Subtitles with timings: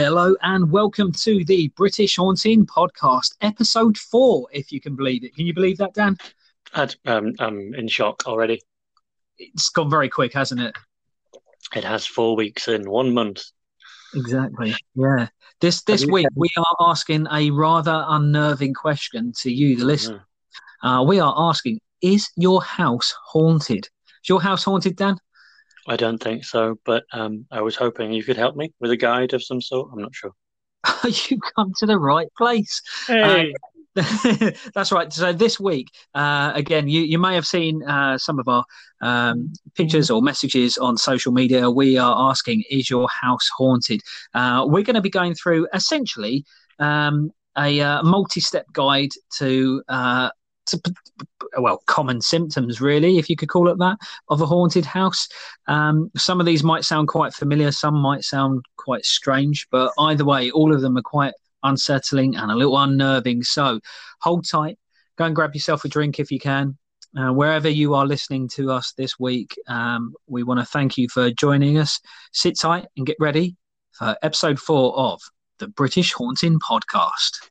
[0.00, 5.34] Hello and welcome to the British Haunting Podcast, episode four, if you can believe it.
[5.34, 6.16] Can you believe that, Dan?
[6.72, 8.62] I'd, um, I'm in shock already.
[9.36, 10.74] It's gone very quick, hasn't it?
[11.76, 13.42] It has four weeks in one month.
[14.14, 14.74] Exactly.
[14.94, 15.28] Yeah.
[15.60, 20.24] This this week we are asking a rather unnerving question to you, the listener.
[20.82, 23.84] Uh, we are asking: Is your house haunted?
[24.22, 25.18] Is your house haunted, Dan?
[25.88, 28.96] I don't think so, but um, I was hoping you could help me with a
[28.96, 29.90] guide of some sort.
[29.92, 30.32] I'm not sure.
[31.04, 32.82] you come to the right place.
[33.06, 33.52] Hey.
[33.52, 33.56] Uh,
[34.74, 35.12] that's right.
[35.12, 38.64] So this week, uh, again, you, you may have seen uh, some of our
[39.00, 41.68] um, pictures or messages on social media.
[41.68, 44.00] We are asking, "Is your house haunted?"
[44.32, 46.44] Uh, we're going to be going through essentially
[46.78, 50.32] um, a uh, multi-step guide to uh, to,
[51.58, 55.28] well, common symptoms, really, if you could call it that, of a haunted house.
[55.66, 60.24] Um, some of these might sound quite familiar, some might sound quite strange, but either
[60.24, 63.42] way, all of them are quite unsettling and a little unnerving.
[63.42, 63.80] So
[64.20, 64.78] hold tight,
[65.16, 66.76] go and grab yourself a drink if you can.
[67.18, 71.08] Uh, wherever you are listening to us this week, um, we want to thank you
[71.08, 72.00] for joining us.
[72.32, 73.56] Sit tight and get ready
[73.92, 75.20] for episode four of
[75.58, 77.50] the British Haunting Podcast.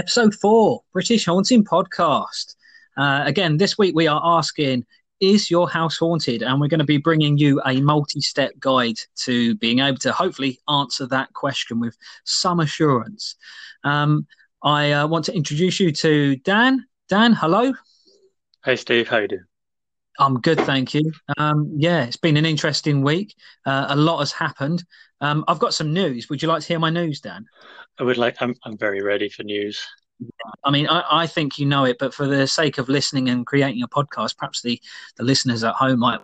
[0.00, 2.54] Episode four, British Haunting Podcast.
[2.96, 4.86] Uh, again, this week we are asking,
[5.20, 6.42] is your house haunted?
[6.42, 10.10] And we're going to be bringing you a multi step guide to being able to
[10.10, 13.36] hopefully answer that question with some assurance.
[13.84, 14.26] Um,
[14.62, 16.86] I uh, want to introduce you to Dan.
[17.10, 17.74] Dan, hello.
[18.64, 19.06] Hey, Steve.
[19.06, 19.49] How you doing?
[20.20, 21.10] I'm good, thank you.
[21.38, 23.34] Um, yeah, it's been an interesting week.
[23.64, 24.84] Uh, a lot has happened.
[25.22, 26.28] Um, I've got some news.
[26.28, 27.46] Would you like to hear my news, Dan?
[27.98, 28.36] I would like.
[28.40, 28.54] I'm.
[28.64, 29.82] I'm very ready for news.
[30.62, 33.46] I mean, I, I think you know it, but for the sake of listening and
[33.46, 34.80] creating a podcast, perhaps the
[35.16, 36.20] the listeners at home might.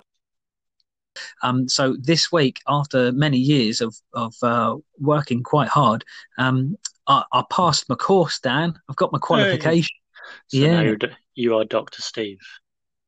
[1.42, 6.04] Um, so this week, after many years of of uh, working quite hard,
[6.36, 6.76] um,
[7.06, 8.78] I, I, passed my course, Dan.
[8.90, 9.96] I've got my qualification.
[10.50, 10.58] Hey.
[10.60, 10.94] So yeah,
[11.34, 12.40] you are Doctor Steve.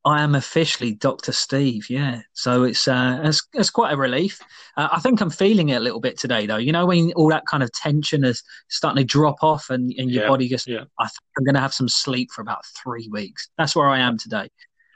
[0.04, 1.90] I am officially Doctor Steve.
[1.90, 4.38] Yeah, so it's uh, it's, it's quite a relief.
[4.76, 6.56] Uh, I think I'm feeling it a little bit today, though.
[6.56, 10.10] You know, when all that kind of tension is starting to drop off, and, and
[10.10, 10.84] your yeah, body just, yeah.
[10.98, 13.48] I think I'm going to have some sleep for about three weeks.
[13.58, 14.48] That's where I am today.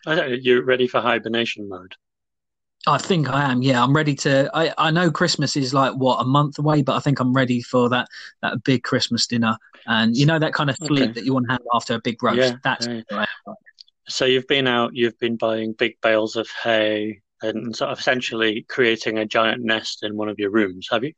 [0.07, 1.95] You're ready for hibernation mode.
[2.87, 3.63] I think I am.
[3.63, 4.51] Yeah, I'm ready to.
[4.55, 7.63] I, I know Christmas is like what a month away, but I think I'm ready
[7.63, 8.09] for that
[8.43, 11.13] that big Christmas dinner, and you know that kind of sleep Okay.
[11.13, 12.39] that you want to have after a big roast.
[12.39, 13.03] Yeah, That's yeah.
[13.09, 13.55] where I am.
[14.09, 14.95] So you've been out.
[14.95, 20.03] You've been buying big bales of hay and sort of essentially creating a giant nest
[20.03, 20.89] in one of your rooms.
[20.91, 21.13] Have you?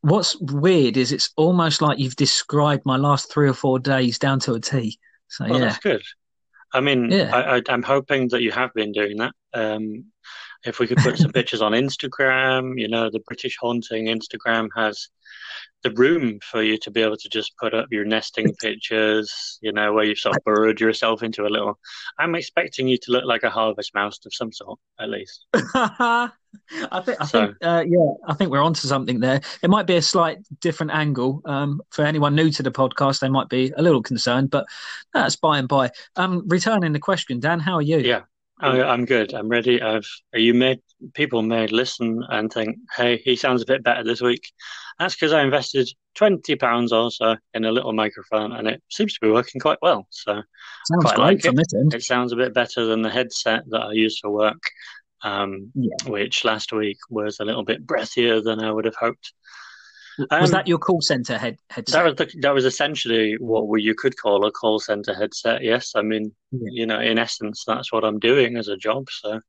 [0.00, 4.38] What's weird is it's almost like you've described my last three or four days down
[4.40, 4.98] to a T.
[5.28, 6.02] So Well, yeah, that's good.
[6.72, 7.34] I mean, Yeah.
[7.34, 9.32] I, I, I'm hoping that you have been doing that.
[9.54, 10.04] Um,
[10.64, 15.08] if we could put some pictures on Instagram, you know, the British Haunting Instagram has
[15.84, 19.72] the room for you to be able to just put up your nesting pictures, you
[19.72, 21.78] know, where you've sort of burrowed yourself into a little.
[22.18, 25.46] I'm expecting you to look like a harvest mouse of some sort, at least.
[25.54, 26.30] I
[27.04, 29.40] think I So- think uh, yeah, I think we're onto something there.
[29.62, 31.42] It might be a slight different angle.
[31.44, 34.66] Um, for anyone new to the podcast, they might be a little concerned, but
[35.14, 35.90] that's by and by.
[36.16, 37.98] Um, returning the question, Dan, how are you?
[37.98, 38.22] Yeah.
[38.60, 39.34] I, I'm good.
[39.34, 39.80] I'm ready.
[39.80, 40.80] I've you made
[41.14, 44.50] people may listen and think, "Hey, he sounds a bit better this week."
[44.98, 49.14] That's because I invested twenty pounds or so in a little microphone, and it seems
[49.14, 50.06] to be working quite well.
[50.10, 50.42] So
[50.86, 53.92] Sounds quite great like this it sounds a bit better than the headset that I
[53.92, 54.60] used for work,
[55.22, 55.96] um, Yeah.
[56.06, 59.32] which last week was a little bit breathier than I would have hoped.
[60.18, 61.92] Was Um, that your call center head headset?
[61.92, 65.62] That was the, that was essentially what we, you could call a call center headset.
[65.62, 66.70] Yes, I mean, Yeah.
[66.72, 69.06] you know, in essence, that's what I'm doing as a job.
[69.10, 69.40] So,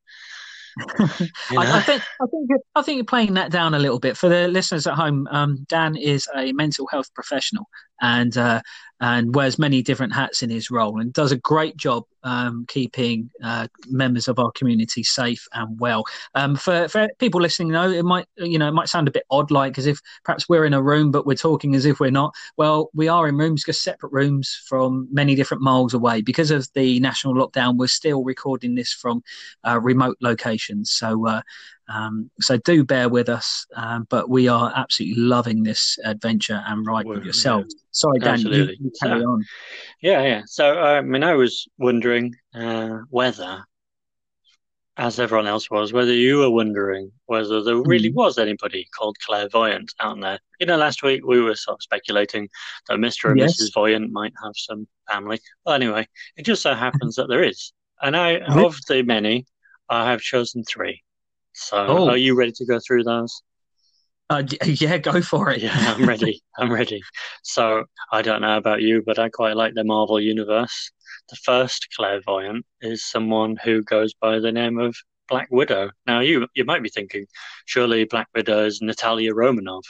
[1.20, 1.74] you I, know.
[1.74, 4.30] I think I think you're, I think you're playing that down a little bit for
[4.30, 5.28] the listeners at home.
[5.32, 7.68] Um, Dan is a mental health professional
[8.02, 8.62] and uh,
[9.02, 13.30] and wears many different hats in his role and does a great job um, keeping
[13.42, 16.04] uh, members of our community safe and well.
[16.36, 19.24] Um, for for people listening, though, it might you know it might sound a bit
[19.30, 22.12] odd, like as if perhaps we're in a room but we're talking as if we're
[22.12, 22.34] not.
[22.58, 26.68] Well, we are in rooms, just separate rooms from many different miles away because of
[26.74, 27.78] the national lockdown.
[27.78, 29.24] We're still recording this from
[29.66, 30.92] uh, remote locations.
[30.92, 31.42] So, uh,
[31.94, 33.66] um, so do bear with us.
[33.76, 37.76] Um, but we are absolutely loving this adventure and ride with Well, yourselves.
[37.92, 38.78] Sorry, Dan, you, Absolutely.
[38.82, 39.44] you carry on.
[40.02, 40.42] Yeah, yeah.
[40.46, 43.64] So, I mean, I was wondering uh, whether
[44.98, 48.16] as everyone else was, whether you were wondering whether there really Mm.
[48.16, 50.40] was anybody called clairvoyant out there.
[50.60, 52.50] You know, last week we were sort of speculating
[52.90, 53.30] that Mr.
[53.32, 53.62] and Yes.
[53.62, 53.74] Mrs.
[53.74, 55.40] Voyant might have some family.
[55.66, 56.06] Well, anyway,
[56.36, 57.72] it just so happens that there is.
[58.02, 59.46] And I, of the many,
[59.88, 61.02] I have chosen three.
[61.60, 62.10] So Oh.
[62.10, 63.42] are you ready to go through those?
[64.30, 65.62] Uh, yeah, go for it.
[65.62, 66.42] Yeah, I'm ready.
[66.58, 67.02] I'm ready.
[67.44, 70.92] So I don't know about you, but I quite like the Marvel universe.
[71.30, 74.96] The first clairvoyant is someone who goes by the name of
[75.28, 75.92] Black Widow.
[76.08, 77.26] Now you you might be thinking,
[77.66, 79.84] surely Black Widow is Natalia Romanov.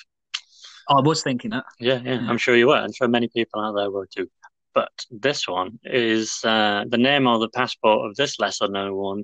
[0.90, 1.66] I was thinking that.
[1.80, 2.28] Yeah, yeah, Yeah.
[2.30, 2.76] I'm sure you were.
[2.78, 4.28] I'm sure many people out there were too.
[4.74, 9.24] But this one is uh, the name on the passport of this lesser known one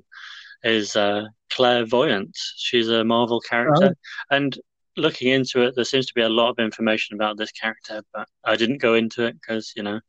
[0.64, 2.36] is uh, Clairvoyant.
[2.56, 3.94] She's a Marvel character,
[4.30, 4.58] and
[4.96, 8.26] looking into it, there seems to be a lot of information about this character, but
[8.44, 10.00] I didn't go into it because you know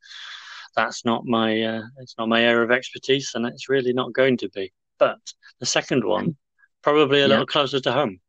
[0.76, 4.36] that's not my uh, it's not my area of expertise, and it's really not going
[4.38, 4.72] to be.
[4.98, 5.18] But
[5.60, 6.36] the second one,
[6.82, 7.28] probably a Yeah.
[7.28, 8.20] little closer to home.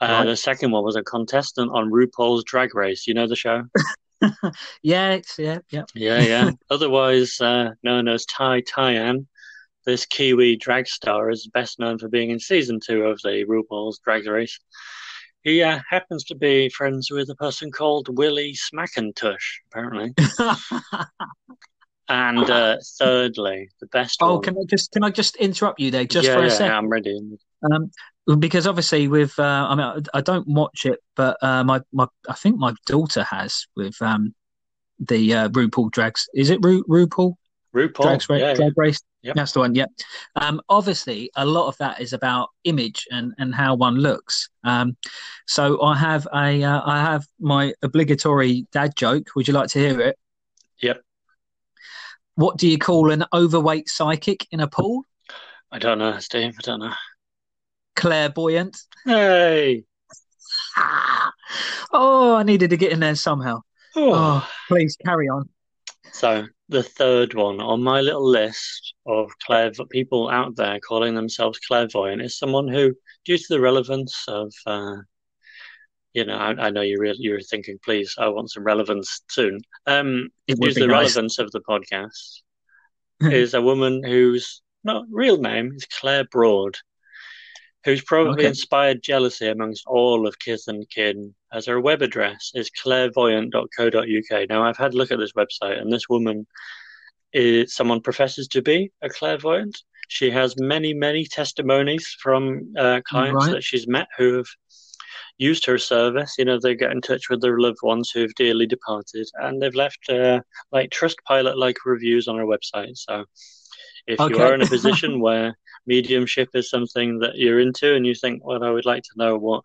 [0.00, 0.24] Uh, Right.
[0.26, 3.06] The second one was a contestant on RuPaul's Drag Race.
[3.06, 3.64] You know the show?
[4.82, 5.84] Yeah, it's, yeah, yeah.
[5.94, 6.50] Yeah, yeah.
[6.70, 9.26] Otherwise uh, known as Tai Tyan,
[9.84, 13.98] this Kiwi drag star is best known for being in season two of the RuPaul's
[13.98, 14.58] Drag Race.
[15.42, 20.14] He uh, happens to be friends with a person called Willie Smackintush, apparently.
[22.08, 24.42] And uh, thirdly, the best oh, one.
[24.42, 26.76] can I just can I just interrupt you there just yeah, for a yeah, second?
[26.76, 27.18] I'm ready.
[27.62, 27.90] Um,
[28.38, 32.06] because obviously with uh, I mean I, I don't watch it, but uh, my my
[32.28, 34.34] I think my daughter has with um
[34.98, 36.28] the uh, RuPaul drags.
[36.34, 37.34] Is it Ru, RuPaul
[37.74, 38.02] RuPaul.
[38.02, 38.52] drags yeah.
[38.52, 39.00] drag race?
[39.24, 39.36] Yep.
[39.36, 39.74] That's the one.
[39.74, 39.90] Yep.
[40.36, 44.50] Um, obviously, a lot of that is about image and and how one looks.
[44.64, 44.96] Um,
[45.46, 49.28] so I have a uh, I have my obligatory dad joke.
[49.34, 50.18] Would you like to hear it?
[50.82, 51.00] Yep.
[52.34, 55.04] What do you call an overweight psychic in a pool?
[55.72, 56.54] I don't know, Steve.
[56.58, 56.92] I don't know.
[57.96, 58.76] Clairvoyant.
[59.04, 59.84] Hey.
[60.76, 61.32] Ah!
[61.96, 63.60] Oh, I needed to get in there somehow.
[63.94, 64.12] Oh.
[64.12, 65.48] Oh, please carry on.
[66.10, 71.58] So the third one on my little list of clairv- people out there calling themselves
[71.60, 72.94] clairvoyant is someone who,
[73.24, 74.96] due to the relevance of, uh,
[76.12, 79.60] you know, I, I know you really you're thinking, please, I want some relevance soon.
[79.86, 81.14] Um, due to the nice.
[81.14, 82.40] relevance of the podcast,
[83.30, 86.76] is a woman whose not real name is Claire Broad,
[87.84, 88.48] who's probably Okay.
[88.48, 94.48] inspired jealousy amongst all of kith and kin, as her web address is clairvoyant.co.uk.
[94.48, 96.46] Now, I've had a look at this website, and this woman
[97.32, 99.78] is someone professes to be a clairvoyant.
[100.08, 103.52] She has many, many testimonies from uh, clients Right.
[103.54, 104.46] that she's met who have
[105.38, 106.34] used her service.
[106.38, 109.62] You know, they get in touch with their loved ones who have dearly departed, and
[109.62, 110.40] they've left uh,
[110.72, 112.96] like Trustpilot like reviews on her website.
[112.96, 113.24] So,
[114.06, 115.56] if you are in a position where
[115.86, 119.36] mediumship is something that you're into, and you think, well, I would like to know
[119.38, 119.62] what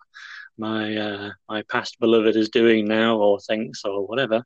[0.60, 4.44] my uh, my past beloved is doing now, or thinks, or whatever,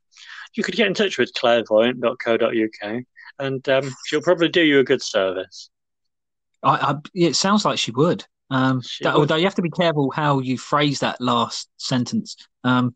[0.54, 3.02] you could get in touch with clairvoyant.co.uk,
[3.38, 5.70] and um, she'll probably do you a good service.
[6.62, 8.24] I, I, it sounds like she would.
[8.50, 9.20] Um, She that- would.
[9.20, 12.36] although you have to be careful how you phrase that last sentence.
[12.62, 12.94] Um,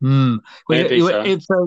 [0.00, 0.36] hmm.
[0.68, 1.22] We- Maybe we- so.
[1.22, 1.66] if, uh,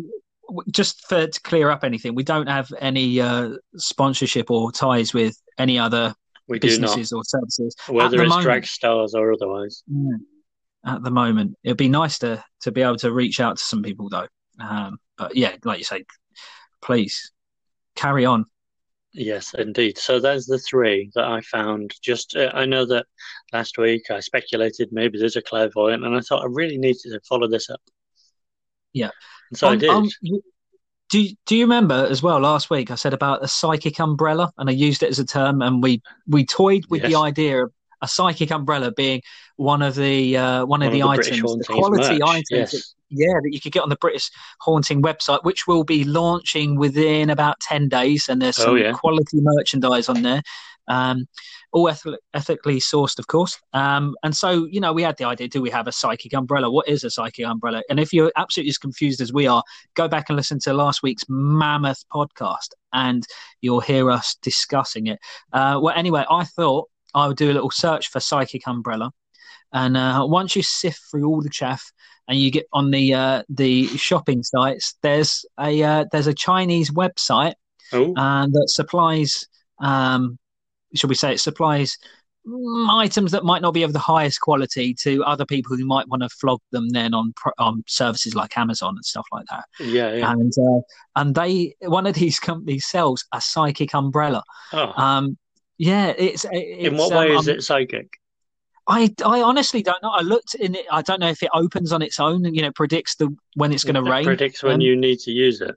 [0.71, 5.35] just for to clear up anything, we don't have any uh, sponsorship or ties with
[5.57, 6.15] any other
[6.47, 8.45] We businesses or services whether the it's moment.
[8.45, 9.83] drag stars or otherwise.
[9.91, 10.19] Mm.
[10.87, 11.55] At the moment.
[11.63, 14.27] It'd be nice to to be able to reach out to some people though.
[14.59, 16.03] Um, but yeah, like you say,
[16.81, 17.31] please
[17.95, 18.45] carry on.
[19.13, 19.97] Yes, indeed.
[19.97, 21.93] So there's the three that I found.
[22.03, 23.05] Just uh, I know that
[23.53, 27.19] last week I speculated maybe there's a clairvoyant, and I thought I really needed to
[27.27, 27.81] follow this up.
[28.93, 29.11] Yeah.
[29.51, 29.89] and so I Um, did.
[29.89, 30.41] um, you-
[31.09, 34.51] do you- do you remember as well last week I said about a psychic umbrella
[34.57, 37.71] and I used it as a term and we we toyed with the idea of
[38.01, 39.21] a psychic umbrella being
[39.55, 42.45] one of the uh, one, of One the, of the items, the quality merch, items,
[42.51, 42.71] yes.
[42.71, 44.29] that, yeah, that you could get on the British
[44.61, 48.91] Haunting website, which will be launching within about ten days, and there's Oh, some yeah.
[48.93, 50.41] quality merchandise on there.
[50.89, 51.25] Um,
[51.73, 53.59] all eth- ethically sourced, of course.
[53.73, 56.71] Um, and so, you know, we had the idea: do we have a psychic umbrella?
[56.71, 57.83] What is a psychic umbrella?
[57.89, 59.63] And if you're absolutely as confused as we are,
[59.95, 63.25] go back and listen to last week's mammoth podcast, and
[63.59, 65.19] you'll hear us discussing it.
[65.51, 69.11] Uh, well, anyway, I thought I would do a little search for psychic umbrella,
[69.73, 71.91] and uh, once you sift through all the chaff
[72.27, 76.91] and you get on the uh, the shopping sites, there's a uh, there's a Chinese
[76.91, 77.53] website
[77.93, 79.47] oh, that supplies,
[79.79, 80.37] um,
[80.95, 81.97] should we say, it supplies
[82.89, 86.23] items that might not be of the highest quality to other people who might want
[86.23, 89.65] to flog them then on on services like Amazon and stuff like that.
[89.79, 90.31] yeah, yeah.
[90.31, 90.81] And uh,
[91.15, 94.43] and they one of these companies sells a psychic umbrella.
[94.73, 95.37] Oh, Um,
[95.77, 98.09] Yeah, it's, it's in what way um, is it psychic?
[98.87, 100.11] I, I honestly don't know.
[100.11, 100.85] I looked in it.
[100.91, 103.73] I don't know if it opens on its own and you know predicts the when
[103.73, 104.23] it's going to rain.
[104.25, 105.75] Predicts when Um, you need to use it.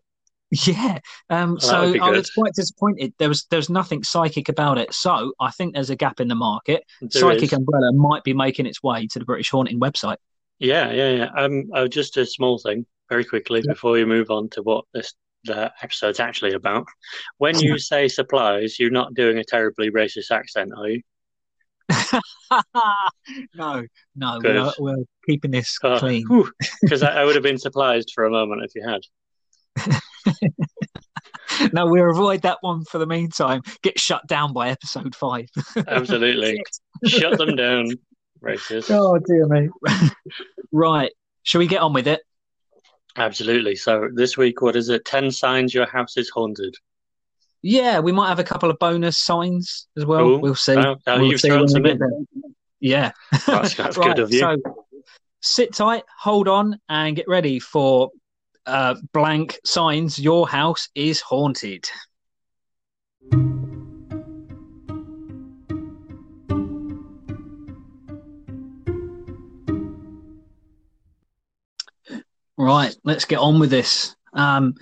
[0.66, 0.98] Yeah.
[1.28, 3.14] Um, Well, so I was quite disappointed.
[3.18, 4.92] There was there was nothing psychic about it.
[4.94, 6.82] So I think there's a gap in the market.
[7.00, 7.52] There Psychic is.
[7.52, 10.16] Umbrella might be making its way to the British Haunting website.
[10.58, 11.30] Yeah, yeah, yeah.
[11.36, 13.72] Um, oh, just a small thing, very quickly, Yeah.
[13.72, 16.86] before we move on to what this the episode's actually about.
[17.38, 21.02] When you say supplies, you're not doing a terribly racist accent, are you?
[23.54, 26.24] no, no, we're, we're keeping this Oh, clean.
[26.82, 29.00] Because I, I would have been surprised for a moment if you had.
[31.72, 33.62] No, we'll avoid that one for the meantime.
[33.82, 35.46] Get shut down by episode five.
[35.88, 36.62] Absolutely.
[37.04, 37.86] Shut them down,
[38.42, 38.86] racist.
[38.90, 39.68] oh dear me.
[40.72, 41.10] right.
[41.42, 42.20] Shall we get on with it?
[43.16, 43.76] Absolutely.
[43.76, 45.04] So this week, what is it?
[45.04, 46.74] 10 signs your house is haunted.
[47.62, 50.20] Yeah, we might have a couple of bonus signs as well.
[50.20, 50.40] Cool.
[50.40, 50.76] We'll see.
[50.76, 52.26] Oh, oh, We'll you've see some in.
[52.80, 53.12] Yeah.
[53.46, 54.40] That's, that's Right, good of you.
[54.40, 54.56] So
[55.40, 58.10] sit tight, hold on, and get ready for
[58.66, 60.18] uh, blank signs.
[60.18, 61.88] Your house is haunted.
[72.60, 74.14] Right, let's get on with this.
[74.34, 74.74] Um,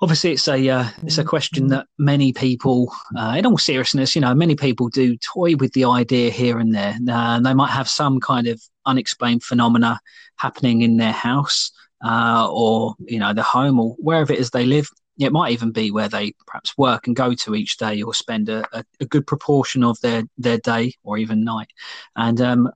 [0.00, 4.20] obviously, it's a uh, it's a question that many people, uh, in all seriousness, you
[4.20, 6.96] know, many people do toy with the idea here and there.
[7.10, 9.98] Uh, they might have some kind of unexplained phenomena
[10.36, 11.72] happening in their house,
[12.04, 14.88] uh, or you know, the home, or wherever it is they live.
[15.20, 18.48] It might even be where they perhaps work and go to each day, or spend
[18.48, 21.70] a, a, a good proportion of their their day or even night.
[22.16, 22.70] And um,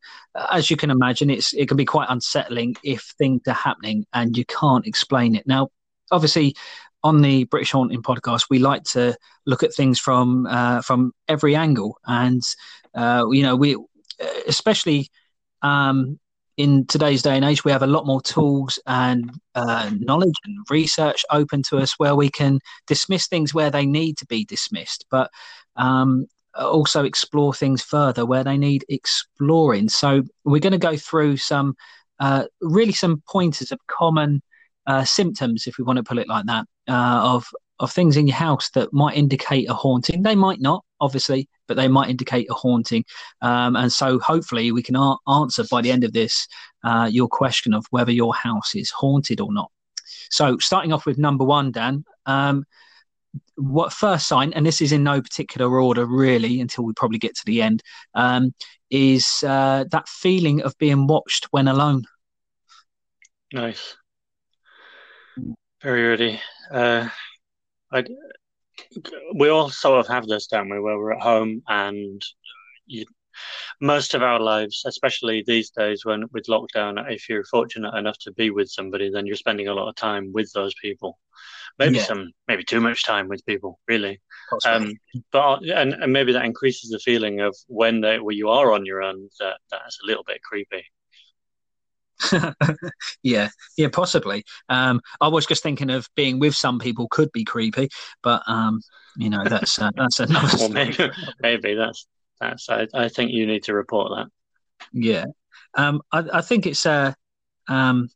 [0.51, 4.37] as you can imagine, it's it can be quite unsettling if things are happening and
[4.37, 5.47] you can't explain it.
[5.47, 5.69] Now,
[6.11, 6.55] obviously,
[7.03, 11.57] on the British Haunting podcast, we like to look at things from uh, from every
[11.57, 12.43] angle, and
[12.95, 13.77] uh, you know, we
[14.47, 15.09] especially
[15.63, 16.19] um,
[16.57, 20.59] in today's day and age, we have a lot more tools and uh, knowledge and
[20.71, 25.05] research open to us where we can dismiss things where they need to be dismissed,
[25.11, 25.31] but
[25.77, 29.89] um, also explore things further where they need exploring.
[29.89, 31.75] So we're going to go through some
[32.21, 34.41] uh, really some pointers of common
[34.87, 37.47] uh, symptoms, if we want to put it like that, uh, of
[37.81, 40.23] of things in your house that might indicate a haunting.
[40.23, 43.05] They might not, obviously, but they might indicate a haunting.
[43.43, 46.49] Um, and so hopefully we can a- answer by the end of this
[46.83, 49.71] uh, your question of whether your house is haunted or not.
[50.31, 52.05] So starting off with number one, Dan.
[52.27, 52.65] Um,
[53.57, 57.35] what first sign, and this is in no particular order really until we probably get
[57.37, 57.83] to the end,
[58.15, 58.55] um,
[58.91, 62.05] is uh, that feeling of being watched when alone.
[63.53, 63.97] Nice.
[65.83, 66.41] Very ready.
[66.71, 67.09] Uh,
[67.93, 68.05] I,
[69.35, 72.23] we all sort of have this, don't we, where we're at home and
[72.87, 73.05] you,
[73.81, 78.33] most of our lives, especially these days when with lockdown, if you're fortunate enough to
[78.33, 81.19] be with somebody, then you're spending a lot of time with those people.
[81.79, 82.05] Maybe Yeah.
[82.05, 84.21] some, maybe too much time with people, really.
[84.65, 84.95] Um,
[85.33, 88.87] but and, and maybe that increases the feeling of when they, when you are on
[88.87, 90.85] your own, that that's a little bit creepy.
[93.23, 94.45] yeah, yeah, possibly.
[94.69, 97.89] Um, I was just thinking of being with some people could be creepy,
[98.23, 98.81] but um,
[99.17, 100.97] you know that's uh, that's another Well, maybe,
[101.41, 102.07] maybe that's
[102.41, 102.69] that's.
[102.69, 104.27] I, I think you need to report that.
[104.93, 105.25] Yeah,
[105.75, 107.13] um, I, I think it's uh,
[107.69, 108.09] um,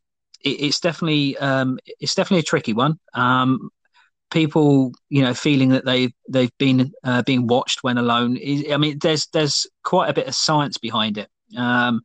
[0.44, 2.98] it, it's definitely um, it's definitely a tricky one.
[3.14, 3.70] Um,
[4.30, 8.38] people, you know, feeling that they they've been uh, being watched when alone.
[8.70, 12.02] I mean, there's there's quite a bit of science behind it um,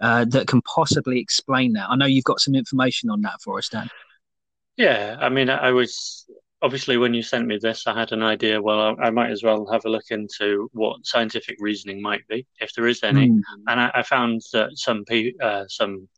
[0.00, 1.88] uh, that can possibly explain that.
[1.88, 3.88] I know you've got some information on that for us, Dan.
[4.76, 6.26] Yeah, I mean, I was
[6.62, 8.60] obviously when you sent me this, I had an idea.
[8.60, 12.46] Well, I, I might as well have a look into what scientific reasoning might be,
[12.58, 13.28] if there is any.
[13.28, 13.40] Mm.
[13.68, 16.08] And I, I found that some pe uh, some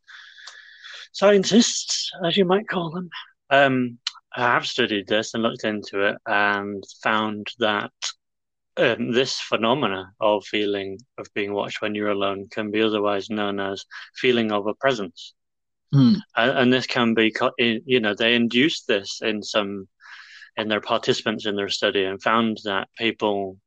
[1.12, 3.10] scientists, as you might call them,
[3.50, 3.98] um,
[4.32, 7.92] have studied this and looked into it and found that
[8.78, 13.58] um, this phenomena of feeling of being watched when you're alone can be otherwise known
[13.60, 15.34] as feeling of a presence.
[15.94, 16.16] Mm.
[16.36, 19.88] And, and this can be, you know, they induced this in some,
[20.56, 23.58] in their participants in their study and found that people,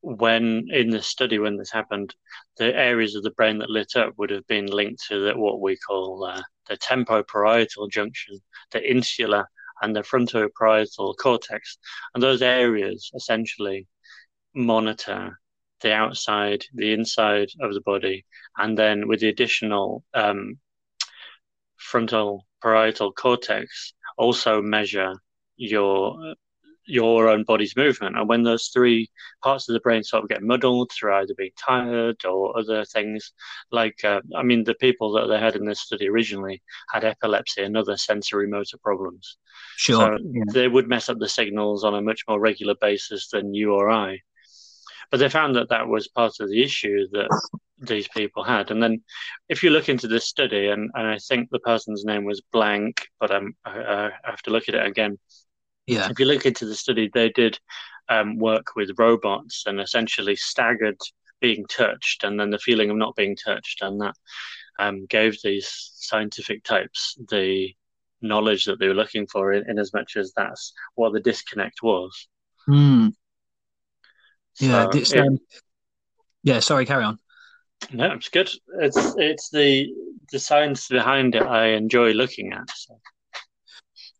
[0.00, 2.14] when in the study, when this happened,
[2.58, 5.60] the areas of the brain that lit up would have been linked to the, what
[5.60, 8.38] we call uh, the temporoparietal junction,
[8.72, 9.46] the insula,
[9.82, 11.78] and the frontoparietal cortex.
[12.14, 13.86] And those areas essentially
[14.54, 15.38] monitor
[15.80, 18.24] the outside, the inside of the body,
[18.56, 20.58] and then with the additional um,
[21.76, 25.12] frontal parietal cortex, also measure
[25.56, 26.34] your
[26.86, 28.16] your own body's movement.
[28.16, 29.10] And when those three
[29.42, 33.32] parts of the brain sort of get muddled through either being tired or other things,
[33.70, 37.62] like, uh, I mean, the people that they had in this study originally had epilepsy
[37.62, 39.38] and other sensory motor problems.
[39.76, 40.18] Sure.
[40.18, 40.42] So yeah.
[40.52, 43.90] they would mess up the signals on a much more regular basis than you or
[43.90, 44.18] I.
[45.10, 47.28] But they found that that was part of the issue that
[47.78, 48.70] these people had.
[48.70, 49.02] And then
[49.48, 53.06] if you look into this study, and, and I think the person's name was blank,
[53.20, 55.18] but I'm, I, I have to look at it again
[55.86, 56.08] yeah.
[56.10, 57.58] If you look into the study, they did
[58.08, 60.98] um, work with robots and essentially staggered
[61.40, 63.82] being touched and then the feeling of not being touched.
[63.82, 64.14] And that
[64.78, 67.74] um, gave these scientific types the
[68.22, 71.82] knowledge that they were looking for in, in as much as that's what the disconnect
[71.82, 72.28] was.
[72.68, 73.12] Mm.
[74.60, 74.90] Yeah.
[74.90, 75.38] So it, um,
[76.42, 76.60] yeah.
[76.60, 77.18] Sorry, carry on.
[77.92, 78.50] No, it's good.
[78.80, 79.92] It's it's the
[80.32, 82.68] the science behind it I enjoy looking at.
[82.74, 82.98] So.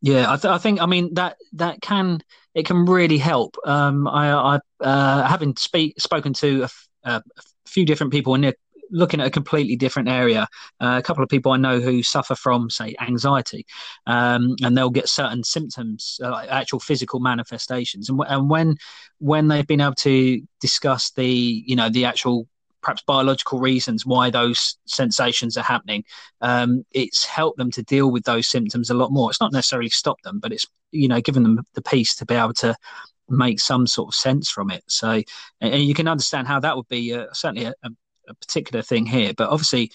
[0.03, 2.21] Yeah, I, th- I, think I mean that that can
[2.55, 3.57] it can really help.
[3.64, 6.69] Um, I, I uh, having speak spoken to
[7.05, 7.23] a
[7.67, 8.55] few different people and they're
[8.91, 10.49] looking at a completely different area.
[10.81, 13.67] Uh, a couple of people I know who suffer from say anxiety,
[14.07, 18.76] um, and they'll get certain symptoms, uh, like actual physical manifestations, and, w- and when
[19.19, 21.26] when they've been able to discuss the
[21.67, 22.49] you know the actual
[22.83, 26.05] perhaps biological reasons why those sensations are happening.
[26.43, 29.31] Um, it's helped them to deal with those symptoms a lot more.
[29.31, 32.35] It's not necessarily stopped them, but it's you know given them the peace to be
[32.35, 32.76] able to
[33.29, 34.85] make some sort of sense from it.
[34.87, 35.23] So,
[35.61, 37.91] and you can understand how that would be uh, certainly a, a,
[38.40, 39.33] particular thing here.
[39.37, 39.90] But obviously,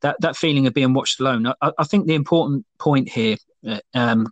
[0.00, 1.46] that that feeling of being watched alone.
[1.46, 3.36] I, I think the important point here,
[3.66, 4.28] uh, um,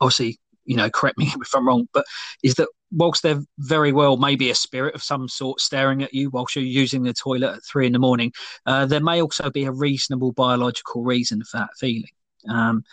[0.00, 2.04] obviously, you know, correct me if I'm wrong, but
[2.42, 6.14] is that whilst there very well may be a spirit of some sort staring at
[6.14, 8.32] you whilst you're using the toilet at three in the morning,
[8.66, 12.10] uh, there may also be a reasonable biological reason for that feeling.
[12.48, 12.84] Um,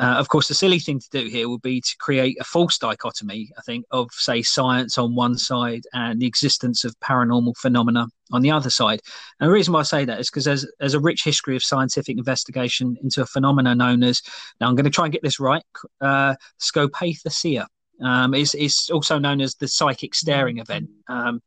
[0.00, 2.78] uh, of course, the silly thing to do here would be to create a false
[2.78, 8.06] dichotomy, I think, of, say, science on one side and the existence of paranormal phenomena
[8.32, 9.00] on the other side.
[9.38, 11.62] And the reason why I say that is because there's, there's a rich history of
[11.62, 14.22] scientific investigation into a phenomena known as,
[14.58, 15.62] now I'm going to try and get this right,
[16.00, 17.66] uh, scopaesthesia.
[18.02, 20.88] Um, it's, it's also known as the psychic staring event.
[21.08, 21.42] Um,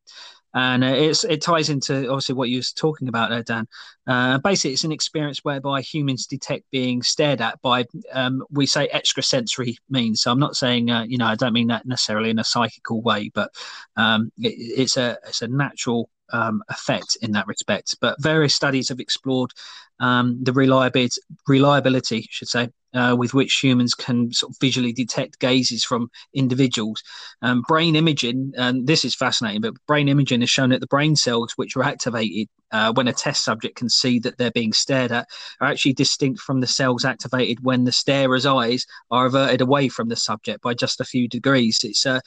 [0.54, 3.68] and uh, it's it ties into obviously what you were talking about there, Dan.
[4.06, 8.88] Uh, basically, it's an experience whereby humans detect being stared at by um, we say
[8.94, 10.22] extrasensory means.
[10.22, 13.02] So I'm not saying uh, you know I don't mean that necessarily in a psychical
[13.02, 13.52] way, but
[13.96, 17.96] um, it, it's a it's a natural um, effect in that respect.
[18.00, 19.52] But various studies have explored
[20.00, 25.40] um, the reliability, reliability, should say, uh, with which humans can sort of visually detect
[25.40, 27.02] gazes from individuals.
[27.42, 31.16] Um, brain imaging, and this is fascinating, but brain imaging has shown that the brain
[31.16, 35.12] cells which are activated uh, when a test subject can see that they're being stared
[35.12, 35.28] at
[35.62, 40.10] are actually distinct from the cells activated when the starer's eyes are averted away from
[40.10, 41.80] the subject by just a few degrees.
[41.84, 42.20] It's a uh,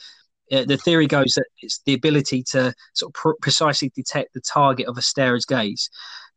[0.51, 4.41] uh, the theory goes that it's the ability to sort of pr- precisely detect the
[4.41, 5.89] target of a starer's gaze,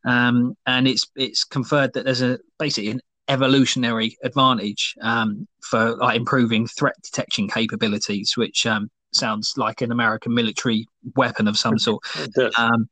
[0.04, 6.16] um, and it's it's conferred that there's a basically an evolutionary advantage um, for like,
[6.16, 12.02] improving threat detection capabilities, which um, sounds like an American military weapon of some sort.
[12.58, 12.88] Um,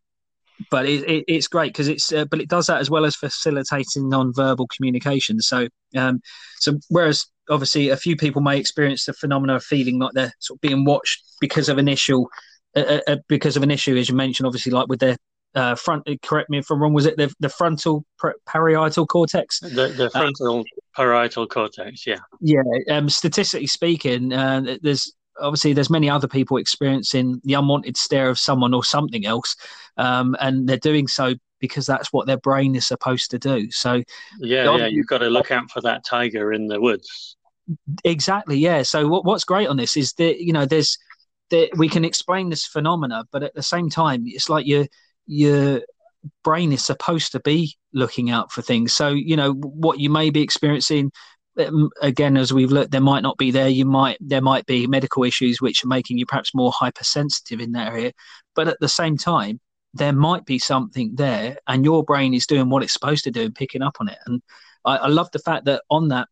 [0.71, 3.15] but it, it, it's great because it's uh, but it does that as well as
[3.15, 5.41] facilitating non-verbal communication.
[5.41, 6.21] So um,
[6.59, 10.57] so whereas obviously a few people may experience the phenomena of feeling like they're sort
[10.57, 12.25] of being watched because of an issue,
[12.77, 15.17] uh, uh, uh because of an issue as you mentioned, obviously like with their
[15.55, 16.09] uh, front.
[16.09, 16.93] Uh, correct me if I'm wrong.
[16.93, 18.05] Was it the the frontal
[18.47, 19.61] parietal cortex?
[19.61, 22.07] The, the frontal parietal cortex.
[22.07, 22.19] Yeah.
[22.41, 22.63] Yeah.
[22.91, 28.39] Um, statistically speaking, uh, there's obviously there's many other people experiencing the unwanted stare of
[28.39, 29.57] someone or something else,
[29.97, 33.71] um, and they're doing so because that's what their brain is supposed to do.
[33.71, 34.03] So
[34.39, 37.37] yeah, yeah, you've got to look out for that tiger in the woods.
[38.05, 38.59] Exactly.
[38.59, 38.83] Yeah.
[38.83, 40.99] So what, what's great on this is that you know there's
[41.51, 44.87] that we can explain this phenomena, but at the same time, it's like your
[45.27, 45.83] your
[46.45, 48.95] brain is supposed to be looking out for things.
[48.95, 51.11] So you know what you may be experiencing
[51.59, 53.69] um, again, as we've looked, there might not be there.
[53.69, 57.73] You might there might be medical issues which are making you perhaps more hypersensitive in
[57.73, 58.13] that area,
[58.55, 59.61] but at the same time,
[59.95, 63.43] there might be something there, and your brain is doing what it's supposed to do
[63.43, 64.19] and picking up on it.
[64.27, 64.43] And
[64.85, 66.29] I, I love the fact that on that,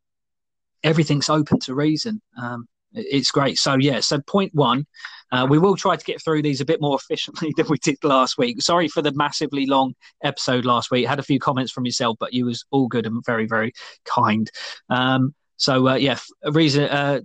[0.87, 2.23] everything's open to reason.
[2.41, 3.59] Um, it's great.
[3.59, 4.87] So yeah, so point one,
[5.33, 8.03] uh, we will try to get through these a bit more efficiently than we did
[8.03, 8.63] last week.
[8.63, 11.07] Sorry for the massively long episode last week.
[11.07, 13.73] Had a few comments from yourself, but you was all good and very very
[14.05, 14.51] kind.
[14.89, 16.85] Um, so uh, yeah, reason.
[16.85, 17.21] Uh,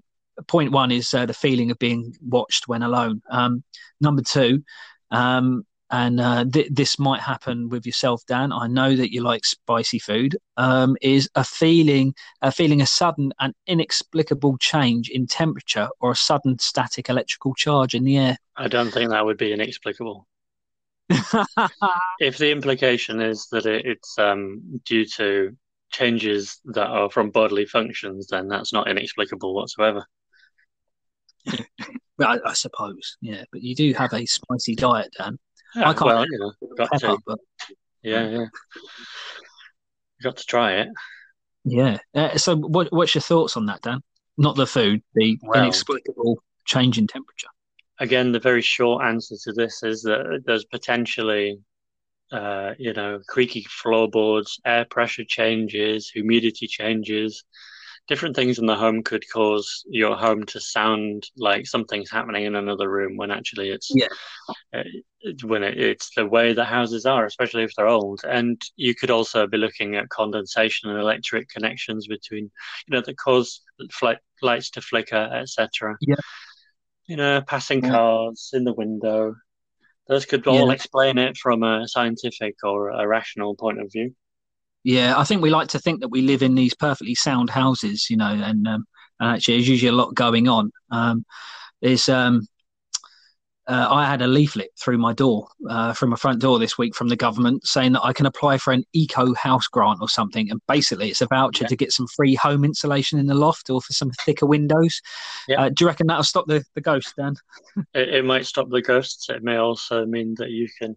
[0.48, 3.22] point one is uh, the feeling of being watched when alone.
[3.30, 3.64] Um,
[4.00, 4.64] number two,
[5.12, 8.54] um, and uh, th- this might happen with yourself, Dan.
[8.54, 10.38] I know that you like spicy food.
[10.58, 16.16] Um, is a feeling, a feeling a sudden and inexplicable change in temperature or a
[16.16, 18.38] sudden static electrical charge in the air.
[18.56, 20.28] I don't think that would be inexplicable.
[22.20, 25.56] if the implication is that it, it's um, due to
[25.92, 30.06] changes that are from bodily functions, then that's not inexplicable whatsoever.
[32.28, 33.44] I, I, suppose, yeah.
[33.52, 35.38] But you do have a spicy diet, Dan.
[35.76, 36.06] Yeah, I can't.
[36.06, 37.18] Well, you know, got pepper, to.
[37.26, 37.40] But...
[38.04, 38.38] Yeah, yeah.
[38.38, 40.90] You got to try it.
[41.64, 41.98] Yeah.
[42.14, 44.02] Uh, so, what, what's your thoughts on that, Dan?
[44.38, 47.48] Not the food, the well, inexplicable change in temperature.
[48.00, 51.60] Again, the very short answer to this is that there's potentially,
[52.32, 57.44] uh, you know, creaky floorboards, air pressure changes, humidity changes,
[58.12, 62.56] different things in the home could cause your home to sound like something's happening in
[62.56, 64.10] another room when actually it's yeah.
[64.76, 64.84] uh,
[65.46, 68.20] when it, it's the way the houses are especially if they're old.
[68.28, 72.52] And you could also be looking at condensation and electric connections between
[72.86, 76.16] you know that cause fl- lights to flicker etc yeah.
[77.08, 77.92] You know passing yeah.
[77.92, 79.36] cars in the window.
[80.10, 80.74] Those could all yeah.
[80.74, 84.14] explain it from a scientific or a rational point of view
[84.84, 88.10] yeah, I think we like to think that we live in these perfectly sound houses,
[88.10, 88.86] you know, and, um,
[89.20, 90.72] and actually there's usually a lot going on.
[90.90, 91.26] Um,
[91.82, 92.48] there's um,
[93.68, 96.96] uh, I had a leaflet through my door, uh, from my front door this week
[96.96, 100.50] from the government saying that I can apply for an eco house grant or something.
[100.50, 101.68] And basically, it's a voucher yeah.
[101.68, 105.00] to get some free home insulation in the loft or for some thicker windows.
[105.48, 105.62] Yeah.
[105.62, 107.36] Uh, do you reckon that'll stop the, the ghosts, Dan?
[107.94, 109.30] it, it might stop the ghosts.
[109.30, 110.96] It may also mean that you can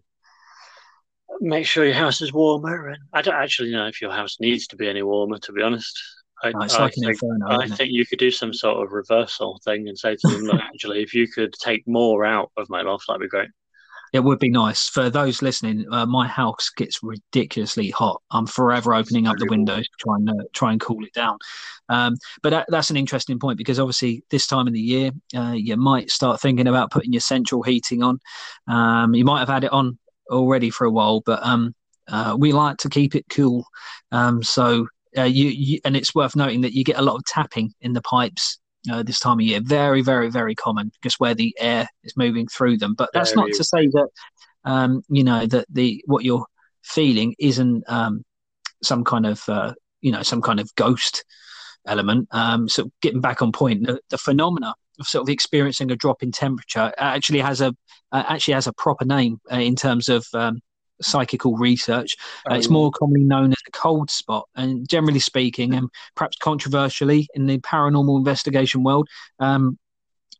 [1.41, 2.89] make sure your house is warmer.
[2.89, 5.61] And I don't actually know if your house needs to be any warmer, to be
[5.61, 5.99] honest.
[6.43, 9.59] I, oh, I, like think, inferno, I think you could do some sort of reversal
[9.63, 12.81] thing and say to them, look, actually, if you could take more out of my
[12.81, 13.49] loft, that'd be great.
[14.13, 15.85] It would be nice for those listening.
[15.91, 18.21] Uh, my house gets ridiculously hot.
[18.31, 21.13] I'm forever opening up the windows trying to try and uh, try and cool it
[21.13, 21.37] down.
[21.89, 25.53] Um, but that, that's an interesting point because obviously this time of the year, uh,
[25.53, 28.19] you might start thinking about putting your central heating on.
[28.67, 29.97] Um, you might have had it on
[30.29, 31.73] already for a while, but um,
[32.07, 33.65] uh, we like to keep it cool.
[34.11, 37.25] Um, so uh, you, you, and it's worth noting that you get a lot of
[37.25, 38.59] tapping in the pipes
[38.91, 39.61] uh, this time of year.
[39.63, 42.93] Very, very, very common because where the air is moving through them.
[42.93, 44.09] But that's very not to say that
[44.63, 46.45] um, you know that the what you're
[46.83, 48.23] feeling isn't um,
[48.83, 51.23] some kind of uh, you know some kind of ghost
[51.87, 52.27] element.
[52.31, 56.31] Um, so getting back on point, the, the phenomena sort of experiencing a drop in
[56.31, 57.75] temperature actually has a
[58.11, 60.61] uh, actually has a proper name uh, in terms of um,
[61.01, 62.15] psychical research.
[62.49, 62.71] Uh, it's oh.
[62.71, 67.57] more commonly known as a cold spot, and generally speaking, and perhaps controversially in the
[67.59, 69.07] paranormal investigation world,
[69.39, 69.77] um,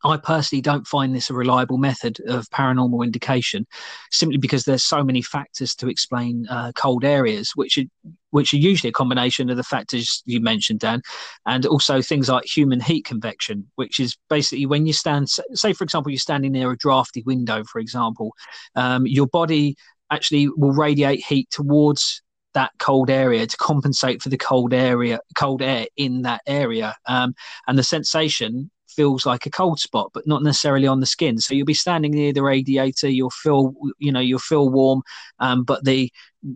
[0.06, 3.66] I personally don't find this a reliable method of paranormal indication,
[4.12, 7.86] simply because there's so many factors to explain uh, cold areas, which are,
[8.30, 11.02] which are usually a combination of the factors you mentioned, Dan,
[11.48, 15.84] and also things like human heat convection, which is basically when you stand, say for
[15.84, 18.32] example, you're standing near a drafty window, for example,
[18.76, 19.76] um, your body
[20.12, 22.22] actually will radiate heat towards
[22.54, 26.96] that cold area to compensate for the cold area cold air in that area.
[27.06, 27.36] Um,
[27.68, 31.40] and the sensation feels like a cold spot, but not necessarily on the skin.
[31.40, 35.02] So you'll be standing near the radiator, you'll feel, you know, you'll feel warm,
[35.40, 36.12] um, but the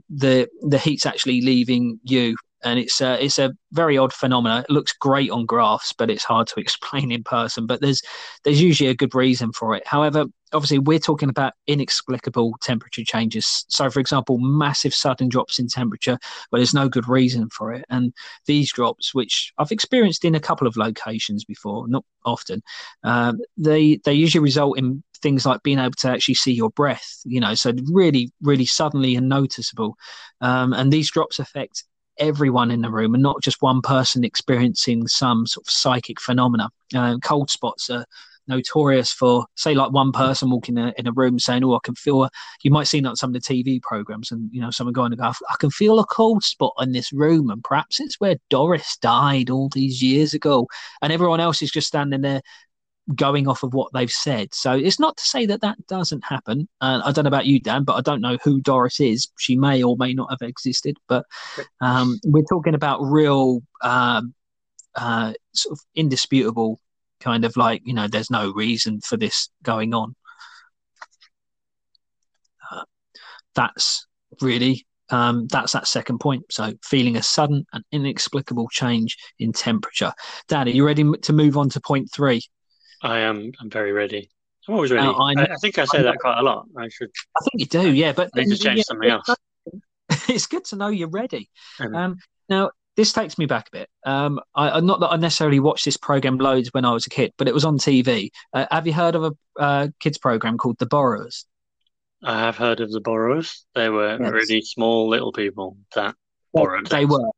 [0.09, 4.63] the the heat's actually leaving you and it's a, it's a very odd phenomenon.
[4.63, 7.65] It looks great on graphs, but it's hard to explain in person.
[7.65, 8.01] But there's
[8.43, 9.85] there's usually a good reason for it.
[9.85, 13.65] However, obviously we're talking about inexplicable temperature changes.
[13.69, 16.17] So, for example, massive sudden drops in temperature,
[16.51, 17.85] but there's no good reason for it.
[17.89, 18.13] And
[18.45, 22.61] these drops, which I've experienced in a couple of locations before, not often,
[23.03, 27.21] um, they they usually result in things like being able to actually see your breath.
[27.25, 29.95] You know, so really, really suddenly and noticeable.
[30.41, 31.83] Um, and these drops affect
[32.19, 36.69] everyone in the room and not just one person experiencing some sort of psychic phenomena.
[36.93, 38.05] Uh, cold spots are
[38.49, 41.79] notorious for, say, like one person walking in a, in a room saying, "Oh, I
[41.83, 42.29] can feel." A,
[42.63, 45.15] you might see that on some of the TV programs, and you know, someone going
[45.21, 49.49] "I can feel a cold spot in this room," and perhaps it's where Doris died
[49.49, 50.67] all these years ago,
[51.01, 52.41] and everyone else is just standing there
[53.15, 54.53] going off of what they've said.
[54.53, 56.67] So it's not to say that that doesn't happen.
[56.81, 59.27] Uh, I don't know about you, Dan, but I don't know who Doris is.
[59.37, 61.25] She may or may not have existed, but
[61.81, 64.33] um, we're talking about real, um,
[64.95, 66.79] uh, sort of indisputable
[67.19, 70.15] kind of like, you know, there's no reason for this going on.
[72.71, 72.83] Uh,
[73.55, 74.05] that's
[74.41, 76.43] really um, that's that second point.
[76.51, 80.13] So, feeling a sudden and inexplicable change in temperature.
[80.47, 82.41] Dan, are you ready to move on to point three?
[83.01, 83.51] I am.
[83.59, 84.29] I'm very ready.
[84.67, 85.07] I'm always ready.
[85.07, 86.65] Uh, I, I, think I say I that quite a lot.
[86.77, 87.09] I should.
[87.35, 88.11] I think you do, yeah.
[88.11, 89.27] But I need to change yeah, something else.
[90.27, 91.49] It's good to know you're ready.
[91.79, 92.17] Um, um,
[92.49, 93.89] now, this takes me back a bit.
[94.05, 97.31] Um, I, not that I necessarily watched this program loads when I was a kid,
[97.37, 98.29] but it was on TV.
[98.51, 101.45] Uh, have you heard of a uh, kids program called The Borrowers?
[102.23, 103.65] I have heard of the Borrowers.
[103.75, 104.31] They were yes.
[104.31, 106.15] really small little people that
[106.53, 106.87] borrowed.
[106.87, 107.29] They were.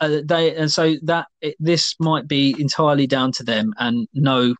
[0.00, 4.54] Uh, they and so that it, this might be entirely down to them and no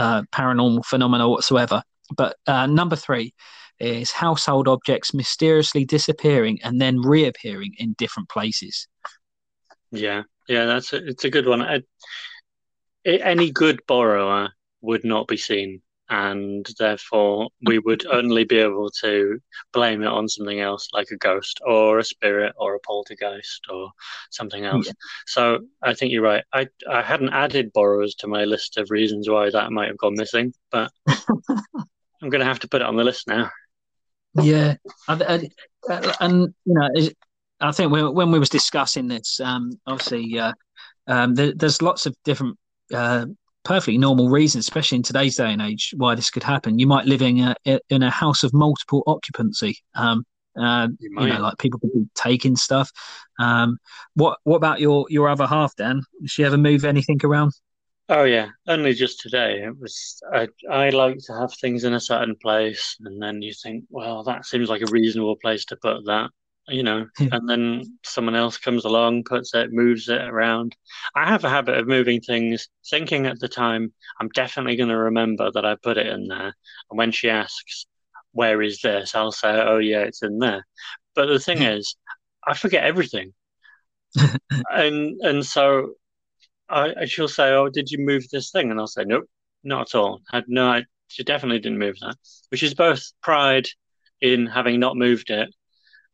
[0.00, 1.82] uh, paranormal phenomena whatsoever.
[2.16, 3.34] But uh, number three
[3.78, 8.88] is household objects mysteriously disappearing and then reappearing in different places.
[9.92, 11.62] Yeah, yeah, that's a, it's a good one.
[11.62, 11.82] I,
[13.04, 14.50] any good borrower
[14.82, 19.40] would not be seen and therefore we would only be able to
[19.72, 23.90] blame it on something else like a ghost or a spirit or a poltergeist or
[24.30, 24.86] something else.
[24.86, 24.92] Yeah.
[25.26, 26.44] so i think you're right.
[26.52, 30.14] I i hadn't added borrowers to my list of reasons why that might have gone
[30.16, 33.50] missing but i'm going to have to put it on the list now.
[34.34, 34.76] Yeah.
[35.08, 36.88] And you know
[37.60, 40.52] i think when, when we was discussing this um obviously uh
[41.06, 42.56] um, there, there's lots of different
[42.94, 43.26] uh,
[43.64, 46.78] perfectly normal reason, especially in today's day and age, why this could happen.
[46.78, 49.78] You might live in a in a house of multiple occupancy.
[49.94, 50.24] Um,
[50.60, 52.90] uh, you, you, know, like people could be taking stuff.
[53.38, 53.78] Um,
[54.14, 56.02] what what about your your other half, Dan?
[56.26, 57.52] She ever move anything around?
[58.08, 59.62] Oh yeah, only just today.
[59.62, 63.52] It was I I like to have things in a certain place, and then you
[63.52, 66.30] think, well, that seems like a reasonable place to put that
[66.68, 70.76] you know, and then someone else comes along, puts it, moves it around.
[71.14, 74.96] I have a habit of moving things, thinking at the time, I'm definitely going to
[74.96, 76.54] remember that I put it in there.
[76.90, 77.86] And when she asks,
[78.32, 79.14] where is this?
[79.14, 80.66] I'll say, oh, yeah, it's in there.
[81.14, 81.96] But the thing is,
[82.46, 83.32] I forget everything.
[84.70, 85.94] and and so
[86.68, 88.70] I, she'll say, oh, did you move this thing?
[88.70, 89.24] And I'll say, nope,
[89.64, 90.20] not at all.
[90.32, 92.16] I had no, I, she definitely didn't move that,
[92.50, 93.68] which is both pride
[94.20, 95.48] in having not moved it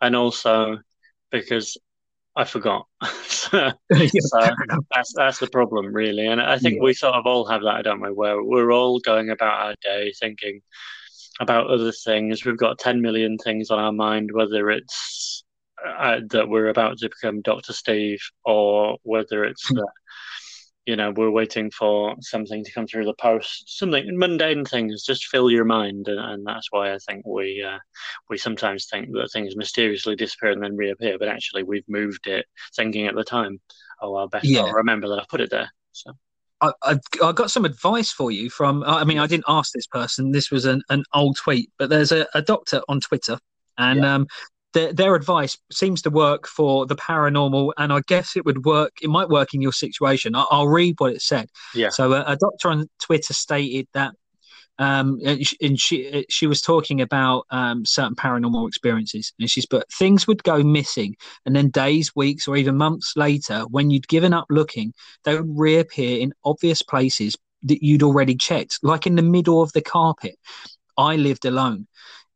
[0.01, 0.79] and also
[1.31, 1.77] because
[2.37, 2.87] I forgot.
[3.25, 4.41] so, so
[4.95, 6.27] that's that's the problem, really.
[6.27, 6.83] And I think yeah.
[6.83, 8.11] we sort of all have that, I don't we?
[8.11, 10.61] Where we're all going about our day thinking
[11.41, 12.45] about other things.
[12.45, 15.45] We've got 10 million things on our mind, whether it's
[15.87, 17.73] uh, that we're about to become Dr.
[17.73, 19.93] Steve or whether it's that
[20.87, 25.27] you know we're waiting for something to come through the post something mundane things just
[25.27, 27.79] fill your mind and, and that's why i think we uh,
[28.31, 32.47] we sometimes think that things mysteriously disappear and then reappear but actually we've moved it
[32.75, 33.61] thinking at the time
[34.01, 34.71] oh i'll best yeah.
[34.71, 36.13] remember that i put it there so
[36.63, 38.83] I, I, I got some advice for you from.
[38.87, 40.31] I mean, I didn't ask this person.
[40.31, 43.39] This was an, an old tweet, but there's a, a doctor on Twitter,
[43.77, 44.15] and yeah.
[44.15, 44.27] um,
[44.77, 48.93] their, their advice seems to work for the paranormal, and I guess it would work.
[49.01, 50.35] It might work in your situation.
[50.35, 51.49] I'll, I'll read what it said.
[51.75, 51.89] Yeah.
[51.89, 54.13] So a, a doctor on Twitter stated that
[54.79, 60.27] um, and she she was talking about um, certain paranormal experiences, and she's but things
[60.27, 64.47] would go missing, and then days, weeks, or even months later, when you'd given up
[64.51, 64.93] looking,
[65.25, 69.73] they would reappear in obvious places that you'd already checked, like in the middle of
[69.73, 70.37] the carpet.
[70.99, 71.87] I lived alone,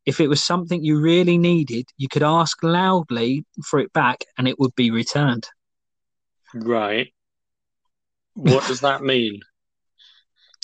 [0.07, 4.49] if it was something you really needed, you could ask loudly for it back and
[4.49, 5.47] it would be returned.
[6.55, 7.13] Right.
[8.35, 9.41] What does that mean?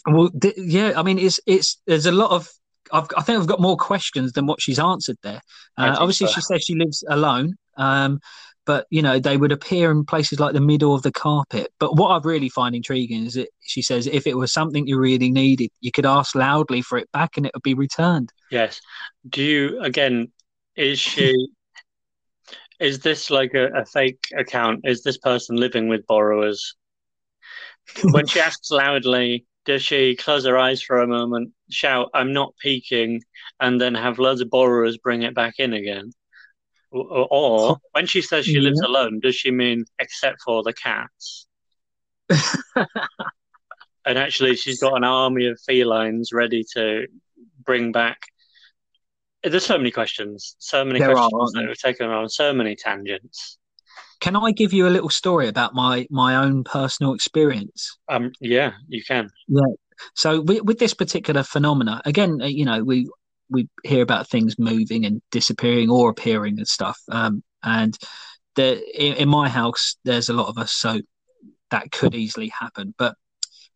[0.09, 2.49] Well, th- yeah, I mean, it's it's there's a lot of
[2.93, 5.41] I've, i think I've got more questions than what she's answered there.
[5.77, 6.35] Uh, obviously, so.
[6.35, 8.21] she says she lives alone, um,
[8.67, 11.73] but you know they would appear in places like the middle of the carpet.
[11.79, 14.99] But what I really find intriguing is that she says if it was something you
[14.99, 18.33] really needed, you could ask loudly for it back, and it would be returned.
[18.51, 18.81] Yes.
[19.29, 20.33] Do you again?
[20.75, 21.35] Is she?
[22.79, 24.81] is this like a, a fake account?
[24.85, 26.77] Is this person living with borrowers?
[28.03, 32.55] when she asks loudly, does she close her eyes for a moment, shout, I'm not
[32.63, 33.23] peeking,
[33.61, 36.13] and then have loads of borrowers bring it back in again?
[36.97, 38.61] Or, or when she says she yeah.
[38.61, 41.47] lives alone, does she mean except for the cats?
[44.05, 47.07] and actually, she's got an army of felines ready to
[47.65, 48.19] bring back.
[49.43, 52.75] There's so many questions, so many there questions are, that have taken on so many
[52.75, 53.59] tangents.
[54.21, 57.99] Can I give you a little story about my my own personal experience?
[58.09, 59.31] Um, yeah, you can.
[59.47, 59.61] Yeah.
[60.15, 63.09] So with, with this particular phenomena, again, uh, you know, we
[63.49, 66.99] we hear about things moving and disappearing or appearing and stuff.
[67.11, 67.97] Um, and
[68.57, 71.01] in, in, my house, there's a lot of us, so
[71.71, 72.95] that could easily happen.
[72.97, 73.15] But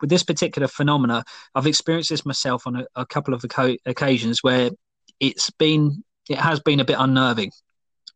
[0.00, 3.44] with this particular phenomena, I've experienced this myself on a, a couple of
[3.87, 4.70] occasions where
[5.18, 7.50] it's been it has been a bit unnerving.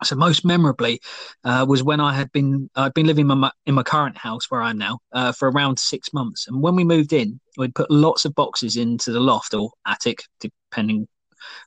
[0.04, 1.00] so most memorably
[1.42, 4.50] uh, was when I had been I'd been living in my, in my current house
[4.50, 7.74] where I am now uh, for around six months, and when we moved in, we'd
[7.74, 11.06] put lots of boxes into the loft or attic, depending,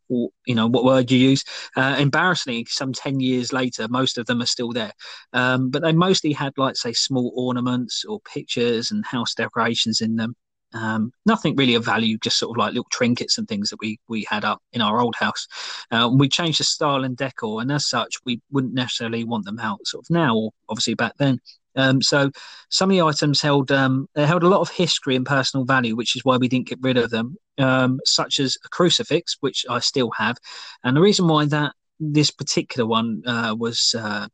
[0.09, 1.43] or, you know what word you use.
[1.75, 4.93] Uh, embarrassingly, some ten years later, most of them are still there,
[5.33, 10.15] um, but they mostly had like say small ornaments or pictures and house decorations in
[10.15, 10.35] them.
[10.73, 13.99] Um, nothing really of value, just sort of like little trinkets and things that we
[14.09, 15.47] we had up in our old house.
[15.91, 19.59] Uh, we changed the style and decor, and as such, we wouldn't necessarily want them
[19.59, 21.39] out sort of now, or obviously back then.
[21.77, 22.31] Um, so
[22.69, 25.95] some of the items held um, they held a lot of history and personal value,
[25.95, 29.65] which is why we didn't get rid of them, um, such as a crucifix, which
[29.69, 30.37] I still have.
[30.83, 34.27] And the reason why that this particular one uh, was uh,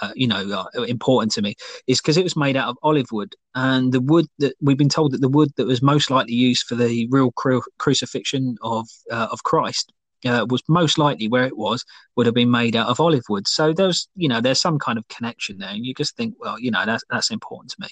[0.00, 1.54] uh, you know uh, important to me
[1.86, 4.88] is because it was made out of olive wood and the wood that we've been
[4.88, 8.86] told that the wood that was most likely used for the real cru- crucifixion of
[9.10, 9.92] uh, of Christ
[10.24, 11.84] uh, was most likely where it was
[12.16, 13.46] would have been made out of olive wood.
[13.46, 16.58] So there's you know there's some kind of connection there, and you just think well
[16.58, 17.88] you know that's that's important to me.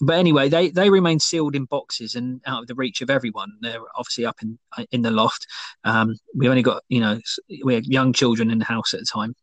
[0.00, 3.52] But anyway, they they remain sealed in boxes and out of the reach of everyone.
[3.60, 4.58] They're obviously up in
[4.90, 5.46] in the loft.
[5.84, 7.20] Um, we only got you know
[7.64, 9.34] we had young children in the house at the time,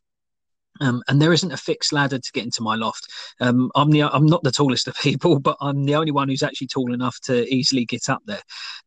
[0.79, 3.07] um, and there isn't a fixed ladder to get into my loft.
[3.39, 6.43] Um, I'm the I'm not the tallest of people, but I'm the only one who's
[6.43, 8.41] actually tall enough to easily get up there.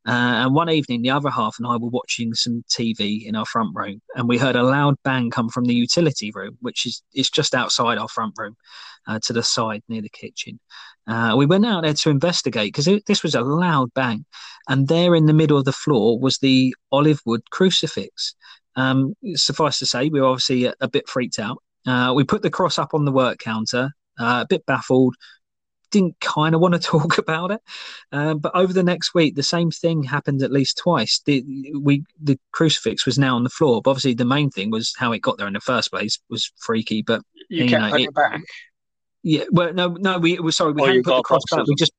[0.07, 3.47] Uh, and one evening, the other half and I were watching some TV in our
[3.47, 7.03] front room, and we heard a loud bang come from the utility room, which is
[7.15, 8.57] is just outside our front room,
[9.07, 10.59] uh, to the side near the kitchen.
[11.07, 14.25] Uh, we went out there to investigate because this was a loud bang,
[14.69, 18.35] and there in the middle of the floor was the olive wood crucifix.
[18.75, 21.63] Um, suffice to say, we were obviously a, a bit freaked out.
[21.87, 25.15] Uh, we put the cross up on the work counter, uh, a bit baffled,
[25.91, 27.61] didn't kind of want to talk about it.
[28.11, 31.21] Uh, but over the next week, the same thing happened at least twice.
[31.25, 31.45] The
[31.81, 33.81] we the crucifix was now on the floor.
[33.83, 36.51] But obviously, the main thing was how it got there in the first place was
[36.59, 37.03] freaky.
[37.03, 38.43] But you, you kept know, it back.
[39.23, 41.67] Yeah, well, no, no, we were sorry, we hadn't put the cross back.
[41.69, 41.93] We just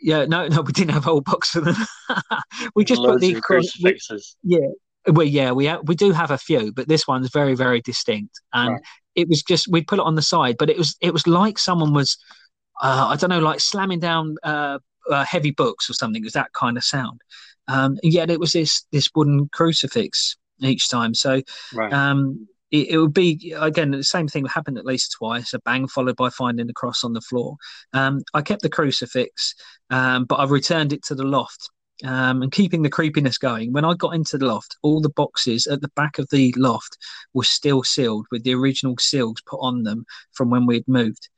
[0.00, 1.76] yeah, no, no, we didn't have a whole box of them.
[2.74, 4.36] we just Loads put the crucifixes.
[4.44, 4.68] We, yeah,
[5.08, 8.40] well, yeah, we ha- we do have a few, but this one's very, very distinct,
[8.52, 8.82] and right.
[9.14, 11.58] It was just we'd put it on the side, but it was it was like
[11.58, 12.16] someone was,
[12.82, 14.78] uh, I don't know, like slamming down uh,
[15.10, 16.22] uh, heavy books or something.
[16.22, 17.20] It was that kind of sound,
[17.68, 21.14] um, yet it was this this wooden crucifix each time.
[21.14, 21.42] So,
[21.74, 21.92] right.
[21.92, 25.52] um, it, it, would be again the same thing happened at least twice.
[25.54, 27.56] A bang followed by finding the cross on the floor.
[27.92, 29.54] Um, I kept the crucifix,
[29.90, 31.70] um, but I returned it to the loft
[32.04, 33.72] um, and keeping the creepiness going.
[33.72, 36.96] When I got into the loft, all the boxes at the back of the loft
[37.34, 41.28] were still sealed with the original seals put on them from when we'd moved.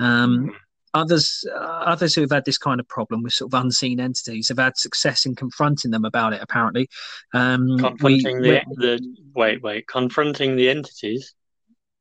[0.00, 0.54] Um, mm.
[0.94, 4.48] Others, uh, others who have had this kind of problem with sort of unseen entities
[4.48, 6.40] have had success in confronting them about it.
[6.40, 6.88] Apparently,
[7.32, 11.34] um, confronting we, the, the wait, wait, confronting the entities.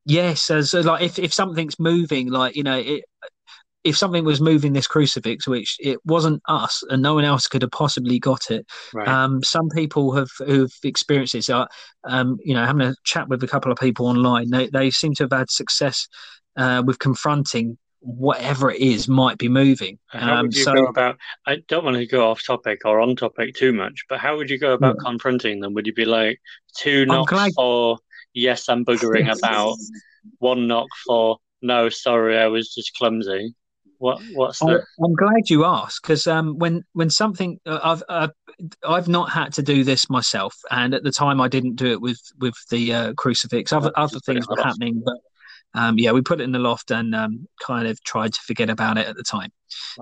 [0.05, 3.03] Yes, as like if, if something's moving, like you know, it,
[3.83, 7.61] if something was moving this crucifix, which it wasn't us and no one else could
[7.61, 9.07] have possibly got it, right.
[9.07, 11.67] um, some people have who've experienced this So,
[12.05, 15.13] um, you know, having a chat with a couple of people online, they, they seem
[15.15, 16.07] to have had success
[16.55, 19.97] uh, with confronting whatever it is might be moving.
[20.07, 21.17] How um, would you so, go about?
[21.45, 24.49] I don't want to go off topic or on topic too much, but how would
[24.49, 25.09] you go about yeah.
[25.09, 25.73] confronting them?
[25.73, 26.39] Would you be like
[26.77, 27.51] two knocks glad...
[27.55, 27.97] for
[28.33, 29.77] yes, I'm buggering about,
[30.39, 33.55] one knock for no, sorry, I was just clumsy.
[34.03, 34.83] What what's the?
[35.01, 38.27] I'm glad you asked because um, when when something uh, I've uh,
[38.85, 42.01] I've not had to do this myself, and at the time I didn't do it
[42.01, 43.71] with with the uh, crucifix.
[43.71, 45.15] Other other things were happening, but
[45.73, 48.69] um, yeah, we put it in the loft and um, kind of tried to forget
[48.69, 49.51] about it at the time.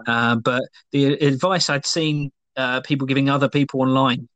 [0.08, 4.28] Uh, but the advice I'd seen uh, people giving other people online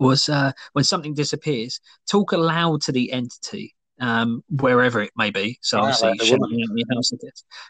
[0.00, 1.78] was uh, when something disappears,
[2.10, 5.58] talk aloud to the entity um, wherever it may be.
[5.62, 7.10] So yeah, obviously, your house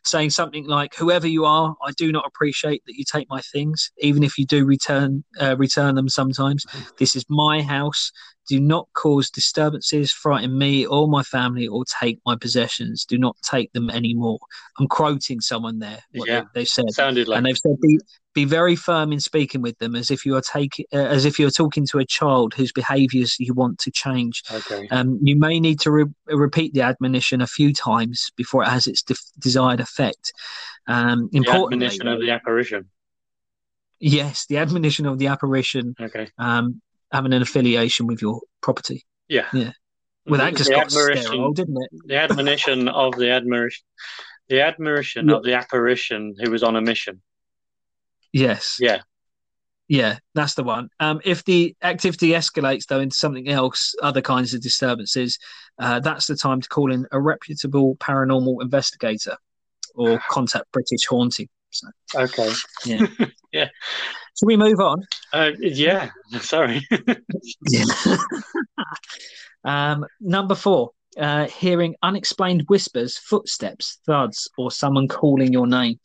[0.05, 3.91] saying something like, "Whoever you are, I do not appreciate that you take my things,
[3.99, 6.65] even if you do return uh, return them sometimes.
[6.99, 8.13] This is my house.
[8.49, 13.05] Do not cause disturbances, frighten me or my family, or take my possessions.
[13.05, 14.39] Do not take them anymore.
[14.79, 16.03] I'm quoting someone there.
[16.13, 16.91] yeah, they, have said.
[16.93, 17.77] Sounded like, and they've said,
[18.41, 21.39] be, very firm in speaking with them, as if you are taking, uh, as if
[21.39, 24.43] you're talking to a child whose behaviours you want to change.
[24.53, 24.89] Okay.
[24.89, 28.87] Um, you may need to re- repeat the admonition a few times before it has
[28.87, 30.33] its de- desired effect.
[30.87, 32.89] Um, the admonition of the apparition.
[34.01, 35.95] Yes, the admonition of the apparition.
[36.01, 36.29] Okay.
[36.39, 36.81] Um,
[37.13, 39.05] having an affiliation with your property.
[39.29, 39.47] Yeah.
[39.53, 39.73] Yeah.
[40.27, 41.91] Well, that just got sterile, didn't it?
[42.07, 43.85] The admonition of the admiration,
[44.49, 45.37] the admiration yeah.
[45.37, 47.23] of the apparition who was on a mission.
[48.39, 48.77] Yes.
[48.81, 49.01] Yeah.
[49.89, 50.91] Yeah, that's the one.
[51.01, 55.39] Um, if the activity escalates though into something else, other kinds of disturbances,
[55.79, 59.39] uh, that's the time to call in a reputable paranormal investigator
[59.95, 61.49] or contact British Haunting.
[61.71, 62.53] So, Okay.
[62.85, 63.07] Yeah.
[63.53, 63.69] yeah.
[64.39, 65.03] Shall we move on?
[65.33, 66.11] Uh, yeah.
[66.41, 66.87] Sorry.
[67.71, 67.85] Yeah.
[69.65, 75.99] um, number four, uh, hearing unexplained whispers, footsteps, thuds, or someone calling your name.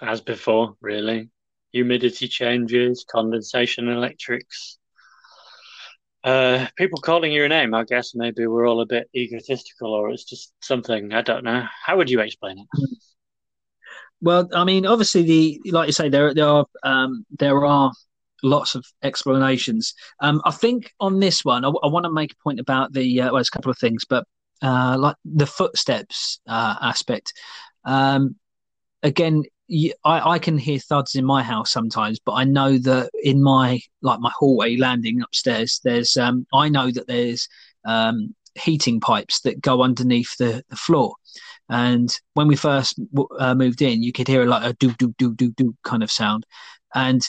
[0.00, 1.30] As before, really.
[1.78, 4.78] Humidity changes, condensation electrics.
[6.24, 10.24] Uh, people calling your name, I guess maybe we're all a bit egotistical or it's
[10.24, 11.64] just something, I don't know.
[11.86, 12.66] How would you explain it?
[14.20, 17.92] Well, I mean, obviously, the like you say, there there are um, there are
[18.42, 19.94] lots of explanations.
[20.18, 23.26] Um, I think on this one, I, want to make a point about the uh,
[23.26, 24.24] well, there's a couple of things, but
[24.60, 27.32] uh, like the footsteps uh, aspect.
[27.84, 28.34] Um,
[29.04, 33.42] again, I, I can hear thuds in my house sometimes, but I know that in
[33.42, 37.48] my like my hallway landing upstairs, there's um, I know that there's
[37.84, 41.14] um, heating pipes that go underneath the, the floor.
[41.68, 42.98] And when we first
[43.38, 46.10] uh, moved in, you could hear like a do do do do do kind of
[46.10, 46.46] sound,
[46.94, 47.22] and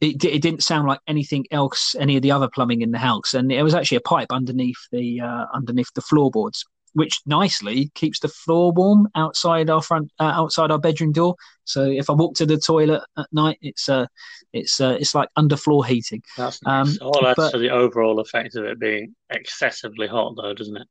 [0.00, 3.34] it, it didn't sound like anything else, any of the other plumbing in the house.
[3.34, 6.64] And it was actually a pipe underneath the uh, underneath the floorboards,
[6.94, 11.36] which nicely keeps the floor warm outside our front uh, outside our bedroom door.
[11.64, 14.06] So if I walk to the toilet at night, it's uh
[14.52, 16.22] it's uh, it's like underfloor heating.
[16.36, 16.98] That's nice.
[17.00, 20.76] Um, All adds but, to the overall effect of it being excessively hot, though, doesn't
[20.76, 20.88] it?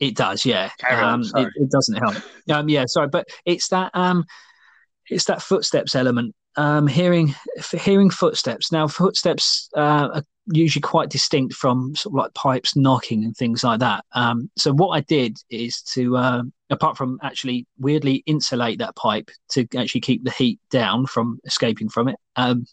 [0.00, 0.70] It does, yeah.
[0.88, 2.16] Um, it, it, doesn't help.
[2.50, 4.24] Um, yeah, sorry, but it's that um,
[5.10, 6.34] it's that footsteps element.
[6.58, 7.34] Um, hearing
[7.72, 8.72] hearing footsteps.
[8.72, 13.62] Now, footsteps uh, are usually quite distinct from sort of like pipes knocking and things
[13.62, 14.04] like that.
[14.12, 19.30] Um, so what I did is to, uh, apart from actually weirdly insulate that pipe
[19.50, 22.16] to actually keep the heat down from escaping from it.
[22.34, 22.66] Um,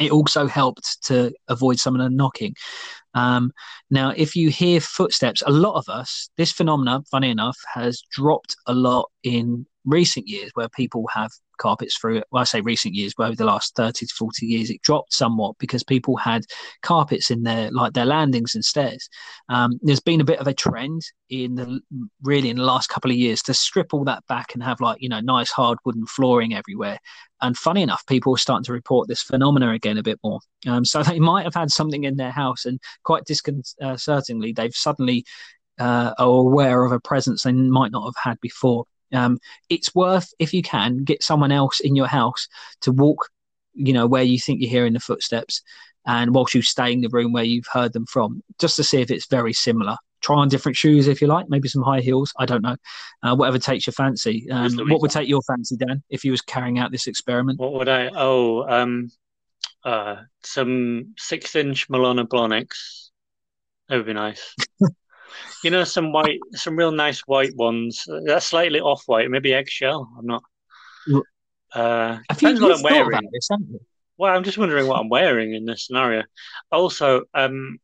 [0.00, 2.54] it also helped to avoid some of the knocking.
[3.12, 3.52] Um,
[3.90, 8.56] now, if you hear footsteps, a lot of us, this phenomena, funny enough, has dropped
[8.66, 12.22] a lot in recent years where people have carpets through.
[12.30, 15.12] Well, I say recent years, but over the last 30 to 40 years, it dropped
[15.12, 16.44] somewhat because people had
[16.82, 19.08] carpets in their, like their landings and stairs.
[19.48, 21.80] Um, there's been a bit of a trend in the,
[22.22, 25.00] really in the last couple of years to strip all that back and have like,
[25.00, 26.98] you know, nice hard wooden flooring everywhere.
[27.40, 30.40] And funny enough, people are starting to report this phenomena again a bit more.
[30.66, 35.24] Um, so they might have had something in their house and quite disconcertingly, they've suddenly
[35.78, 38.84] uh, are aware of a presence they might not have had before.
[39.12, 39.38] Um,
[39.68, 42.48] it's worth, if you can, get someone else in your house
[42.82, 43.28] to walk,
[43.74, 45.62] you know, where you think you're hearing the footsteps,
[46.06, 49.00] and whilst you stay in the room where you've heard them from, just to see
[49.00, 49.96] if it's very similar.
[50.20, 52.32] Try on different shoes if you like, maybe some high heels.
[52.38, 52.76] I don't know,
[53.22, 54.48] uh, whatever takes your fancy.
[54.50, 57.58] Um, what would take your fancy, Dan, if you was carrying out this experiment?
[57.58, 58.08] What would I?
[58.14, 59.10] Oh, um,
[59.84, 63.10] uh, some six-inch Manolo Blahniks.
[63.88, 64.54] That would be nice.
[65.64, 68.04] You know, some white, some real nice white ones.
[68.24, 70.08] That's slightly off white, maybe eggshell.
[70.18, 70.42] I'm not.
[71.74, 73.28] Uh, depends what I'm wearing.
[73.32, 73.48] This,
[74.18, 76.22] well, I'm just wondering what I'm wearing in this scenario.
[76.70, 77.78] Also, um,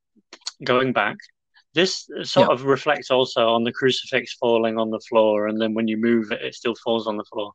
[0.62, 1.16] going back,
[1.74, 2.54] this sort yeah.
[2.54, 6.32] of reflects also on the crucifix falling on the floor, and then when you move
[6.32, 7.52] it, it still falls on the floor.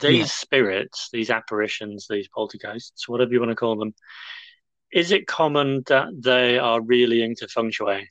[0.00, 0.24] These yeah.
[0.26, 3.94] spirits, these apparitions, these poltergeists, whatever you want to call them,
[4.92, 8.08] is it common that they are really into feng shui?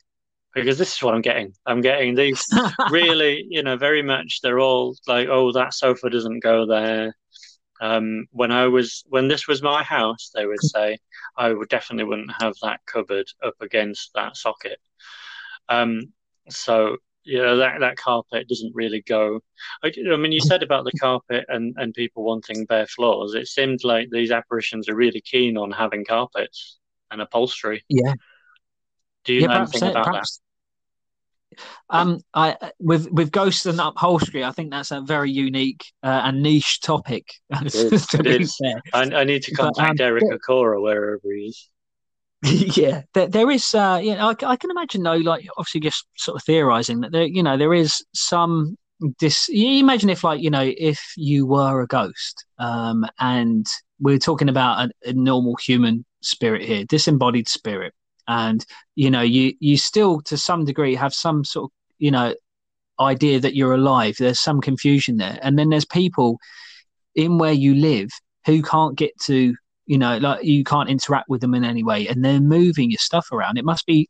[0.62, 1.52] Because this is what I'm getting.
[1.66, 2.44] I'm getting these
[2.90, 4.40] really, you know, very much.
[4.42, 7.16] They're all like, oh, that sofa doesn't go there.
[7.80, 10.98] Um, when I was when this was my house, they would say
[11.36, 14.78] I would definitely wouldn't have that cupboard up against that socket.
[15.68, 16.12] Um,
[16.48, 19.40] so you know that that carpet doesn't really go.
[19.84, 23.34] I, I, mean, you said about the carpet and and people wanting bare floors.
[23.34, 26.78] It seemed like these apparitions are really keen on having carpets
[27.10, 27.84] and upholstery.
[27.88, 28.14] Yeah.
[29.24, 30.40] Do you yeah, know anything about perhaps,
[31.90, 36.42] um, I with with ghosts and upholstery, I think that's a very unique uh, and
[36.42, 37.32] niche topic.
[37.64, 38.06] Is.
[38.14, 38.58] it is.
[38.92, 41.68] I, I, need to contact but, um, Derek Acorah wherever he is.
[42.76, 43.74] yeah, there, there is.
[43.74, 45.16] Uh, yeah, I, I, can imagine though.
[45.16, 48.76] Like, obviously, just sort of theorizing that there, you know, there is some.
[49.20, 49.48] This.
[49.48, 53.66] You imagine if, like, you know, if you were a ghost, um, and
[53.98, 57.92] we're talking about a, a normal human spirit here, disembodied spirit,
[58.28, 58.64] and
[58.94, 62.34] you know you you still to some degree have some sort of you know
[63.00, 64.16] idea that you're alive.
[64.18, 65.38] There's some confusion there.
[65.42, 66.38] And then there's people
[67.14, 68.10] in where you live
[68.46, 69.54] who can't get to
[69.86, 72.06] you know like you can't interact with them in any way.
[72.06, 73.58] And they're moving your stuff around.
[73.58, 74.08] It must be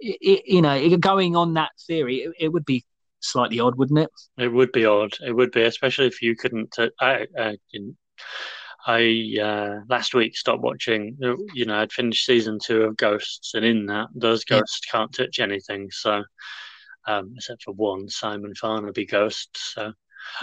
[0.00, 2.84] it, you know going on that theory it, it, would be
[3.20, 4.10] slightly odd wouldn't it?
[4.36, 5.12] It would be odd.
[5.24, 7.56] It would be especially if you couldn't uh, I, I,
[8.86, 11.16] I uh, last week stopped watching.
[11.54, 14.92] You know, I'd finished season two of Ghosts, and in that, those ghosts yeah.
[14.92, 15.90] can't touch anything.
[15.90, 16.24] So,
[17.06, 19.50] um, except for one Simon Farnaby ghost.
[19.52, 19.92] So,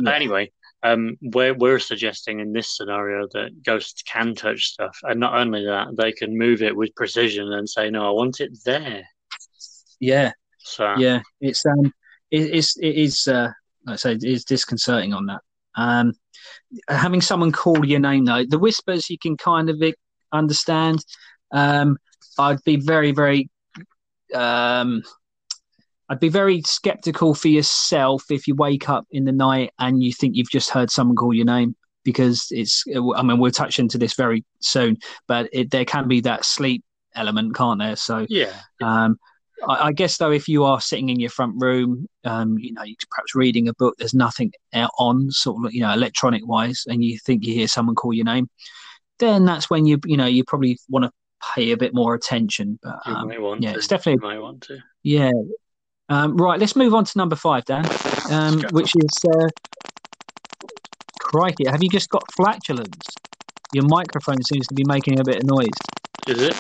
[0.01, 0.13] yeah.
[0.13, 0.51] anyway,
[0.83, 5.65] um, we're we're suggesting in this scenario that ghosts can touch stuff, and not only
[5.65, 9.03] that, they can move it with precision and say, "No, I want it there."
[9.99, 10.31] Yeah.
[10.59, 11.93] So yeah, it's um,
[12.31, 13.51] it, it's it is uh,
[13.85, 15.41] like I say it is disconcerting on that.
[15.75, 16.13] Um,
[16.87, 19.81] having someone call your name though, the whispers you can kind of
[20.31, 21.03] understand.
[21.51, 21.97] Um,
[22.37, 23.49] I'd be very very
[24.33, 25.03] um
[26.09, 30.11] I'd be very skeptical for yourself if you wake up in the night and you
[30.11, 32.83] think you've just heard someone call your name because it's.
[33.15, 34.97] I mean, we'll touch into this very soon,
[35.27, 36.83] but it, there can be that sleep
[37.15, 37.95] element, can't there?
[37.95, 38.53] So yeah.
[38.81, 39.19] Um,
[39.67, 42.83] I, I, guess though, if you are sitting in your front room, um, you know,
[43.09, 44.51] perhaps reading a book, there's nothing
[44.97, 48.25] on, sort of, you know, electronic wise, and you think you hear someone call your
[48.25, 48.49] name,
[49.19, 51.11] then that's when you, you know, you probably want to
[51.55, 52.79] pay a bit more attention.
[52.81, 53.77] But um, yeah, to.
[53.77, 54.25] it's definitely.
[54.25, 54.77] You might want to.
[55.03, 55.31] Yeah,
[56.09, 57.85] um, right, let's move on to number five, Dan,
[58.31, 59.47] um, which is uh,
[61.19, 61.65] crikey.
[61.67, 63.05] Have you just got flatulence?
[63.73, 65.67] Your microphone seems to be making a bit of noise.
[66.27, 66.59] Is it?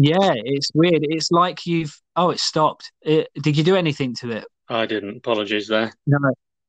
[0.00, 1.04] Yeah, it's weird.
[1.08, 1.96] It's like you've.
[2.16, 2.90] Oh, it stopped.
[3.02, 4.44] It, did you do anything to it?
[4.68, 5.18] I didn't.
[5.18, 5.92] Apologies there.
[6.06, 6.18] No.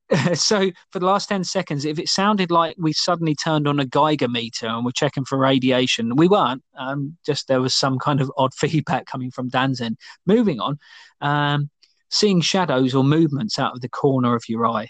[0.34, 3.86] so for the last 10 seconds if it sounded like we suddenly turned on a
[3.86, 8.22] geiger meter and we're checking for radiation we weren't um, just there was some kind
[8.22, 9.98] of odd feedback coming from dan's end
[10.28, 10.78] moving on
[11.22, 11.72] um,
[12.12, 14.88] seeing shadows or movements out of the corner of your eye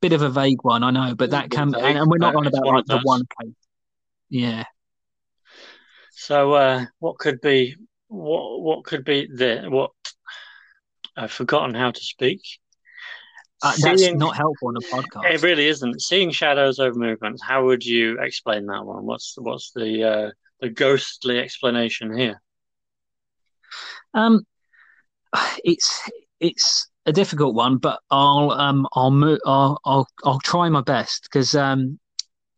[0.00, 2.46] bit of a vague one i know but that can and, and we're not on
[2.46, 3.52] about like the one case
[4.28, 4.62] yeah
[6.16, 7.76] so uh, what could be
[8.08, 9.90] what what could be the what
[11.16, 12.40] i've forgotten how to speak
[13.62, 15.32] uh, that's Seeing, not helpful on a podcast.
[15.32, 16.02] It really isn't.
[16.02, 17.42] Seeing shadows over movements.
[17.42, 19.06] How would you explain that one?
[19.06, 22.40] What's what's the uh, the ghostly explanation here?
[24.12, 24.46] Um,
[25.64, 26.02] it's
[26.38, 31.54] it's a difficult one, but I'll um I'll I'll I'll, I'll try my best because
[31.54, 31.98] um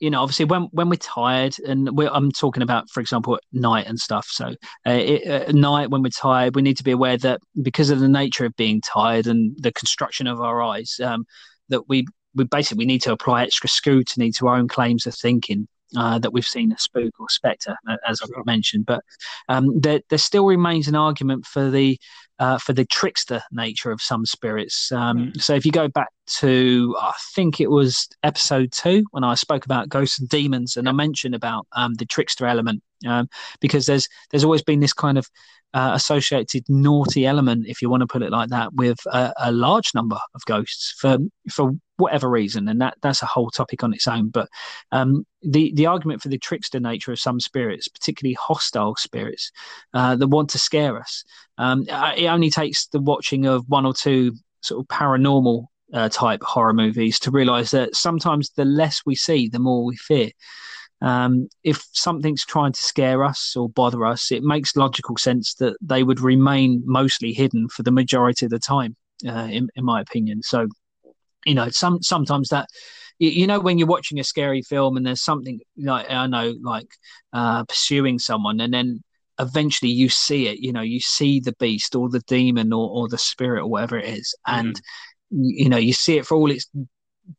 [0.01, 3.42] you know, obviously when when we're tired, and we're, I'm talking about, for example, at
[3.53, 4.26] night and stuff.
[4.30, 4.55] So
[4.86, 8.01] uh, it, at night when we're tired, we need to be aware that because of
[8.01, 11.24] the nature of being tired and the construction of our eyes, um,
[11.68, 15.68] that we we basically need to apply extra scrutiny to our own claims of thinking.
[15.96, 17.74] Uh, that we've seen a spook or spectre,
[18.07, 19.03] as I've mentioned, but
[19.49, 21.99] um, there, there still remains an argument for the
[22.38, 24.92] uh, for the trickster nature of some spirits.
[24.92, 25.40] Um, mm.
[25.40, 26.09] So if you go back
[26.41, 30.89] to, I think it was episode two when I spoke about ghosts and demons, and
[30.89, 33.29] I mentioned about um, the trickster element, um,
[33.61, 35.29] because there's there's always been this kind of
[35.74, 39.53] uh, associated naughty element, if you want to put it like that, with a, a,
[39.53, 41.18] large number of ghosts for
[41.51, 44.31] for whatever reason, and that that's a whole topic on its own.
[44.31, 44.49] But
[44.93, 49.53] um, the the argument for the trickster nature of some spirits, particularly hostile spirits
[49.93, 51.22] uh, that want to scare us,
[51.59, 56.43] um, it only takes the watching of one or two sort of paranormal uh, type
[56.43, 60.30] horror movies to realize that sometimes the less we see, the more we fear.
[61.01, 65.76] Um, if something's trying to scare us or bother us, it makes logical sense that
[65.80, 70.01] they would remain mostly hidden for the majority of the time, uh, in, in my
[70.01, 70.43] opinion.
[70.43, 70.66] So,
[71.47, 72.68] you know, some sometimes that
[73.18, 76.89] you, know when you're watching a scary film and there's something like I know like
[77.32, 79.03] uh, pursuing someone, and then
[79.41, 80.59] eventually you see it.
[80.59, 83.99] You know, you see the beast or the demon or, or the spirit or whatever
[83.99, 84.82] it is, and mm-hmm.
[85.31, 86.66] You know you see it for all its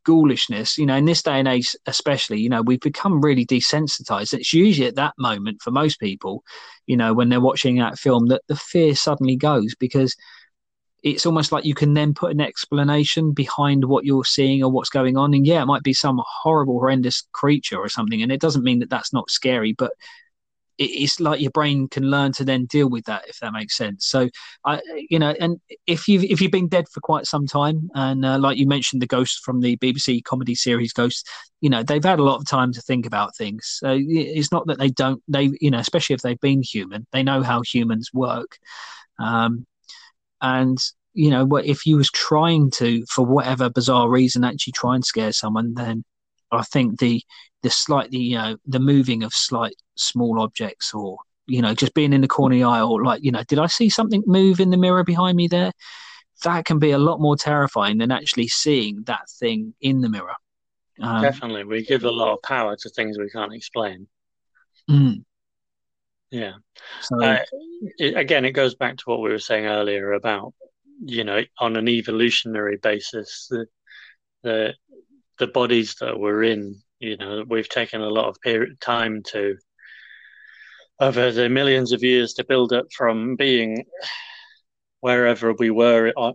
[0.05, 4.33] ghoulishness, you know, in this day and age, especially, you know, we've become really desensitized.
[4.33, 6.43] It's usually at that moment for most people,
[6.85, 10.15] you know, when they're watching that film that the fear suddenly goes because
[11.01, 14.89] it's almost like you can then put an explanation behind what you're seeing or what's
[14.89, 15.33] going on.
[15.33, 18.21] And yeah, it might be some horrible, horrendous creature or something.
[18.21, 19.91] And it doesn't mean that that's not scary, but
[20.79, 24.05] it's like your brain can learn to then deal with that if that makes sense.
[24.05, 24.29] So
[24.65, 28.25] i you know and if you've if you've been dead for quite some time and
[28.25, 31.27] uh, like you mentioned the ghost from the bbc comedy series ghost
[31.61, 33.77] you know they've had a lot of time to think about things.
[33.79, 37.23] So it's not that they don't they you know especially if they've been human they
[37.23, 38.57] know how humans work.
[39.19, 39.65] Um,
[40.41, 40.77] and
[41.13, 45.03] you know what if you was trying to for whatever bizarre reason actually try and
[45.03, 46.03] scare someone then
[46.51, 47.21] i think the
[47.63, 52.13] the slightly you know the moving of slight small objects or you know just being
[52.13, 54.59] in the corner of the eye or like you know did i see something move
[54.59, 55.71] in the mirror behind me there?
[56.43, 60.35] That can be a lot more terrifying than actually seeing that thing in the mirror.
[61.01, 61.65] Um, definitely.
[61.65, 64.07] We give a lot of power to things we can't explain.
[64.89, 65.23] Mm.
[66.31, 66.53] yeah.
[67.01, 67.43] So, uh,
[67.97, 70.53] it, again it goes back to what we were saying earlier about
[71.03, 73.67] you know on an evolutionary basis the
[74.43, 74.73] the
[75.39, 79.57] the bodies that we're in you know, we've taken a lot of period time to
[80.99, 83.85] over the millions of years to build up from being
[84.99, 86.33] wherever we were uh,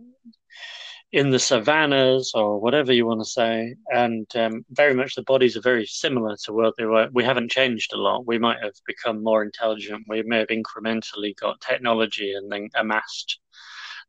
[1.13, 5.57] in the savannas or whatever you want to say, and um, very much the bodies
[5.57, 7.09] are very similar to what they were.
[7.13, 8.27] We haven't changed a lot.
[8.27, 10.07] We might have become more intelligent.
[10.09, 13.39] We may have incrementally got technology and then amassed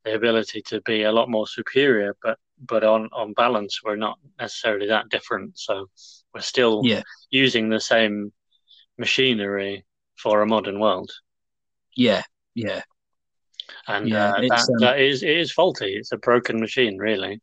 [0.05, 2.15] the ability to be a lot more superior.
[2.23, 5.57] But but on on balance, we're not necessarily that different.
[5.59, 5.89] So
[6.33, 7.01] we're still yeah.
[7.29, 8.31] using the same
[8.97, 9.83] machinery
[10.17, 11.11] for a modern world.
[11.95, 12.81] Yeah, yeah,
[13.87, 15.95] and yeah, uh, that, um, that is it is faulty.
[15.95, 17.41] It's a broken machine, really.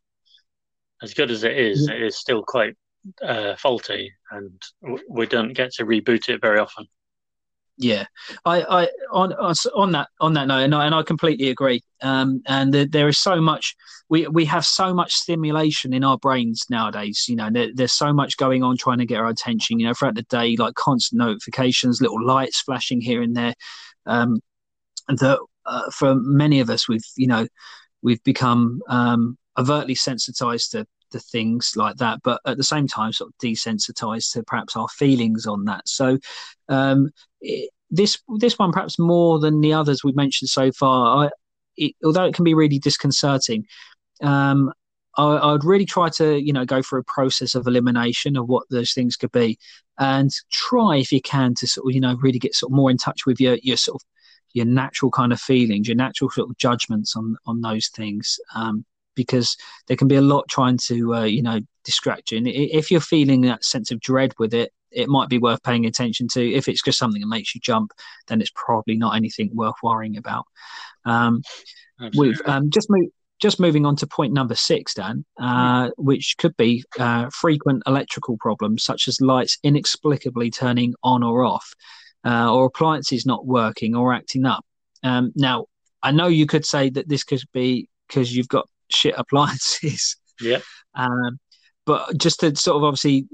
[1.02, 2.76] As good as it is, it is still quite
[3.22, 4.62] uh, faulty, and
[5.08, 6.86] we don't get to reboot it very often.
[7.78, 8.04] Yeah,
[8.44, 11.82] I, I on on that on that note, and I, and I completely agree.
[12.02, 13.74] Um, and the, there is so much
[14.10, 17.24] we we have so much stimulation in our brains nowadays.
[17.28, 19.80] You know, there, there's so much going on trying to get our attention.
[19.80, 23.54] You know, throughout the day, like constant notifications, little lights flashing here and there.
[24.06, 24.40] Um,
[25.08, 27.46] that uh, for many of us, we've you know
[28.02, 33.12] we've become um, overtly sensitized to to things like that, but at the same time,
[33.12, 35.88] sort of desensitized to perhaps our feelings on that.
[35.88, 36.18] So,
[36.68, 37.10] um,
[37.40, 41.26] it, this this one perhaps more than the others we've mentioned so far.
[41.26, 41.30] I,
[41.76, 43.66] it, although it can be really disconcerting,
[44.22, 44.72] um,
[45.16, 48.64] I, would really try to you know go for a process of elimination of what
[48.70, 49.58] those things could be,
[49.98, 52.90] and try if you can to sort of you know really get sort of more
[52.90, 54.06] in touch with your your sort of
[54.54, 58.84] your natural kind of feelings, your natural sort of judgments on on those things, um,
[59.14, 59.56] because
[59.86, 62.38] there can be a lot trying to uh, you know distract you.
[62.38, 65.86] And if you're feeling that sense of dread with it, it might be worth paying
[65.86, 66.52] attention to.
[66.52, 67.92] If it's just something that makes you jump,
[68.28, 70.44] then it's probably not anything worth worrying about.
[71.04, 71.42] Um,
[72.16, 73.12] we've um, just moved.
[73.40, 78.36] Just moving on to point number six, Dan, uh, which could be uh, frequent electrical
[78.38, 81.74] problems such as lights inexplicably turning on or off
[82.24, 84.64] uh, or appliances not working or acting up.
[85.02, 85.66] Um, now,
[86.02, 90.16] I know you could say that this could be because you've got shit appliances.
[90.40, 90.58] Yeah.
[90.94, 91.38] Um,
[91.86, 93.28] but just to sort of obviously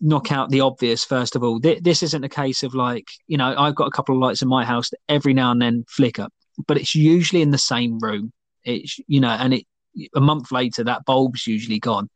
[0.00, 3.36] knock out the obvious, first of all, th- this isn't a case of like, you
[3.36, 5.84] know, I've got a couple of lights in my house that every now and then
[5.88, 6.28] flicker,
[6.68, 8.32] but it's usually in the same room.
[8.64, 9.66] It's, you know, and it,
[10.14, 12.10] a month later, that bulb's usually gone.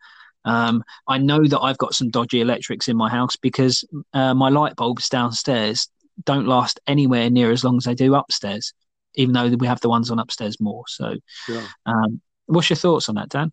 [0.44, 4.48] Um, I know that I've got some dodgy electrics in my house because uh, my
[4.48, 5.88] light bulbs downstairs
[6.24, 8.72] don't last anywhere near as long as they do upstairs,
[9.14, 10.84] even though we have the ones on upstairs more.
[10.88, 11.14] So,
[11.46, 11.62] sure.
[11.86, 12.20] um,
[12.50, 13.52] what's your thoughts on that, Dan?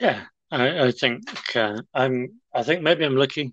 [0.00, 1.22] Yeah, I, I think
[1.56, 2.40] uh, I'm.
[2.54, 3.52] I think maybe I'm lucky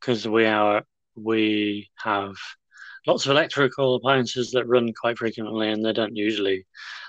[0.00, 0.82] because we are
[1.14, 2.34] we have
[3.06, 6.66] lots of electrical appliances that run quite frequently, and they don't usually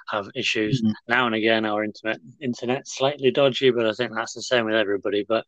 [0.09, 0.81] have issues.
[0.81, 0.91] Mm-hmm.
[1.07, 4.75] Now and again, our internet internet's slightly dodgy, but I think that's the same with
[4.75, 5.25] everybody.
[5.27, 5.45] But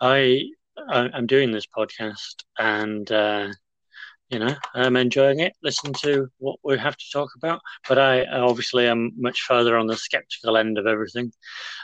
[0.00, 0.44] I,
[0.88, 3.48] I am doing this podcast, and uh,
[4.30, 5.54] you know, I'm enjoying it.
[5.62, 9.86] Listen to what we have to talk about, but I obviously am much further on
[9.86, 11.32] the skeptical end of everything.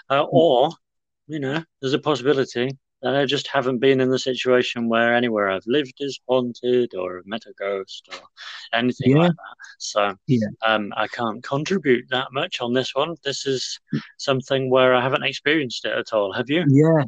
[0.09, 0.29] Uh, hmm.
[0.31, 0.71] or,
[1.27, 2.71] you know, there's a possibility
[3.03, 7.23] that I just haven't been in the situation where anywhere I've lived is haunted or
[7.27, 8.21] met a ghost or
[8.73, 9.23] anything yeah.
[9.23, 9.57] like that.
[9.79, 10.47] So yeah.
[10.65, 13.17] um, I can't contribute that much on this one.
[13.25, 13.99] This is hmm.
[14.19, 16.33] something where I haven't experienced it at all.
[16.33, 16.65] Have you?
[16.69, 17.03] Yeah.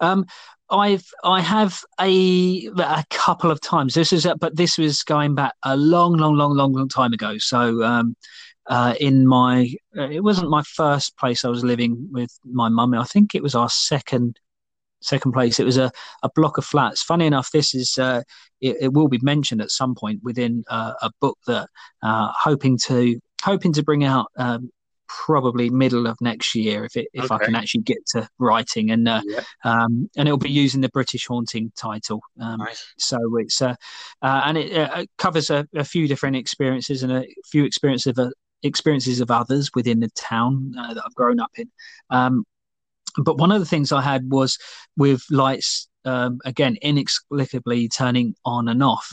[0.00, 0.24] Um,
[0.70, 3.94] I've I have a a couple of times.
[3.94, 7.12] This is a, but this was going back a long, long, long, long, long time
[7.12, 7.36] ago.
[7.38, 8.16] So um,
[8.66, 12.94] uh, in my uh, it wasn't my first place I was living with my mum.
[12.94, 14.38] I think it was our second
[15.02, 15.60] second place.
[15.60, 15.92] It was a,
[16.22, 17.02] a block of flats.
[17.02, 18.22] Funny enough, this is uh,
[18.60, 21.68] it, it, will be mentioned at some point within uh, a book that
[22.02, 24.70] uh, hoping to hoping to bring out um,
[25.08, 27.34] probably middle of next year if it, if okay.
[27.34, 29.40] I can actually get to writing and uh, yeah.
[29.64, 32.20] um, and it'll be using the British haunting title.
[32.40, 32.92] Um, nice.
[32.98, 33.74] So it's uh,
[34.22, 38.18] uh, and it, uh, covers a, a, few different experiences and a few experiences of
[38.18, 38.30] uh,
[38.62, 41.70] experiences of others within the town uh, that I've grown up in.
[42.10, 42.44] Um,
[43.18, 44.58] but one of the things I had was
[44.96, 49.12] with lights um, again inexplicably turning on and off.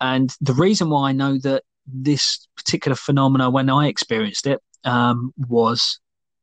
[0.00, 5.32] And the reason why I know that this particular phenomena, when I experienced it, um,
[5.48, 6.00] was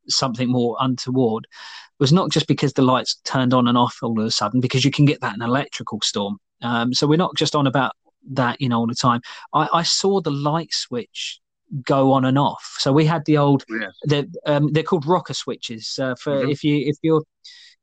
[0.08, 1.46] something more untoward
[1.98, 4.84] was not just because the lights turned on and off all of a sudden, because
[4.84, 6.38] you can get that in an electrical storm.
[6.62, 7.92] Um, so we're not just on about
[8.32, 9.20] that, you know, all the time.
[9.54, 11.40] I, I, saw the light switch
[11.84, 12.76] go on and off.
[12.78, 13.64] So we had the old,
[14.04, 15.98] they're, um, they're called rocker switches.
[16.00, 16.50] Uh, for mm-hmm.
[16.50, 17.22] if you if you're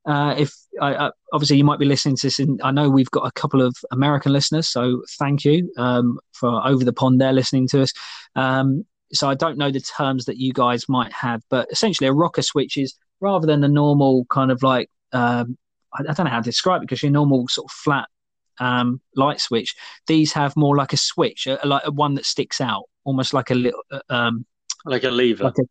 [0.05, 3.27] uh, if uh, obviously you might be listening to this, and I know we've got
[3.27, 7.67] a couple of American listeners, so thank you um, for over the pond there listening
[7.69, 7.91] to us.
[8.35, 12.13] Um, so I don't know the terms that you guys might have, but essentially a
[12.13, 15.57] rocker switch is rather than the normal kind of like um,
[15.93, 18.07] I, I, don't know how to describe it because your normal sort of flat
[18.59, 19.75] um, light switch.
[20.07, 23.49] These have more like a switch, a, like a one that sticks out, almost like
[23.49, 24.45] a little, uh, um,
[24.85, 25.45] like a lever.
[25.45, 25.63] Like a,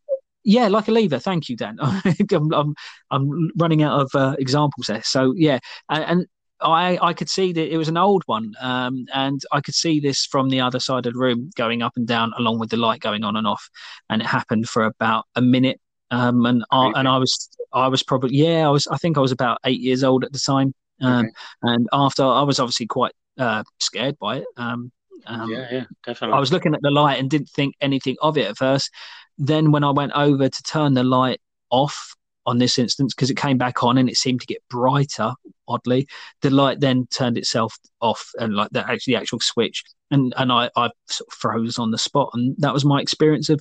[0.44, 1.18] yeah, like a lever.
[1.18, 1.78] Thank you, Dan.
[1.82, 2.74] I'm, I'm,
[3.10, 5.02] I'm running out of uh, examples there.
[5.02, 5.58] So yeah,
[5.88, 6.26] and, and,
[6.60, 10.00] I I could see that it was an old one, um, and I could see
[10.00, 12.76] this from the other side of the room going up and down, along with the
[12.76, 13.68] light going on and off,
[14.08, 15.80] and it happened for about a minute.
[16.10, 19.20] Um, and I, and I was I was probably yeah I was I think I
[19.20, 21.30] was about eight years old at the time, um, okay.
[21.62, 24.46] and after I was obviously quite uh, scared by it.
[24.56, 24.92] Um,
[25.26, 26.36] um, yeah, yeah, definitely.
[26.36, 28.90] I was looking at the light and didn't think anything of it at first.
[29.38, 31.40] Then when I went over to turn the light
[31.70, 32.14] off
[32.46, 35.32] on this instance, because it came back on and it seemed to get brighter,
[35.68, 36.06] oddly,
[36.42, 39.82] the light then turned itself off and like the actually the actual switch.
[40.10, 42.30] And and I, I sort of froze on the spot.
[42.32, 43.60] And that was my experience of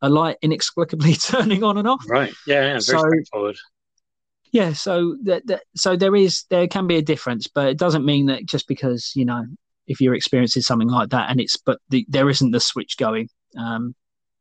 [0.00, 2.04] a light inexplicably turning on and off.
[2.08, 2.32] Right.
[2.46, 3.56] Yeah, yeah very so, straightforward.
[4.50, 8.04] Yeah, so that, that so there is there can be a difference, but it doesn't
[8.04, 9.44] mean that just because you know
[9.86, 13.28] if you're experiencing something like that and it's but the, there isn't the switch going
[13.58, 13.94] um,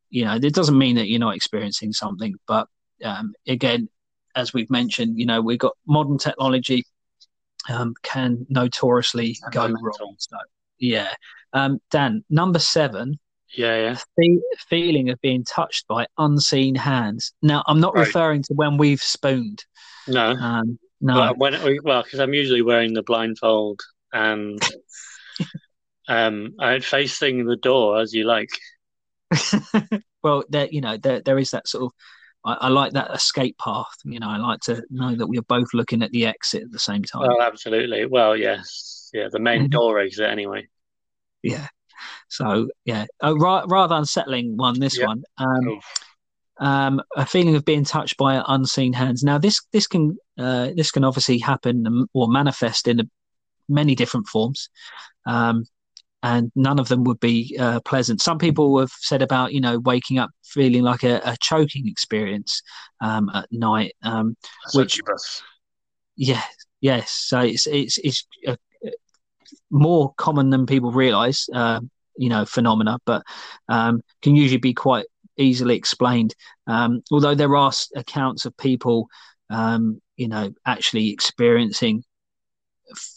[0.09, 2.67] you know it doesn't mean that you're not experiencing something but
[3.03, 3.89] um, again
[4.35, 6.83] as we've mentioned you know we've got modern technology
[7.69, 10.15] um, can notoriously go wrong.
[10.17, 10.37] So
[10.79, 11.13] yeah.
[11.53, 13.19] Um, dan number seven
[13.53, 13.97] yeah yeah.
[14.15, 17.33] the feeling of being touched by unseen hands.
[17.41, 18.07] Now i'm not right.
[18.07, 19.63] referring to when we've spooned.
[20.07, 20.31] No.
[20.31, 21.15] Um, no.
[21.15, 23.81] Well when, well because i'm usually wearing the blindfold
[24.13, 24.61] and
[26.07, 28.49] um, I'd facing the door as you like.
[30.23, 31.91] well, there, you know, there there is that sort of.
[32.43, 33.95] I, I, like that escape path.
[34.03, 36.71] You know, I like to know that we are both looking at the exit at
[36.71, 37.27] the same time.
[37.27, 38.05] Well, absolutely.
[38.05, 40.67] Well, yes, yeah, the main door exit anyway.
[41.43, 41.67] Yeah.
[42.29, 44.79] So yeah, a ra- rather unsettling one.
[44.79, 45.07] This yep.
[45.07, 45.23] one.
[45.37, 45.79] Um,
[46.61, 49.23] um, a feeling of being touched by unseen hands.
[49.23, 53.03] Now, this this can uh, this can obviously happen or manifest in a,
[53.67, 54.69] many different forms.
[55.25, 55.65] Um,
[56.23, 58.21] and none of them would be uh, pleasant.
[58.21, 62.61] Some people have said about you know waking up feeling like a, a choking experience
[63.01, 64.35] um, at night, um,
[64.73, 65.01] which
[66.15, 66.43] yeah,
[66.81, 67.11] yes.
[67.11, 68.55] So it's it's it's uh,
[69.69, 71.47] more common than people realise.
[71.53, 71.81] Uh,
[72.17, 73.23] you know, phenomena, but
[73.69, 75.05] um, can usually be quite
[75.37, 76.35] easily explained.
[76.67, 79.07] Um, although there are accounts of people,
[79.49, 82.03] um, you know, actually experiencing,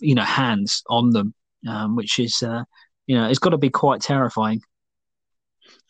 [0.00, 1.34] you know, hands on them,
[1.68, 2.64] um, which is uh,
[3.06, 4.62] you know, it's got to be quite terrifying.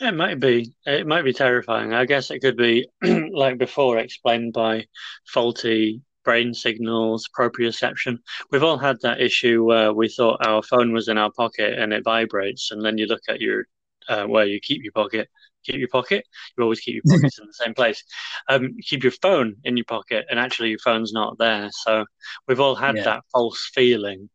[0.00, 0.74] It might be.
[0.86, 1.92] It might be terrifying.
[1.92, 4.86] I guess it could be, like before, explained by
[5.26, 8.18] faulty brain signals, proprioception.
[8.50, 11.92] We've all had that issue where we thought our phone was in our pocket and
[11.92, 13.66] it vibrates, and then you look at your
[14.08, 15.28] uh, where you keep your pocket.
[15.64, 16.26] Keep your pocket.
[16.56, 18.02] You always keep your pockets in the same place.
[18.48, 21.68] Um, keep your phone in your pocket, and actually your phone's not there.
[21.84, 22.04] So
[22.48, 23.04] we've all had yeah.
[23.04, 24.28] that false feeling,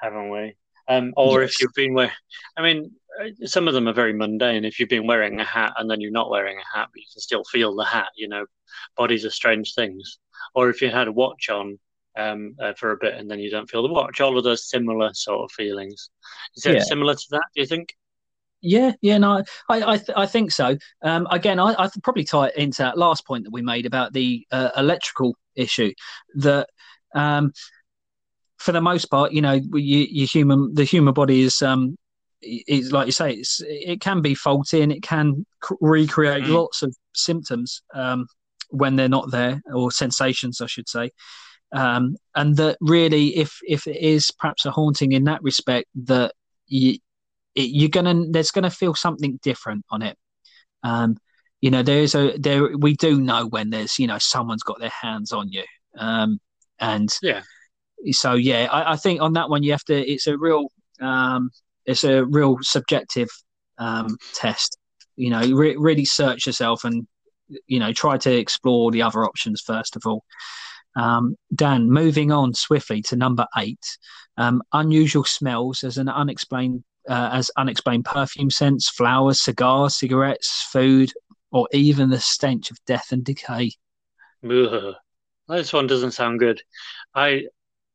[0.00, 0.56] haven't we?
[0.88, 1.50] Um, or yes.
[1.50, 2.12] if you've been wearing,
[2.56, 4.64] I mean, uh, some of them are very mundane.
[4.64, 7.06] If you've been wearing a hat and then you're not wearing a hat, but you
[7.12, 8.46] can still feel the hat, you know,
[8.96, 10.18] bodies are strange things.
[10.54, 11.78] Or if you had a watch on
[12.16, 14.68] um, uh, for a bit and then you don't feel the watch, all of those
[14.68, 16.10] similar sort of feelings.
[16.56, 16.82] Is it yeah.
[16.82, 17.94] similar to that, do you think?
[18.60, 20.78] Yeah, yeah, no, I, I, th- I think so.
[21.02, 24.14] Um, again, I, I probably tie it into that last point that we made about
[24.14, 25.92] the uh, electrical issue.
[26.36, 26.68] That
[27.14, 27.52] um,
[28.58, 31.96] for the most part, you know, you, you human the human body is um
[32.42, 36.48] is like you say, it's it can be faulty and it can c- recreate mm.
[36.48, 38.26] lots of symptoms um,
[38.70, 41.10] when they're not there or sensations, I should say.
[41.72, 46.32] Um, and that really, if if it is perhaps a haunting in that respect, that
[46.66, 46.98] you
[47.54, 50.16] it, you're gonna there's gonna feel something different on it.
[50.82, 51.16] Um,
[51.60, 54.90] you know, there's a there we do know when there's you know someone's got their
[54.90, 55.64] hands on you,
[55.98, 56.38] um,
[56.78, 57.42] and yeah
[58.12, 59.94] so yeah, I, I, think on that one you have to.
[59.94, 60.68] It's a real,
[61.00, 61.50] um,
[61.86, 63.28] it's a real subjective
[63.78, 64.78] um, test.
[65.16, 67.06] You know, re- really search yourself and
[67.66, 70.24] you know try to explore the other options first of all.
[70.96, 73.84] Um, Dan, moving on swiftly to number eight,
[74.36, 81.12] um, unusual smells as an unexplained uh, as unexplained perfume scents, flowers, cigars, cigarettes, food,
[81.52, 83.72] or even the stench of death and decay.
[84.48, 84.94] Ugh.
[85.48, 86.62] This one doesn't sound good.
[87.14, 87.44] I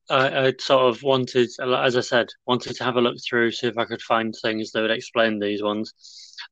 [0.09, 3.67] I, I sort of wanted, as I said, wanted to have a look through, see
[3.67, 5.93] if I could find things that would explain these ones.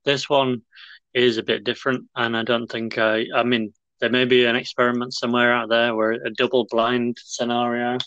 [0.06, 0.62] This one
[1.14, 3.26] is a bit different, and I don't think I.
[3.36, 7.98] I mean, there may be an experiment somewhere out there where a double blind scenario.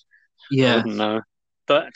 [0.51, 0.74] Yeah.
[0.74, 1.20] I wouldn't know,
[1.66, 1.92] but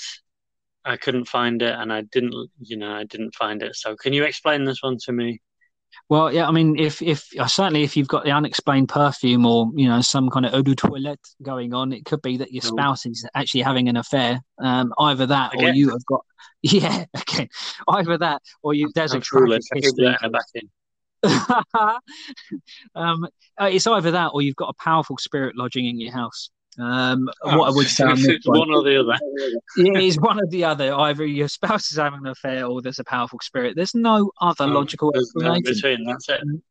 [0.84, 2.50] I couldn't find it, and I didn't.
[2.60, 3.76] You know, I didn't find it.
[3.76, 5.40] So, can you explain this one to me?
[6.08, 9.70] Well, yeah, I mean, if if uh, certainly if you've got the unexplained perfume or
[9.74, 12.62] you know some kind of eau de toilette going on, it could be that your
[12.62, 14.40] spouse is actually having an affair.
[14.58, 15.70] Um, either that, again.
[15.70, 16.24] or you have got
[16.62, 17.48] yeah, okay,
[17.88, 20.16] either that, or you there's I'm a history.
[20.30, 20.70] back in.
[22.94, 23.26] um,
[23.60, 26.50] uh, it's either that, or you've got a powerful spirit lodging in your house.
[26.78, 29.18] Um, oh, what I would say on this one, one or the other.
[29.76, 30.92] yeah, it's one or the other.
[30.92, 33.76] Either your spouse is having an affair or there's a powerful spirit.
[33.76, 36.04] There's no other oh, logical explanation.
[36.06, 36.42] That's it.
[36.42, 36.62] Um,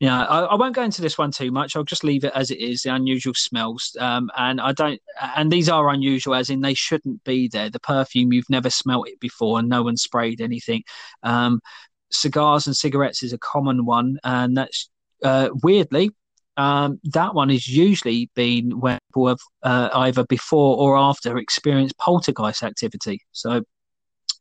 [0.00, 1.76] yeah, I, I, won't go into this one too much.
[1.76, 2.82] I'll just leave it as it is.
[2.82, 4.98] The unusual smells, um, and I don't.
[5.36, 7.68] And these are unusual, as in they shouldn't be there.
[7.68, 10.84] The perfume you've never smelt it before, and no one sprayed anything.
[11.22, 11.60] Um,
[12.10, 14.88] cigars and cigarettes is a common one, and that's
[15.22, 16.12] uh, weirdly
[16.56, 21.96] um, that one has usually been where people have uh, either before or after experienced
[21.98, 23.20] poltergeist activity.
[23.32, 23.62] So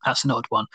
[0.06, 0.66] that's an odd one.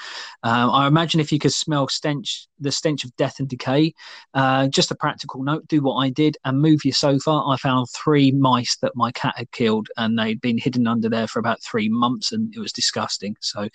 [0.43, 3.95] Um, I imagine if you could smell stench, the stench of death and decay,
[4.35, 7.31] uh, just a practical note, do what I did and move your sofa.
[7.31, 11.27] I found three mice that my cat had killed and they'd been hidden under there
[11.27, 13.37] for about three months and it was disgusting.
[13.41, 13.68] So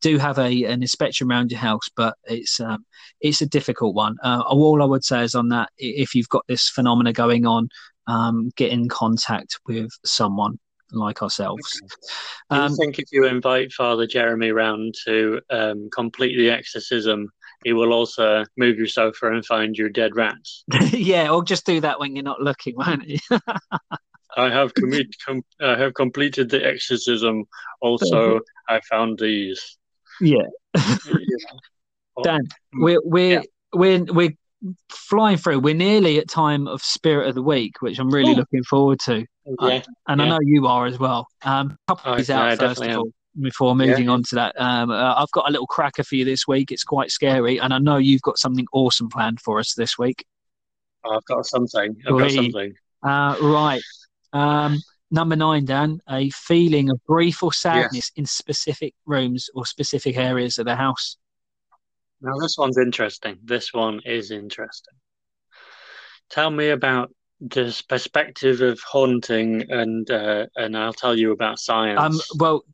[0.00, 2.84] do have a an inspection around your house, but it's um,
[3.20, 4.16] it's a difficult one.
[4.22, 7.68] Uh, all I would say is on that, if you've got this phenomena going on,
[8.06, 10.58] um, get in contact with someone
[10.92, 11.80] like ourselves.
[11.82, 12.60] Okay.
[12.62, 17.30] Um, I think if you invite Father Jeremy round to um, complete the exorcism,
[17.64, 20.64] he will also move your sofa and find your dead rats.
[20.92, 23.20] yeah, or just do that when you're not looking, won't he?
[24.36, 27.44] I have commi- com- I have completed the exorcism.
[27.80, 29.78] Also, I found these.
[30.20, 30.42] Yeah.
[30.76, 32.22] yeah.
[32.22, 32.40] Dan,
[32.74, 33.42] we're we're yeah.
[33.72, 34.34] we're we're
[34.90, 35.60] flying through.
[35.60, 38.36] We're nearly at time of Spirit of the Week, which I'm really Ooh.
[38.36, 39.24] looking forward to.
[39.60, 40.26] Yeah, and yeah.
[40.26, 41.28] I know you are as well.
[41.42, 44.10] Um, couple oh, out first of all before moving yeah.
[44.10, 44.60] on to that.
[44.60, 46.72] Um, uh, I've got a little cracker for you this week.
[46.72, 50.24] It's quite scary, and I know you've got something awesome planned for us this week.
[51.04, 51.96] Oh, I've got something.
[52.06, 52.74] I've got something.
[53.02, 53.82] Uh, right.
[54.32, 54.78] Um,
[55.10, 56.00] number nine, Dan.
[56.08, 58.12] A feeling of grief or sadness yes.
[58.16, 61.16] in specific rooms or specific areas of the house.
[62.20, 63.38] Now, this one's interesting.
[63.44, 64.94] This one is interesting.
[66.30, 67.10] Tell me about
[67.40, 72.00] this perspective of haunting, and uh, and I'll tell you about science.
[72.00, 72.64] Um, well,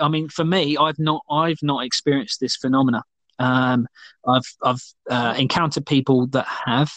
[0.00, 3.02] I mean, for me, I've not I've not experienced this phenomena.
[3.38, 3.86] Um,
[4.26, 6.92] I've I've uh, encountered people that have.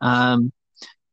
[0.00, 0.52] Um,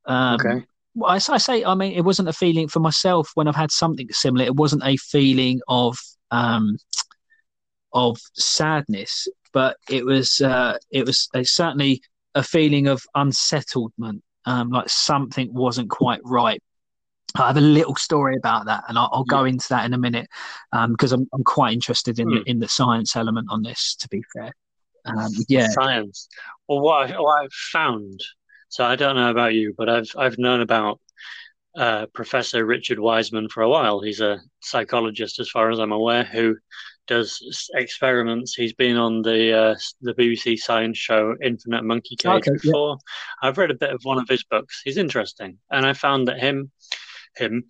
[0.06, 0.66] um, okay.
[1.08, 4.08] As I say, I mean, it wasn't a feeling for myself when I've had something
[4.12, 4.46] similar.
[4.46, 5.98] It wasn't a feeling of
[6.32, 6.78] um,
[7.94, 9.28] of sadness,
[9.58, 12.00] but it was uh, it was a, certainly
[12.36, 16.62] a feeling of unsettlement, um, like something wasn't quite right.
[17.36, 19.54] I have a little story about that, and I'll, I'll go yeah.
[19.54, 20.28] into that in a minute
[20.90, 22.44] because um, I'm I'm quite interested in mm.
[22.46, 23.96] in the science element on this.
[24.02, 24.54] To be fair,
[25.06, 26.30] um, yeah, science.
[26.68, 28.20] Well, what, I, what I've found.
[28.70, 31.00] So I don't know about you, but I've I've known about
[31.78, 34.02] uh, Professor Richard Wiseman for a while.
[34.02, 36.58] He's a psychologist, as far as I'm aware, who
[37.08, 38.56] does experiments.
[38.56, 42.98] He's been on the uh, the BBC science show Infinite Monkey Cage okay, before.
[42.98, 43.50] Yeah.
[43.50, 44.82] I've read a bit of one of his books.
[44.84, 46.72] He's interesting, and I found that him,
[47.36, 47.64] him,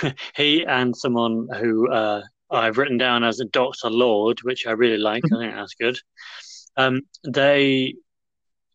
[0.36, 4.98] he and someone who uh, I've written down as a Doctor Lord, which I really
[4.98, 5.24] like.
[5.32, 5.98] I think that's good.
[6.76, 7.94] Um, they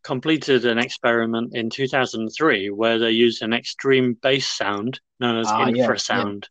[0.07, 5.65] completed an experiment in 2003 where they used an extreme bass sound known as ah,
[5.65, 6.45] infrasound.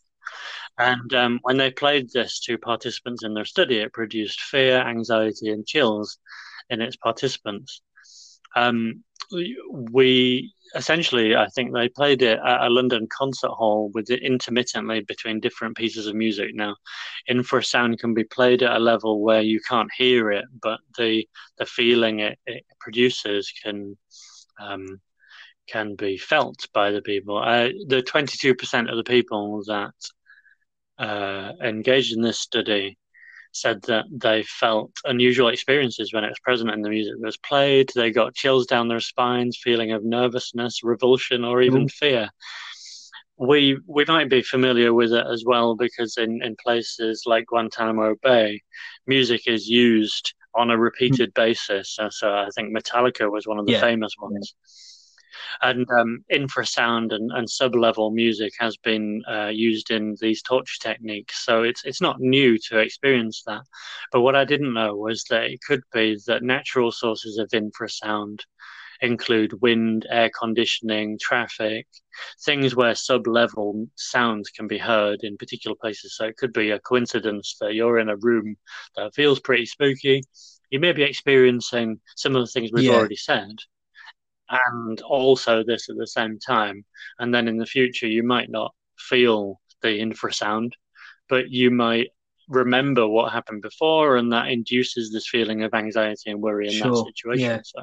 [0.79, 4.77] Yeah, and um, when they played this to participants in their study, it produced fear,
[4.83, 6.19] anxiety, and chills
[6.69, 7.81] in its participants.
[8.55, 9.03] Um,
[9.33, 15.01] we essentially, I think they played it at a London concert hall with it intermittently
[15.01, 16.55] between different pieces of music.
[16.55, 16.77] Now,
[17.31, 21.27] infrasound can be played at a level where you can't hear it, but the
[21.59, 23.97] the feeling it, it produces can
[24.61, 25.01] um,
[25.69, 27.39] can be felt by the people.
[27.39, 29.95] Uh, the twenty two percent of the people that
[30.99, 32.97] uh, engaged in this study
[33.61, 37.91] said that they felt unusual experiences when it was present and the music was played.
[37.95, 41.91] They got chills down their spines, feeling of nervousness, revulsion, or even mm.
[41.91, 42.31] fear.
[43.39, 48.15] We we might be familiar with it as well because in, in places like Guantanamo
[48.23, 48.63] Bay,
[49.07, 51.35] music is used on a repeated mm.
[51.35, 51.91] basis.
[51.91, 53.81] So, so, I think Metallica was one of the yeah.
[53.81, 54.55] famous ones.
[54.55, 54.86] Yeah
[55.63, 61.45] and um, infrasound and, and sub-level music has been uh, used in these torture techniques.
[61.45, 63.63] So it's it's not new to experience that.
[64.13, 68.41] But what I didn't know was that it could be that natural sources of infrasound
[69.03, 71.87] include wind, air conditioning, traffic,
[72.45, 76.17] things where sub-level sounds can be heard in particular places.
[76.17, 78.57] So it could be a coincidence that you're in a room
[78.97, 80.23] that feels pretty spooky.
[80.71, 82.95] You may be experiencing some of the things we've yeah.
[82.95, 83.57] already said,
[84.51, 86.85] and also this at the same time.
[87.19, 90.73] And then in the future, you might not feel the infrasound,
[91.29, 92.09] but you might
[92.49, 96.91] remember what happened before, and that induces this feeling of anxiety and worry in sure.
[96.91, 97.51] that situation.
[97.51, 97.61] Yeah.
[97.65, 97.83] So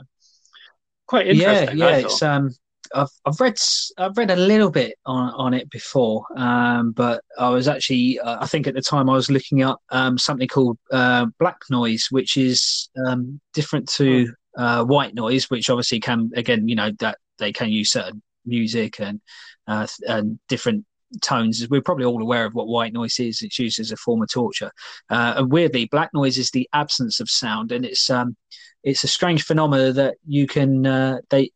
[1.08, 1.78] quite interesting.
[1.78, 1.98] Yeah, yeah.
[1.98, 2.50] It's um,
[2.94, 3.58] I've I've read
[3.98, 8.38] I've read a little bit on on it before, um, but I was actually uh,
[8.40, 12.08] I think at the time I was looking up um, something called uh, black noise,
[12.12, 14.32] which is um, different to hmm.
[14.58, 19.00] Uh, white noise, which obviously can again you know that they can use certain music
[19.00, 19.22] and
[19.68, 20.86] uh, and different
[21.22, 21.68] tones.
[21.70, 23.42] We're probably all aware of what white noise is.
[23.42, 24.72] It's used as a form of torture.
[25.10, 28.36] Uh, and weirdly, black noise is the absence of sound, and it's um,
[28.84, 31.52] it's a strange phenomena that you can uh, they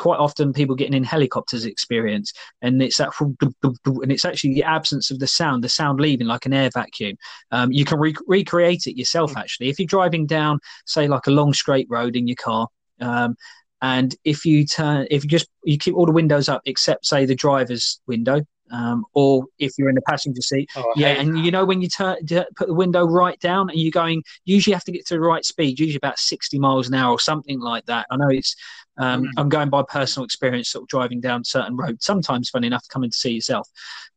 [0.00, 2.32] quite often people getting in helicopters experience
[2.62, 6.46] and it's that and it's actually the absence of the sound the sound leaving like
[6.46, 7.14] an air vacuum
[7.50, 11.30] um, you can re- recreate it yourself actually if you're driving down say like a
[11.30, 12.66] long straight road in your car
[13.00, 13.36] um,
[13.82, 17.26] and if you turn if you just you keep all the windows up except say
[17.26, 18.40] the driver's window
[18.72, 20.70] um, or if you're in the passenger seat.
[20.76, 22.16] Oh, yeah, and you know when you turn
[22.56, 25.20] put the window right down and you're going, usually you have to get to the
[25.20, 28.06] right speed, usually about 60 miles an hour or something like that.
[28.10, 28.54] I know it's
[29.00, 29.28] um, mm.
[29.38, 32.04] I'm going by personal experience, sort of driving down certain roads.
[32.04, 33.68] Sometimes, funny enough, coming to see yourself,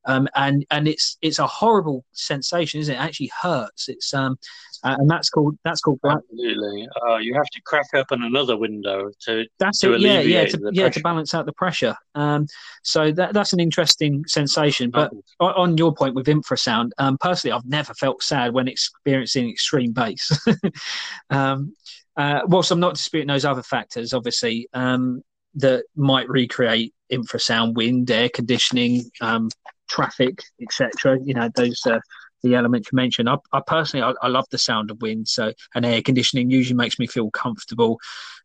[0.05, 2.97] um, and and it's it's a horrible sensation, isn't it?
[2.97, 3.87] it actually hurts.
[3.87, 4.37] It's um,
[4.83, 6.87] uh, and that's called that's called absolutely.
[7.07, 10.01] Uh, you have to crack open another window to that's to it.
[10.01, 11.95] Yeah, yeah, to, yeah, to balance out the pressure.
[12.15, 12.47] Um,
[12.83, 14.91] so that that's an interesting sensation.
[14.91, 15.47] But oh.
[15.47, 20.29] on your point with infrasound, um, personally, I've never felt sad when experiencing extreme bass.
[21.29, 21.73] um,
[22.15, 25.21] uh, whilst I'm not disputing those other factors, obviously, um,
[25.55, 29.49] that might recreate infrasound, wind, air conditioning, um,
[29.87, 31.19] traffic, etc.
[31.23, 31.99] You know, those uh,
[32.43, 33.29] the elements you mentioned.
[33.29, 35.27] I, I personally, I, I, love the sound of wind.
[35.27, 37.99] So, and air conditioning usually makes me feel comfortable.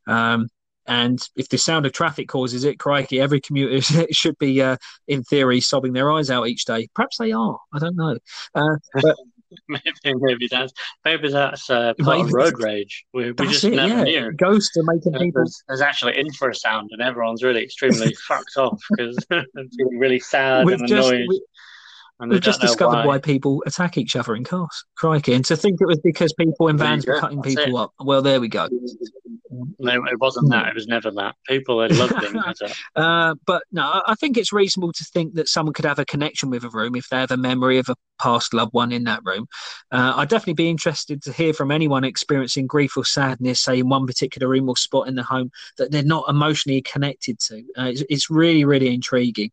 [0.06, 0.48] Um,
[0.86, 5.22] and if the sound of traffic causes it, crikey, every commuter should be, uh, in
[5.22, 6.88] theory, sobbing their eyes out each day.
[6.94, 7.58] Perhaps they are.
[7.74, 8.16] I don't know.
[8.54, 9.16] Uh, but
[9.68, 10.72] maybe, maybe that's
[11.04, 13.04] maybe that's uh, part of road rage.
[13.12, 14.22] We, we just it, never yeah.
[14.22, 14.32] knew.
[14.32, 15.30] Goes to making people.
[15.34, 20.78] There's, there's, actually infrasound, and everyone's really extremely fucked off because feeling really sad We've
[20.78, 21.26] and just, annoyed.
[21.28, 21.42] We,
[22.20, 23.06] We've just discovered why.
[23.06, 23.18] why.
[23.18, 24.84] people attack each other in cars.
[24.96, 25.34] Crikey.
[25.34, 27.82] And to think it was because people in vans were cutting people it.
[27.82, 27.92] up.
[28.00, 28.68] Well, there we go.
[29.78, 30.68] No, it wasn't that.
[30.68, 31.36] It was never that.
[31.46, 32.76] People had loved it.
[32.96, 36.50] uh, but no, I think it's reasonable to think that someone could have a connection
[36.50, 39.20] with a room if they have a memory of a past loved one in that
[39.24, 39.46] room.
[39.92, 43.88] Uh, I'd definitely be interested to hear from anyone experiencing grief or sadness, say in
[43.88, 47.60] one particular room or spot in the home that they're not emotionally connected to.
[47.78, 49.50] Uh, it's, it's really, really intriguing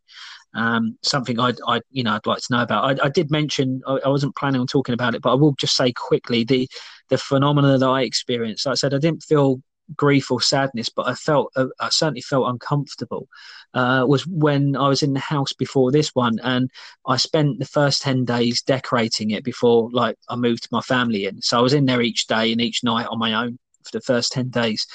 [0.55, 2.99] um, something I'd, I'd, you know I'd like to know about.
[3.01, 5.53] I, I did mention I, I, wasn't planning on talking about it, but I will
[5.53, 6.67] just say quickly the
[7.09, 8.65] the phenomena that I experienced.
[8.65, 9.61] Like I said I didn't feel
[9.95, 13.27] grief or sadness, but I felt uh, I certainly felt uncomfortable.
[13.73, 16.71] Uh, was when I was in the house before this one, and
[17.05, 21.41] I spent the first ten days decorating it before like I moved my family in.
[21.41, 24.01] So I was in there each day and each night on my own for the
[24.01, 24.87] first ten days,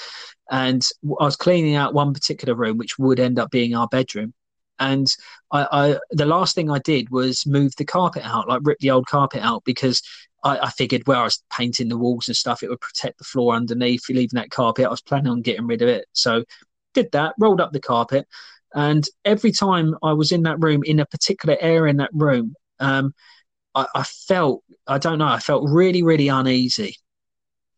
[0.49, 0.81] and
[1.19, 4.33] I was cleaning out one particular room, which would end up being our bedroom
[4.81, 5.15] and
[5.51, 8.89] I, I, the last thing I did was move the carpet out, like rip the
[8.89, 10.01] old carpet out because
[10.43, 13.23] I, I, figured where I was painting the walls and stuff, it would protect the
[13.23, 14.09] floor underneath.
[14.09, 16.43] Leaving that carpet, I was planning on getting rid of it, so
[16.95, 18.27] did that, rolled up the carpet,
[18.73, 22.55] and every time I was in that room, in a particular area in that room,
[22.79, 23.13] um,
[23.75, 26.95] I, I felt I don't know, I felt really really uneasy,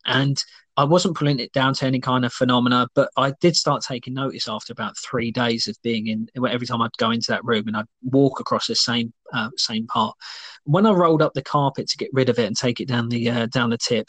[0.06, 0.42] and
[0.76, 4.14] I wasn't pulling it down to any kind of phenomena, but I did start taking
[4.14, 6.28] notice after about three days of being in.
[6.36, 9.86] Every time I'd go into that room and I'd walk across the same uh, same
[9.86, 10.16] part.
[10.64, 13.08] When I rolled up the carpet to get rid of it and take it down
[13.08, 14.08] the uh, down the tip,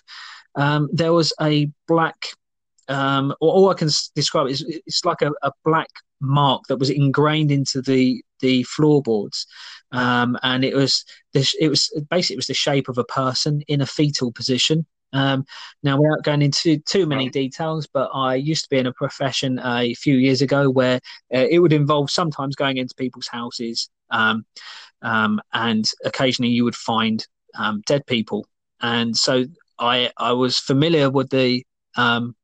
[0.56, 2.28] um, there was a black.
[2.88, 5.90] Um, all I can describe is it's like a, a black
[6.22, 9.46] mark that was ingrained into the the floorboards,
[9.92, 11.54] um, and it was this.
[11.60, 14.88] It was basically it was the shape of a person in a fetal position.
[15.16, 15.46] Um,
[15.82, 19.60] now, without going into too many details, but I used to be in a profession
[19.64, 21.00] a few years ago where
[21.34, 24.46] uh, it would involve sometimes going into people's houses, um,
[25.02, 27.26] um, and occasionally you would find
[27.58, 28.46] um, dead people.
[28.82, 29.46] And so
[29.80, 32.36] I I was familiar with the um,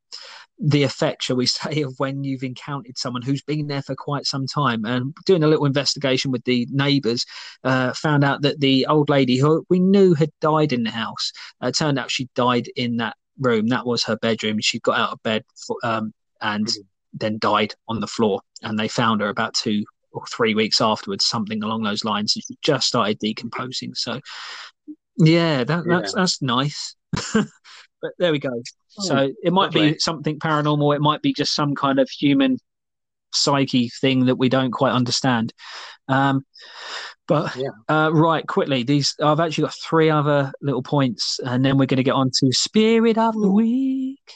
[0.62, 4.26] the effect, shall we say, of when you've encountered someone who's been there for quite
[4.26, 4.84] some time.
[4.84, 7.26] And doing a little investigation with the neighbours,
[7.64, 11.32] uh, found out that the old lady who we knew had died in the house,
[11.60, 13.66] uh, turned out she died in that room.
[13.68, 14.60] That was her bedroom.
[14.60, 16.80] She got out of bed for, um, and mm-hmm.
[17.14, 18.40] then died on the floor.
[18.62, 22.32] And they found her about two or three weeks afterwards, something along those lines.
[22.32, 23.94] She just started decomposing.
[23.94, 24.20] So,
[25.16, 26.20] yeah, that, that's yeah.
[26.20, 26.94] that's nice.
[27.34, 28.62] but there we go.
[28.98, 29.92] Oh, so it might lovely.
[29.92, 30.94] be something paranormal.
[30.94, 32.58] It might be just some kind of human
[33.34, 35.52] psyche thing that we don't quite understand.
[36.08, 36.44] Um,
[37.26, 37.68] but yeah.
[37.88, 41.98] uh, right, quickly, these I've actually got three other little points, and then we're going
[41.98, 44.32] to get on to spirit of the week.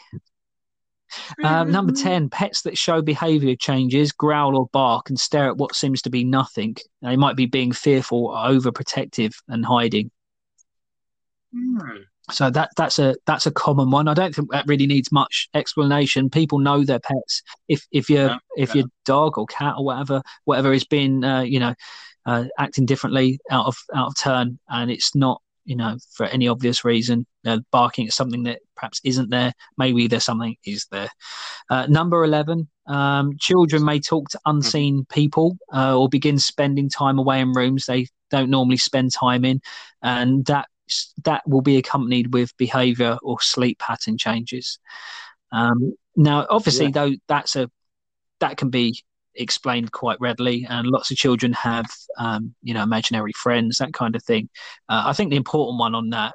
[1.42, 5.74] Um, number 10, pets that show behavior changes, growl or bark, and stare at what
[5.74, 6.76] seems to be nothing.
[7.00, 10.10] They might be being fearful, overprotective, and hiding.
[11.54, 12.04] Mm.
[12.30, 14.08] So that that's a that's a common one.
[14.08, 16.28] I don't think that really needs much explanation.
[16.28, 17.42] People know their pets.
[17.68, 18.80] If if your yeah, if yeah.
[18.80, 21.74] your dog or cat or whatever whatever is being uh, you know
[22.26, 26.48] uh, acting differently out of out of turn, and it's not you know for any
[26.48, 29.52] obvious reason, uh, barking at something that perhaps isn't there.
[29.78, 31.08] Maybe there's something is there.
[31.70, 35.14] Uh, number eleven, um, children may talk to unseen mm-hmm.
[35.14, 39.60] people uh, or begin spending time away in rooms they don't normally spend time in,
[40.02, 40.66] and that
[41.24, 44.78] that will be accompanied with behavior or sleep pattern changes.
[45.52, 46.92] Um, now, obviously, yeah.
[46.92, 47.70] though, that's a
[48.40, 49.02] that can be
[49.34, 51.86] explained quite readily, and lots of children have,
[52.18, 54.48] um, you know, imaginary friends, that kind of thing.
[54.88, 56.34] Uh, I think the important one on that,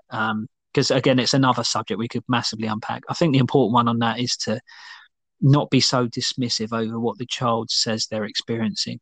[0.73, 3.03] because um, again, it's another subject we could massively unpack.
[3.09, 4.59] I think the important one on that is to
[5.41, 8.99] not be so dismissive over what the child says they're experiencing.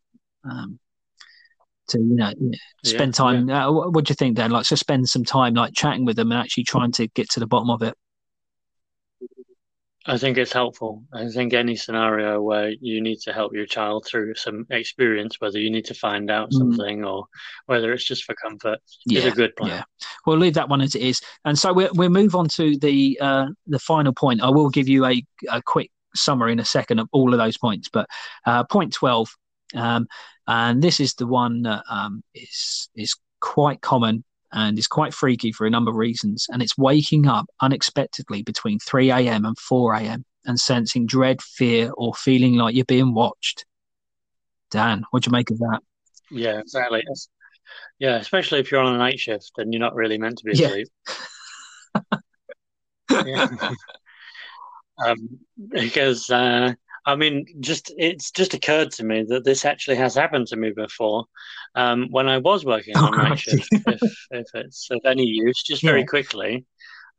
[0.49, 0.79] Um,
[1.89, 2.31] to you know
[2.83, 3.49] spend yeah, time.
[3.49, 3.67] Yeah.
[3.67, 4.51] Uh, what, do you think, Dan?
[4.51, 7.39] Like, to spend some time like chatting with them and actually trying to get to
[7.39, 7.95] the bottom of it.
[10.05, 11.03] I think it's helpful.
[11.13, 15.59] I think any scenario where you need to help your child through some experience, whether
[15.59, 16.57] you need to find out mm.
[16.57, 17.25] something or
[17.67, 19.69] whether it's just for comfort, yeah, is a good plan.
[19.69, 19.83] Yeah,
[20.25, 23.19] we'll leave that one as it is, and so we'll we'll move on to the
[23.21, 24.41] uh, the final point.
[24.41, 27.57] I will give you a, a quick summary in a second of all of those
[27.57, 28.07] points, but
[28.47, 29.29] uh, point twelve
[29.76, 30.07] um,
[30.47, 35.51] and this is the one that um, is is quite common and is quite freaky
[35.51, 36.47] for a number of reasons.
[36.49, 39.45] And it's waking up unexpectedly between 3 a.m.
[39.45, 40.26] and 4 a.m.
[40.45, 43.65] and sensing dread, fear, or feeling like you're being watched.
[44.72, 45.82] Dan, what do you make of that?
[46.32, 47.03] Yeah, exactly.
[47.99, 50.51] Yeah, especially if you're on a night shift and you're not really meant to be
[50.51, 50.88] asleep.
[53.11, 53.26] Yeah.
[53.26, 53.72] yeah.
[55.03, 56.74] um, because uh,
[57.05, 60.71] I mean, just it's just occurred to me that this actually has happened to me
[60.71, 61.25] before.
[61.75, 65.63] Um, when I was working oh, on night shift, if, if, it's of any use,
[65.63, 66.05] just very yeah.
[66.05, 66.65] quickly,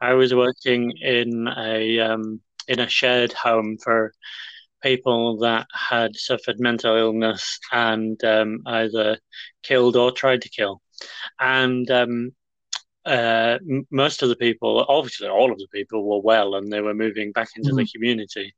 [0.01, 4.13] I was working in a um, in a shared home for
[4.83, 9.19] people that had suffered mental illness and um, either
[9.63, 10.81] killed or tried to kill,
[11.39, 12.33] and um,
[13.07, 13.59] uh,
[13.91, 17.33] most of the people, obviously all of the people, were well and they were moving
[17.33, 17.77] back into mm.
[17.77, 18.55] the community.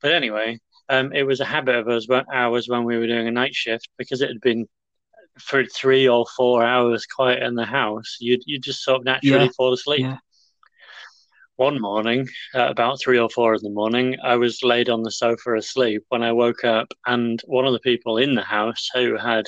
[0.00, 3.32] But anyway, um, it was a habit of us ours when we were doing a
[3.32, 4.66] night shift because it had been
[5.38, 8.16] for three or four hours quiet in the house.
[8.20, 9.50] You you just sort of naturally yeah.
[9.56, 10.00] fall asleep.
[10.00, 10.18] Yeah.
[11.56, 15.10] One morning, at about three or four in the morning, I was laid on the
[15.10, 19.16] sofa asleep when I woke up, and one of the people in the house who
[19.16, 19.46] had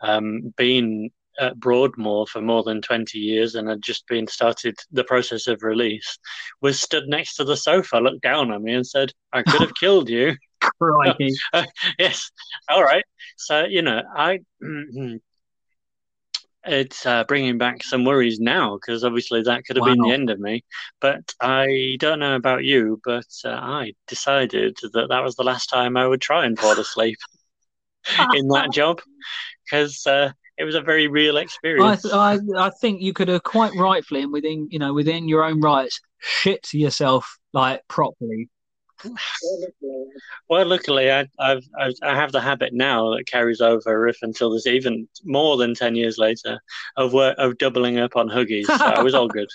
[0.00, 5.04] um, been at Broadmoor for more than 20 years and had just been started the
[5.04, 6.18] process of release,
[6.60, 9.74] was stood next to the sofa, looked down on me and said, I could have
[9.80, 10.36] killed you.
[10.60, 11.34] Crikey.
[11.98, 12.30] yes.
[12.68, 13.04] All right.
[13.36, 14.40] So, you know, I.
[16.66, 19.94] it's uh, bringing back some worries now because obviously that could have wow.
[19.94, 20.64] been the end of me.
[21.00, 25.66] But I don't know about you, but uh, I decided that that was the last
[25.66, 27.18] time I would try and fall asleep
[28.34, 29.00] in that job
[29.64, 32.04] because uh, it was a very real experience.
[32.06, 35.44] I, I, I think you could have quite rightfully and within you know within your
[35.44, 38.48] own rights shit yourself like properly.
[40.48, 44.50] Well, luckily, I, I've, I've I have the habit now that carries over if until
[44.50, 46.58] there's even more than ten years later
[46.96, 48.66] of work, of doubling up on huggies.
[48.66, 49.48] So I was all good.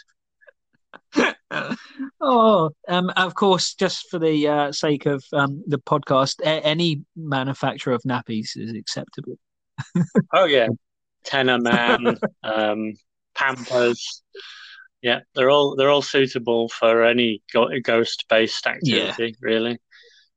[2.22, 7.02] oh, um, of course, just for the uh, sake of um, the podcast, a- any
[7.16, 9.38] manufacturer of nappies is acceptable.
[10.34, 10.68] oh yeah,
[11.26, 12.94] Tena Man, um,
[13.36, 14.24] Pampers.
[15.02, 17.42] Yeah, they're all they're all suitable for any
[17.84, 19.36] ghost based activity, yeah.
[19.42, 19.80] really.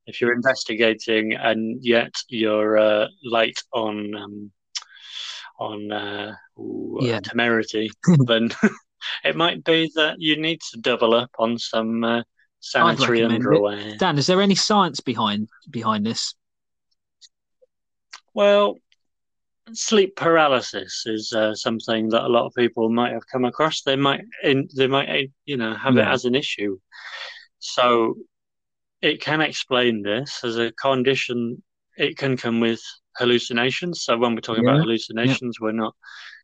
[0.07, 4.53] If you're investigating and yet you're uh, light on um,
[5.59, 7.21] on uh, ooh, yeah.
[7.21, 7.91] temerity,
[8.27, 8.51] then
[9.25, 12.23] it might be that you need to double up on some uh,
[12.61, 13.79] sanitary underwear.
[13.79, 13.99] It.
[13.99, 16.35] Dan, is there any science behind behind this?
[18.33, 18.79] Well,
[19.73, 23.83] sleep paralysis is uh, something that a lot of people might have come across.
[23.83, 26.11] They might, in, they might, you know, have yeah.
[26.11, 26.79] it as an issue.
[27.59, 28.15] So
[29.01, 31.63] it can explain this as a condition.
[31.97, 32.83] It can come with
[33.17, 34.03] hallucinations.
[34.03, 34.73] So when we're talking yeah.
[34.73, 35.65] about hallucinations, yeah.
[35.65, 35.95] we're not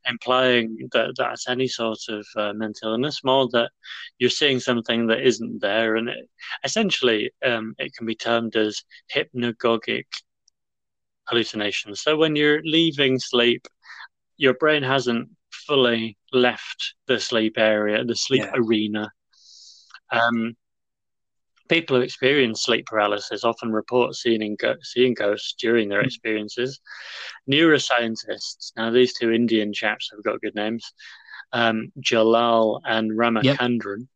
[0.08, 3.70] implying that that's any sort of uh, mental illness, more that
[4.18, 5.96] you're seeing something that isn't there.
[5.96, 6.28] And it,
[6.64, 8.82] essentially, um, it can be termed as
[9.14, 10.06] hypnagogic
[11.30, 12.02] hallucinations.
[12.02, 13.66] So when you're leaving sleep,
[14.36, 18.52] your brain hasn't fully left the sleep area, the sleep yeah.
[18.54, 19.10] arena.
[20.10, 20.56] Um,
[21.68, 26.06] people who experience sleep paralysis often report seeing, seeing ghosts during their hmm.
[26.06, 26.80] experiences.
[27.50, 30.92] Neuroscientists, now these two Indian chaps have got good names,
[31.52, 34.08] um, Jalal and Ramachandran, yep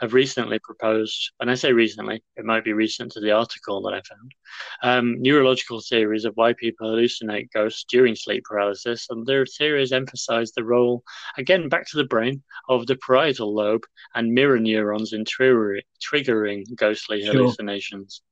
[0.00, 3.94] have recently proposed, and I say recently, it might be recent to the article that
[3.94, 4.32] I found,
[4.82, 9.06] um, neurological theories of why people hallucinate ghosts during sleep paralysis.
[9.10, 11.04] And their theories emphasize the role,
[11.38, 13.84] again, back to the brain, of the parietal lobe
[14.14, 17.32] and mirror neurons in trigger- triggering ghostly sure.
[17.32, 18.22] hallucinations.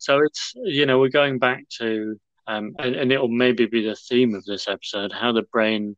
[0.00, 3.96] So it's, you know, we're going back to, um, and, and it'll maybe be the
[3.96, 5.96] theme of this episode, how the brain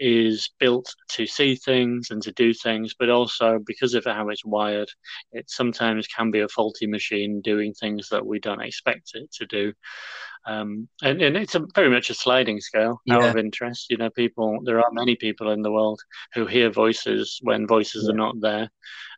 [0.00, 4.44] is built to see things and to do things, but also because of how it's
[4.44, 4.88] wired,
[5.32, 9.46] it sometimes can be a faulty machine doing things that we don't expect it to
[9.46, 9.72] do.
[10.46, 13.16] Um, and, and it's a, very much a sliding scale yeah.
[13.16, 13.90] out of interest.
[13.90, 16.00] You know, people, there are many people in the world
[16.34, 18.12] who hear voices when voices yeah.
[18.12, 18.70] are not there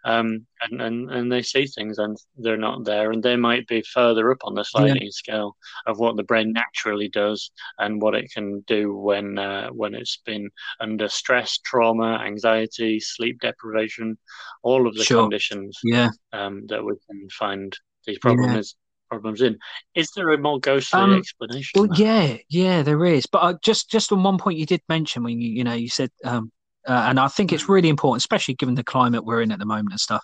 [0.05, 3.83] um, and, and, and they see things and they're not there, and they might be
[3.83, 5.11] further up on the sliding yeah.
[5.11, 9.95] scale of what the brain naturally does and what it can do when uh, when
[9.95, 10.51] it's been
[10.81, 14.19] under stress, trauma, anxiety, sleep deprivation,
[14.63, 15.23] all of the sure.
[15.23, 16.11] conditions yeah.
[16.33, 17.77] um, that we can find
[18.07, 18.75] these problems.
[19.13, 19.59] Problems in.
[19.95, 21.83] Is there a more ghostly um, explanation?
[21.83, 23.27] Well, yeah, yeah, there is.
[23.27, 25.91] But uh, just just on one point you did mention when you you know you
[25.91, 26.51] said um,
[26.89, 29.67] uh, and I think it's really important, especially given the climate we're in at the
[29.67, 30.23] moment and stuff,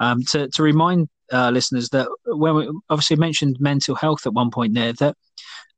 [0.00, 4.50] um, to, to remind uh, listeners that when we obviously mentioned mental health at one
[4.50, 5.16] point there, that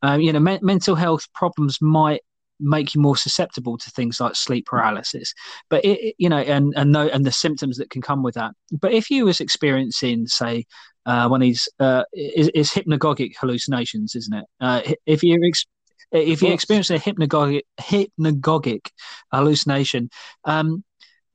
[0.04, 2.20] uh, you know me- mental health problems might
[2.62, 5.34] make you more susceptible to things like sleep paralysis.
[5.68, 8.52] But it, you know and and, no, and the symptoms that can come with that.
[8.70, 10.64] But if you was experiencing say
[11.04, 14.44] uh, one of these uh, is, is hypnagogic hallucinations isn't it?
[14.60, 15.66] Uh, if you're ex-
[16.12, 18.90] if you experience a hypnagogic, hypnagogic
[19.32, 20.10] hallucination,
[20.44, 20.84] um,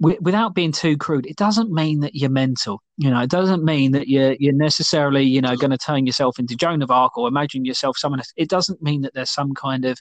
[0.01, 2.81] w- without being too crude, it doesn't mean that you're mental.
[2.97, 6.39] You know, it doesn't mean that you're you're necessarily you know going to turn yourself
[6.39, 8.19] into Joan of Arc or imagine yourself someone.
[8.19, 8.33] Else.
[8.35, 9.99] It doesn't mean that there's some kind of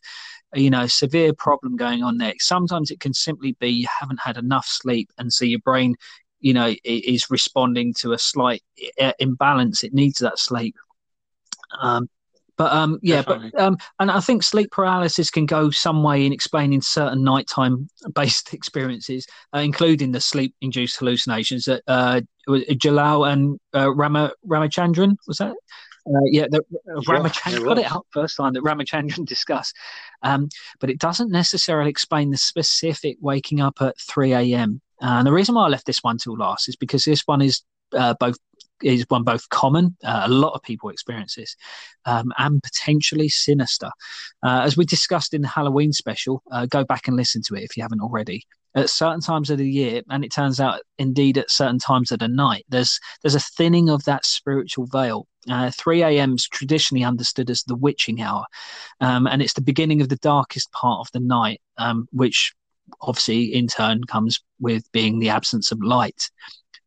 [0.54, 2.34] you know severe problem going on there.
[2.38, 5.96] Sometimes it can simply be you haven't had enough sleep, and so your brain
[6.40, 8.62] you know is responding to a slight
[9.18, 9.82] imbalance.
[9.82, 10.76] It needs that sleep.
[11.80, 12.08] Um,
[12.56, 13.50] but um, yeah, Definitely.
[13.54, 17.88] but um, and I think sleep paralysis can go some way in explaining certain nighttime
[18.14, 22.20] based experiences, uh, including the sleep induced hallucinations that uh,
[22.78, 25.54] Jalal and uh, Rama Ramachandran was that.
[26.08, 29.74] Uh, yeah, the, uh, Ramachandran got it out first time that Ramachandran discussed,
[30.22, 30.48] um,
[30.80, 34.80] but it doesn't necessarily explain the specific waking up at three a.m.
[35.02, 37.42] Uh, and the reason why I left this one till last is because this one
[37.42, 37.62] is
[37.92, 38.36] uh, both
[38.82, 41.56] is one both common, uh, a lot of people experience this,
[42.04, 43.90] um, and potentially sinister.
[44.42, 47.62] Uh, as we discussed in the Halloween special, uh, go back and listen to it
[47.62, 48.42] if you haven't already.
[48.74, 52.18] At certain times of the year, and it turns out indeed at certain times of
[52.18, 55.26] the night, there's there's a thinning of that spiritual veil.
[55.48, 56.34] Uh, 3 a.m.
[56.34, 58.44] is traditionally understood as the witching hour,
[59.00, 62.52] um, and it's the beginning of the darkest part of the night, um, which
[63.00, 66.30] obviously in turn comes with being the absence of light.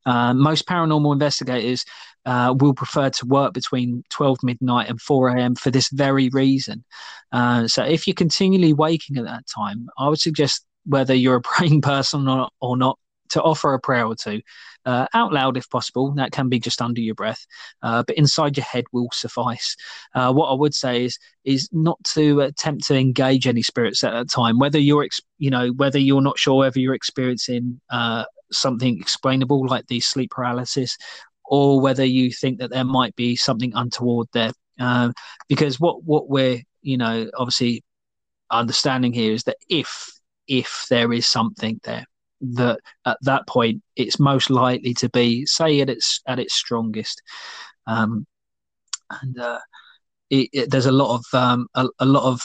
[0.05, 1.85] Uh, most paranormal investigators
[2.25, 5.55] uh, will prefer to work between 12 midnight and 4 a.m.
[5.55, 6.83] for this very reason.
[7.31, 11.41] Uh, so if you're continually waking at that time, I would suggest whether you're a
[11.43, 12.97] praying person or, or not,
[13.29, 14.41] to offer a prayer or two
[14.85, 16.11] uh, out loud if possible.
[16.13, 17.45] That can be just under your breath,
[17.81, 19.75] uh, but inside your head will suffice.
[20.13, 24.11] Uh, what I would say is is not to attempt to engage any spirits at
[24.11, 24.59] that time.
[24.59, 25.07] Whether you're
[25.37, 30.31] you know whether you're not sure whether you're experiencing uh, something explainable like the sleep
[30.31, 30.97] paralysis,
[31.45, 34.51] or whether you think that there might be something untoward there.
[34.79, 35.11] Uh,
[35.47, 37.83] because what what we're you know obviously
[38.51, 40.09] understanding here is that if
[40.47, 42.05] if there is something there
[42.41, 47.21] that at that point it's most likely to be say at its at its strongest
[47.85, 48.25] um,
[49.21, 49.59] and uh,
[50.29, 52.41] it, it, there's a lot of um, a, a, lot of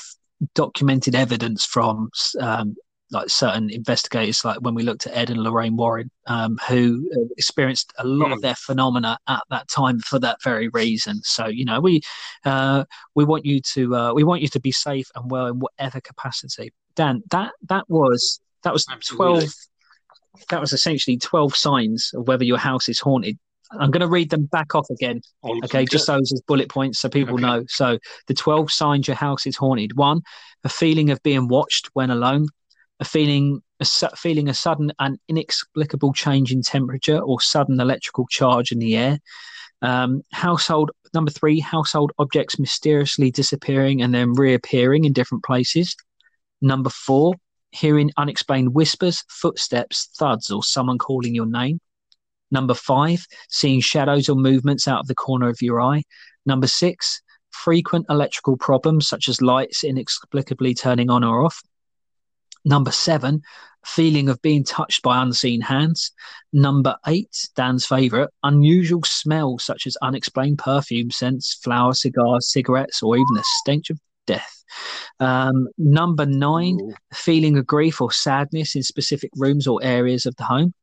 [0.55, 2.09] documented evidence from
[2.41, 2.75] um,
[3.15, 7.93] like certain investigators, like when we looked at Ed and Lorraine Warren, um, who experienced
[7.99, 8.33] a lot mm.
[8.33, 8.43] of hmm.
[8.43, 11.23] their phenomena at that time for that very reason.
[11.23, 12.03] So you know, we
[12.45, 12.85] uh,
[13.15, 16.01] we want you to uh, we want you to be safe and well in whatever
[16.01, 16.73] capacity.
[16.95, 19.41] Dan, that that was that was Absolutely.
[19.41, 19.55] twelve.
[20.51, 23.39] That was essentially twelve signs of whether your house is haunted.
[23.73, 25.21] I'm going to read them back off again.
[25.43, 27.43] Oh, okay, just those as bullet points so people okay.
[27.43, 27.65] know.
[27.69, 29.97] So the 12 signs your house is haunted.
[29.97, 30.21] One,
[30.65, 32.47] a feeling of being watched when alone
[33.01, 38.73] a feeling a feeling a sudden and inexplicable change in temperature or sudden electrical charge
[38.73, 39.19] in the air.
[39.83, 45.97] Um, household number three, household objects mysteriously disappearing and then reappearing in different places.
[46.63, 47.35] Number four,
[47.71, 51.81] hearing unexplained whispers, footsteps, thuds, or someone calling your name.
[52.51, 56.05] Number five, seeing shadows or movements out of the corner of your eye.
[56.47, 61.61] Number six, frequent electrical problems such as lights inexplicably turning on or off.
[62.65, 63.43] Number seven,
[63.85, 66.13] feeling of being touched by unseen hands.
[66.53, 73.17] Number eight, Dan's favorite, unusual smells such as unexplained perfume scents, flowers, cigars, cigarettes, or
[73.17, 74.65] even the stench of death.
[75.21, 76.95] Um, number nine, Ooh.
[77.13, 80.75] feeling of grief or sadness in specific rooms or areas of the home.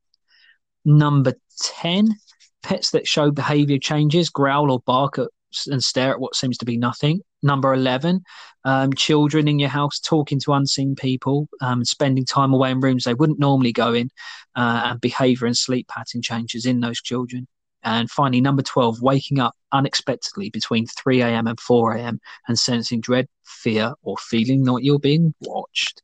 [0.84, 2.16] Number 10,
[2.62, 5.28] pets that show behavior changes, growl or bark at,
[5.66, 7.20] and stare at what seems to be nothing.
[7.42, 8.22] Number 11,
[8.64, 13.04] um, children in your house talking to unseen people, um, spending time away in rooms
[13.04, 14.10] they wouldn't normally go in,
[14.54, 17.46] uh, and behavior and sleep pattern changes in those children.
[17.84, 21.48] And finally, number 12, waking up unexpectedly between 3 a.m.
[21.48, 22.20] and 4 a.m.
[22.46, 26.00] and sensing dread, fear, or feeling that you're being watched.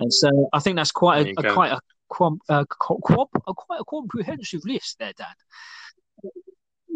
[0.00, 1.78] And so I think that's quite a, a quite a,
[2.48, 2.64] uh,
[3.46, 5.26] a, quite a comprehensive list there, Dan.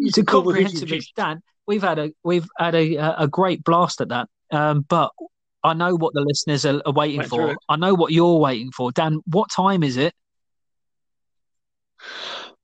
[0.01, 4.09] It's a comprehensive list, Dan we've had a we've had a a great blast at
[4.09, 4.29] that.
[4.51, 5.13] Um, but
[5.63, 7.57] I know what the listeners are, are waiting Went for.
[7.69, 9.21] I know what you're waiting for, Dan.
[9.27, 10.15] What time is it?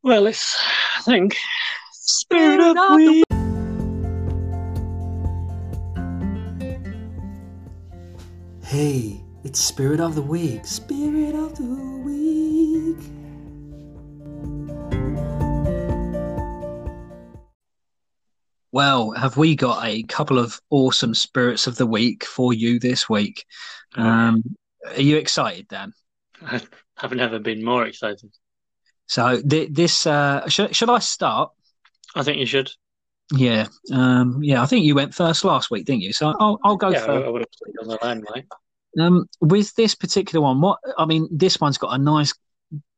[0.02, 0.58] Well, it's
[0.98, 1.36] I think
[1.92, 3.24] Spirit of the Week.
[8.64, 10.66] Hey, it's Spirit of the Week.
[10.66, 11.93] Spirit of the
[18.74, 23.08] Well, have we got a couple of awesome spirits of the week for you this
[23.08, 23.46] week?
[23.94, 24.42] Um,
[24.84, 25.92] are you excited, Dan?
[26.42, 28.32] I've never been more excited.
[29.06, 31.52] So th- this, uh, should, should I start?
[32.16, 32.68] I think you should.
[33.32, 34.60] Yeah, um, yeah.
[34.60, 36.12] I think you went first last week, didn't you?
[36.12, 37.26] So I'll, I'll go yeah, first.
[37.26, 38.24] I would have put on the line,
[38.98, 42.34] Um, with this particular one, what I mean, this one's got a nice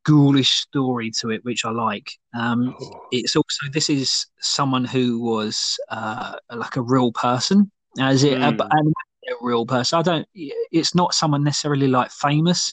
[0.06, 2.12] ghoulish story to it, which I like.
[2.34, 3.06] Um, oh.
[3.10, 8.58] It's also this is someone who was uh, like a real person, as it mm.
[8.58, 9.98] a, a, real person.
[9.98, 10.28] I don't.
[10.34, 12.72] It's not someone necessarily like famous,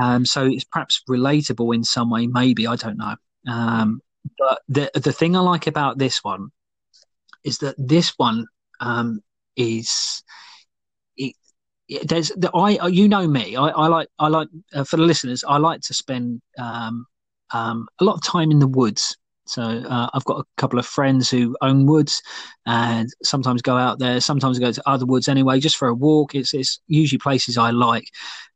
[0.00, 2.26] um, so it's perhaps relatable in some way.
[2.26, 3.16] Maybe I don't know.
[3.46, 4.00] Um,
[4.38, 6.50] but the the thing I like about this one
[7.44, 8.46] is that this one
[8.80, 9.20] um,
[9.56, 10.22] is
[12.04, 15.44] there's the I you know me I, I like I like uh, for the listeners
[15.46, 17.06] I like to spend um,
[17.52, 19.16] um, a lot of time in the woods.
[19.46, 22.20] So uh, I've got a couple of friends who own woods,
[22.66, 24.20] and sometimes go out there.
[24.20, 26.34] Sometimes I go to other woods anyway, just for a walk.
[26.34, 28.08] It's it's usually places I like.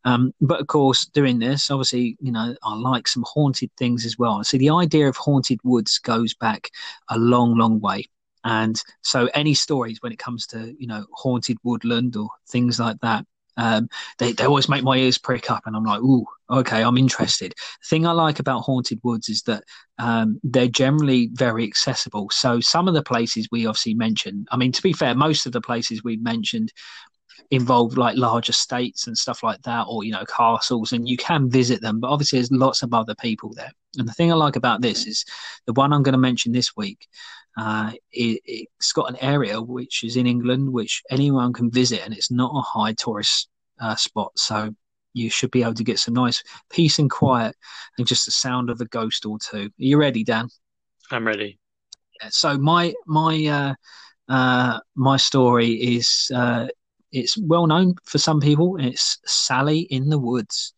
[0.05, 4.19] Um, but of course, doing this, obviously, you know, I like some haunted things as
[4.19, 4.45] well.
[4.45, 6.69] So the idea of haunted woods goes back
[7.09, 8.09] a long, long way.
[8.45, 12.99] And so, any stories when it comes to you know haunted woodland or things like
[13.01, 13.25] that,
[13.57, 13.89] um,
[14.19, 17.53] they they always make my ears prick up, and I'm like, ooh, okay, I'm interested.
[17.57, 19.65] The thing I like about haunted woods is that
[19.99, 22.29] um, they're generally very accessible.
[22.31, 25.53] So some of the places we obviously mentioned, I mean, to be fair, most of
[25.53, 26.73] the places we've mentioned
[27.51, 31.51] involve like large estates and stuff like that, or you know castles, and you can
[31.51, 32.01] visit them.
[32.01, 33.73] But obviously, there's lots of other people there.
[33.99, 35.25] And the thing I like about this is
[35.67, 37.07] the one I'm going to mention this week
[37.57, 42.15] uh, it, has got an area which is in England, which anyone can visit, and
[42.15, 43.49] it's not a high tourist
[43.81, 44.33] uh, spot.
[44.37, 44.75] So
[45.13, 47.55] you should be able to get some nice peace and quiet,
[47.99, 49.67] and just the sound of a ghost or two.
[49.67, 50.49] Are you ready, Dan?
[51.11, 51.59] I'm ready.
[52.31, 53.75] So my my uh,
[54.33, 56.69] uh, my story is uh,
[57.11, 58.77] it's well known for some people.
[58.81, 60.73] It's Sally in the Woods.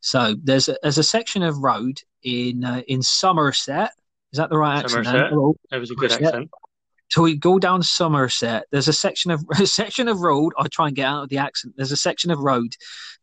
[0.00, 3.92] So there's a, there's a section of road in uh, in Somerset
[4.32, 5.06] is that the right accent?
[5.06, 5.30] Somerset.
[5.70, 6.50] That was a good accent.
[7.10, 8.66] So we go down Somerset.
[8.70, 10.52] There's a section of a section of road.
[10.58, 11.74] I try and get out of the accent.
[11.76, 12.74] There's a section of road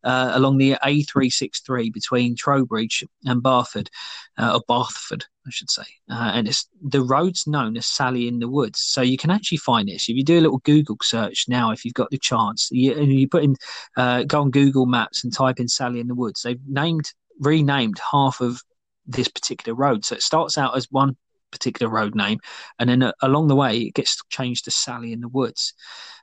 [0.03, 3.89] uh, along the A363 between Trowbridge and Barford,
[4.37, 5.83] uh, or Bathford, I should say.
[6.09, 8.79] Uh, and it's the road's known as Sally in the Woods.
[8.79, 11.71] So you can actually find this if you do a little Google search now.
[11.71, 13.55] If you've got the chance, you, you put in,
[13.97, 16.41] uh, go on Google Maps and type in Sally in the Woods.
[16.41, 18.61] They've named renamed half of
[19.07, 20.05] this particular road.
[20.05, 21.17] So it starts out as one
[21.51, 22.39] particular road name,
[22.79, 25.73] and then uh, along the way it gets changed to Sally in the Woods.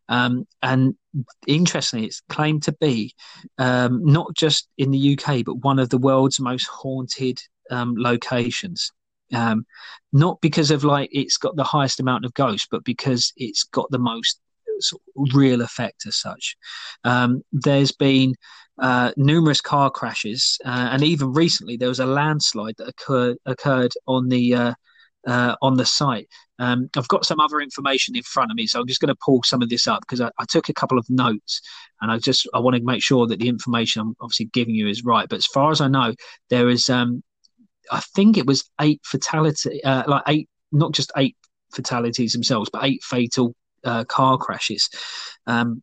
[0.08, 0.94] Um, and
[1.46, 3.14] interestingly, it's claimed to be
[3.58, 7.40] um, not just in the UK, but one of the world's most haunted
[7.70, 8.92] um, locations.
[9.32, 9.64] Um,
[10.12, 13.90] not because of like it's got the highest amount of ghosts, but because it's got
[13.90, 14.41] the most
[15.34, 16.56] real effect as such.
[17.04, 18.34] Um, there's been
[18.78, 23.92] uh, numerous car crashes, uh, and even recently there was a landslide that occurred occurred
[24.06, 24.74] on the uh,
[25.26, 26.28] uh, on the site.
[26.58, 29.20] Um, I've got some other information in front of me, so I'm just going to
[29.24, 31.60] pull some of this up because I, I, took a couple of notes,
[32.00, 34.88] and I just I want to make sure that the information I'm obviously giving you
[34.88, 35.28] is right.
[35.28, 36.14] But as far as I know,
[36.50, 37.22] there is um,
[37.90, 41.36] I think it was eight fatality, uh, like eight, not just eight
[41.74, 43.54] fatalities themselves, but eight fatal
[43.84, 44.88] uh, car crashes.
[45.46, 45.82] Um,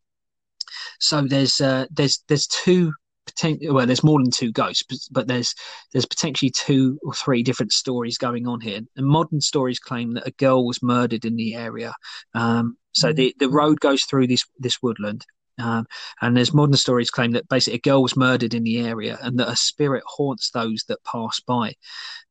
[1.00, 2.94] so there's uh, there's there's two
[3.26, 5.54] potential well, there's more than two ghosts, but, but, there's
[5.92, 8.82] there's potentially two or three different stories going on here.
[8.96, 11.94] And modern stories claim that a girl was murdered in the area.
[12.34, 15.26] Um, so the the road goes through this this woodland.
[15.60, 15.88] Um,
[16.22, 19.38] and there's modern stories claim that basically a girl was murdered in the area and
[19.40, 21.74] that a spirit haunts those that pass by.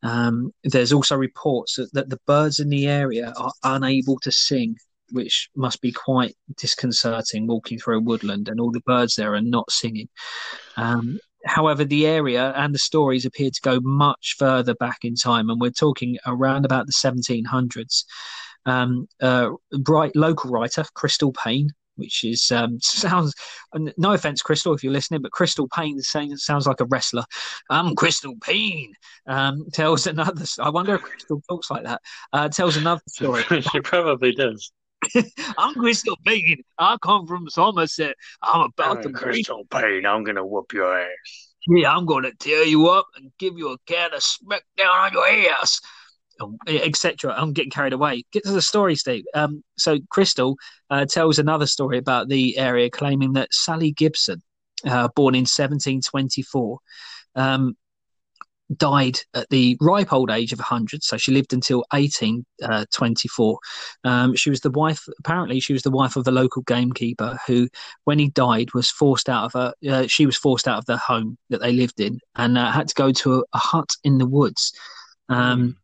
[0.03, 4.77] Um, there's also reports that, that the birds in the area are unable to sing
[5.11, 9.41] which must be quite disconcerting walking through a woodland and all the birds there are
[9.41, 10.09] not singing.
[10.77, 15.51] Um, however, the area and the stories appear to go much further back in time,
[15.51, 18.05] and we're talking around about the 1700s.
[18.67, 23.35] Um, uh, bright local writer Crystal Payne, which is um, sounds
[23.97, 27.25] no offense, Crystal, if you're listening, but Crystal Payne saying sounds like a wrestler.
[27.71, 28.95] I'm Crystal Payne.
[29.27, 30.45] Um, tells another.
[30.61, 32.01] I wonder if Crystal talks like that.
[32.33, 33.43] Uh, tells another story.
[33.43, 34.73] she probably does.
[35.59, 36.63] I'm Crystal Payne.
[36.79, 38.15] I come from Somerset.
[38.43, 40.07] I'm about I'm to Crystal Payne.
[40.07, 41.09] I'm gonna whoop your ass.
[41.67, 45.13] Yeah, I'm gonna tear you up and give you a can of smack down on
[45.13, 45.81] your ass,
[46.67, 47.35] etc.
[47.37, 48.25] I'm getting carried away.
[48.33, 49.25] Get to the story, Steve.
[49.35, 50.57] Um, so Crystal
[50.91, 54.43] uh, tells another story about the area, claiming that Sally Gibson,
[54.85, 56.79] uh, born in 1724,
[57.35, 57.77] um,
[58.77, 63.59] died at the ripe old age of 100 so she lived until 1824
[64.05, 67.39] uh, um, she was the wife apparently she was the wife of a local gamekeeper
[67.47, 67.67] who
[68.05, 70.97] when he died was forced out of her uh, she was forced out of the
[70.97, 74.19] home that they lived in and uh, had to go to a, a, hut in
[74.19, 74.73] the woods.
[75.29, 75.77] Um, mm.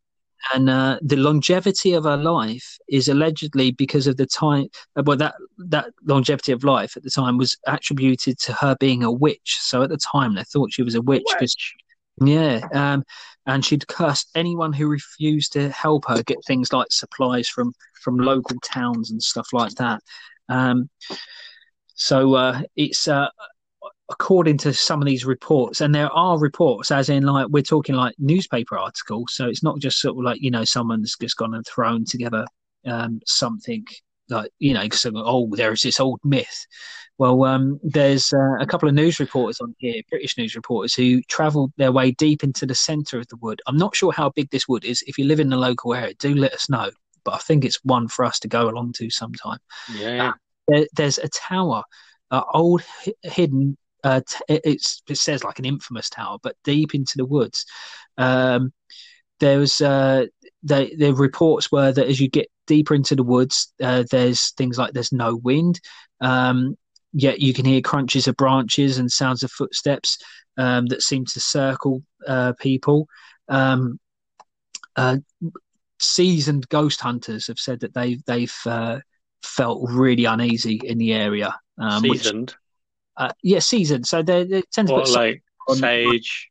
[0.55, 5.16] and uh, the longevity of her life is allegedly because of the time uh, well
[5.16, 9.56] that that longevity of life at the time was attributed to her being a witch.
[9.61, 11.56] So at the time they thought she was a witch because
[12.23, 13.05] yeah, um,
[13.47, 17.73] and she'd curse anyone who refused to help her get things like supplies from
[18.03, 20.01] from local towns and stuff like that.
[20.49, 20.89] Um,
[21.95, 23.28] so uh, it's uh,
[24.11, 27.95] according to some of these reports, and there are reports, as in like we're talking
[27.95, 29.35] like newspaper articles.
[29.35, 32.47] So it's not just sort of like you know someone's just gone and thrown together
[32.86, 33.85] um, something
[34.35, 36.66] like you know, because oh, there's this old myth.
[37.16, 41.23] Well, um, there's uh, a couple of news reporters on here, British news reporters, who
[41.23, 43.62] travelled their way deep into the centre of the wood.
[43.66, 45.02] I'm not sure how big this wood is.
[45.06, 46.90] If you live in the local area, do let us know.
[47.24, 49.59] But I think it's one for us to go along to sometime.
[49.97, 50.31] Yeah.
[50.31, 50.32] Uh,
[50.66, 51.85] there, there's a tower,
[52.31, 52.82] uh, old
[53.23, 53.77] hidden.
[54.02, 54.82] Uh, t- it
[55.16, 57.65] says like an infamous tower, but deep into the woods.
[58.19, 58.73] Um,
[59.40, 60.27] there was uh,
[60.65, 64.78] the the reports were that as you get deeper into the woods, uh, there's things
[64.78, 65.81] like there's no wind.
[66.20, 66.77] Um,
[67.12, 70.19] yet you can hear crunches of branches and sounds of footsteps
[70.57, 73.07] um, that seem to circle uh, people.
[73.49, 74.01] Um,
[74.97, 75.19] uh,
[76.01, 79.01] seasoned ghost hunters have said that they've they've uh,
[79.43, 81.55] felt really uneasy in the area.
[81.78, 82.57] Um, seasoned, which,
[83.16, 84.07] uh, yeah, seasoned.
[84.07, 86.51] So they, they tend to what, put like on, sage,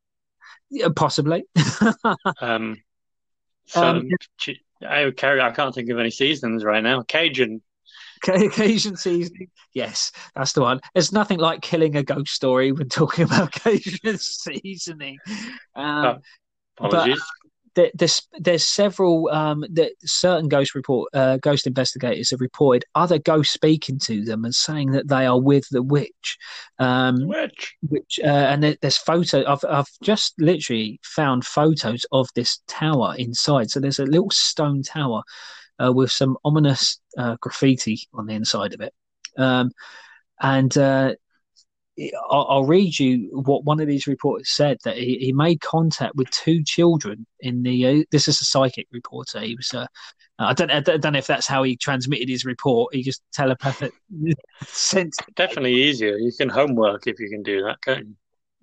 [0.69, 1.45] yeah, possibly.
[2.41, 2.77] um,
[3.75, 4.09] um,
[4.87, 5.41] I, carry.
[5.41, 7.03] I can't think of any seasons right now.
[7.03, 7.61] Cajun
[8.23, 9.49] Cajun seasoning.
[9.73, 10.79] Yes, that's the one.
[10.93, 15.17] There's nothing like killing a ghost story when talking about Cajun seasoning.
[15.75, 16.17] Um, oh,
[16.79, 17.21] apologies.
[17.75, 23.53] There's there's several um, that certain ghost report uh, ghost investigators have reported other ghosts
[23.53, 26.37] speaking to them and saying that they are with the witch.
[26.77, 27.75] Um, witch.
[27.81, 29.43] Which uh, and there's photo.
[29.51, 33.71] I've I've just literally found photos of this tower inside.
[33.71, 35.23] So there's a little stone tower
[35.83, 38.93] uh, with some ominous uh, graffiti on the inside of it.
[39.37, 39.71] Um,
[40.41, 41.15] and uh,
[42.29, 46.15] I'll, I'll, read you what one of these reporters said that he, he made contact
[46.15, 47.85] with two children in the.
[47.85, 49.39] Uh, this is a psychic reporter.
[49.41, 49.73] He was.
[49.73, 49.85] Uh,
[50.39, 52.95] I don't, I don't know if that's how he transmitted his report.
[52.95, 53.93] He just telepathic
[54.65, 55.13] sent.
[55.35, 56.17] Definitely easier.
[56.17, 58.15] You can homework if you can do that, can't you?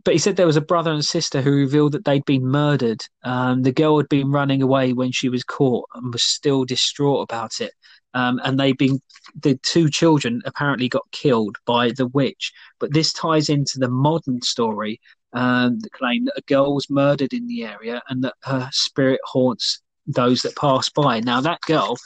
[0.05, 3.05] but he said there was a brother and sister who revealed that they'd been murdered.
[3.23, 7.23] Um, the girl had been running away when she was caught and was still distraught
[7.23, 7.73] about it.
[8.15, 9.01] Um, and they've been
[9.43, 12.53] the two children apparently got killed by the witch.
[12.78, 15.01] But this ties into the modern story
[15.32, 19.20] um, the claim that a girl was murdered in the area and that her spirit
[19.24, 21.20] haunts those that pass by.
[21.20, 21.97] Now that girl,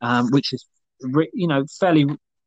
[0.00, 0.66] um, which is
[1.32, 2.06] you know fairly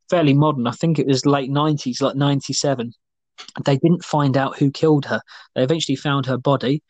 [0.10, 2.94] fairly modern, I think it was late nineties, like ninety seven
[3.66, 5.22] they didn't find out who killed her.
[5.56, 6.84] They eventually found her body,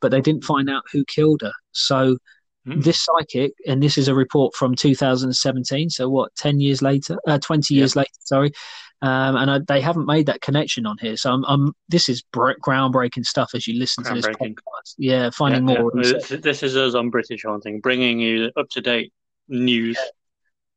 [0.00, 1.52] but they didn't find out who killed her.
[1.72, 2.18] So
[2.64, 2.80] Hmm.
[2.80, 5.90] this psychic, and this is a report from 2017.
[5.90, 8.52] So what, 10 years later, uh, 20 years later, sorry.
[9.00, 11.16] Um, and I, they haven't made that connection on here.
[11.16, 14.94] So I'm, I'm this is br- groundbreaking stuff as you listen to this podcast.
[14.96, 15.90] Yeah, finding Yeah, more.
[15.96, 16.12] yeah.
[16.12, 19.12] This, this is us on British Haunting, bringing you up to date
[19.48, 19.98] news.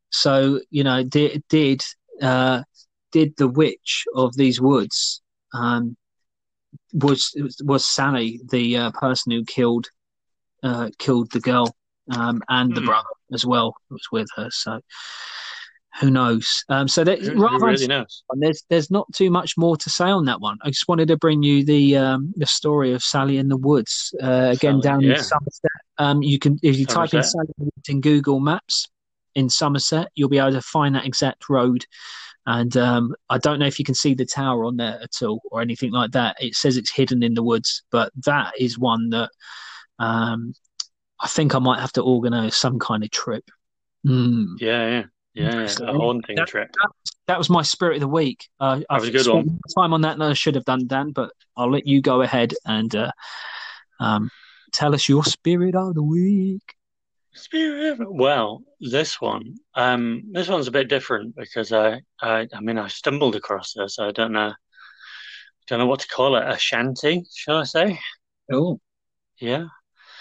[0.09, 1.83] So you know, did did
[2.19, 2.63] uh,
[3.11, 5.21] did the witch of these woods
[5.53, 5.95] um,
[6.93, 7.31] was
[7.63, 9.87] was Sally the uh, person who killed
[10.63, 11.75] uh, killed the girl
[12.11, 12.87] um, and the Hmm.
[12.87, 14.49] brother as well who was with her.
[14.51, 14.79] So
[15.99, 16.63] who knows?
[16.67, 18.23] Um, so that Who, who rather really knows?
[18.35, 20.57] there's there's not too much more to say on that one.
[20.61, 24.13] I just wanted to bring you the um, the story of Sally in the woods
[24.21, 25.17] uh, again Sally, down yeah.
[25.17, 25.71] in Somerset.
[25.97, 28.87] Um, you can if you type in Sally in the Woods in Google Maps
[29.35, 31.85] in Somerset, you'll be able to find that exact road.
[32.45, 35.41] And um, I don't know if you can see the tower on there at all
[35.49, 36.35] or anything like that.
[36.39, 39.31] It says it's hidden in the woods, but that is one that
[39.99, 40.53] um,
[41.19, 43.49] I think I might have to organise some kind of trip.
[44.05, 44.55] Mm.
[44.59, 45.03] Yeah, yeah,
[45.33, 45.45] yeah.
[45.45, 45.87] Interesting.
[45.87, 46.69] A haunting That- trip.
[47.27, 48.47] That was my spirit of the week.
[48.59, 49.59] Uh, I've was a good one.
[49.75, 51.09] time on that than I should have done, Dan.
[51.11, 53.11] But I'll let you go ahead and uh,
[53.99, 54.29] um,
[54.71, 56.75] tell us your spirit of the week.
[57.33, 57.97] Spirit.
[57.99, 62.87] Well, this one, um, this one's a bit different because I, I, I mean, I
[62.89, 63.97] stumbled across this.
[63.97, 64.53] I don't know,
[65.67, 66.47] don't know what to call it.
[66.47, 67.99] A shanty, shall I say?
[68.51, 68.79] Oh,
[69.39, 69.65] Yeah.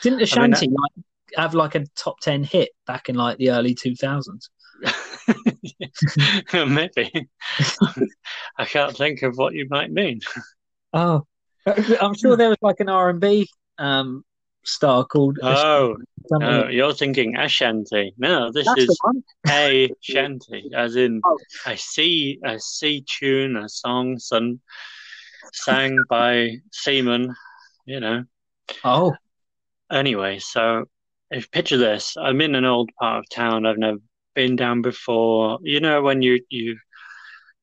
[0.04, 0.22] Didn't I mean,
[0.52, 1.04] Ashanti like
[1.36, 4.50] have like a top ten hit back in like the early two thousands?
[6.52, 7.28] Maybe.
[8.58, 10.20] I can't think of what you might mean.
[10.92, 11.26] Oh,
[11.66, 13.48] I'm sure there was like an R and B
[13.78, 14.24] um,
[14.64, 15.38] star called.
[15.42, 15.96] Oh,
[16.30, 18.14] no, you're thinking Ashanti.
[18.18, 18.98] No, this That's is
[19.48, 21.38] a shanty, as in Oh.
[21.66, 24.60] a sea, a sea tune, a song sung,
[25.52, 27.34] sang by seamen,
[27.86, 28.24] you know.
[28.84, 29.14] Oh,
[29.94, 30.86] Anyway, so
[31.30, 33.98] if picture this, I'm in an old part of town I've never
[34.34, 35.60] been down before.
[35.62, 36.76] You know when you you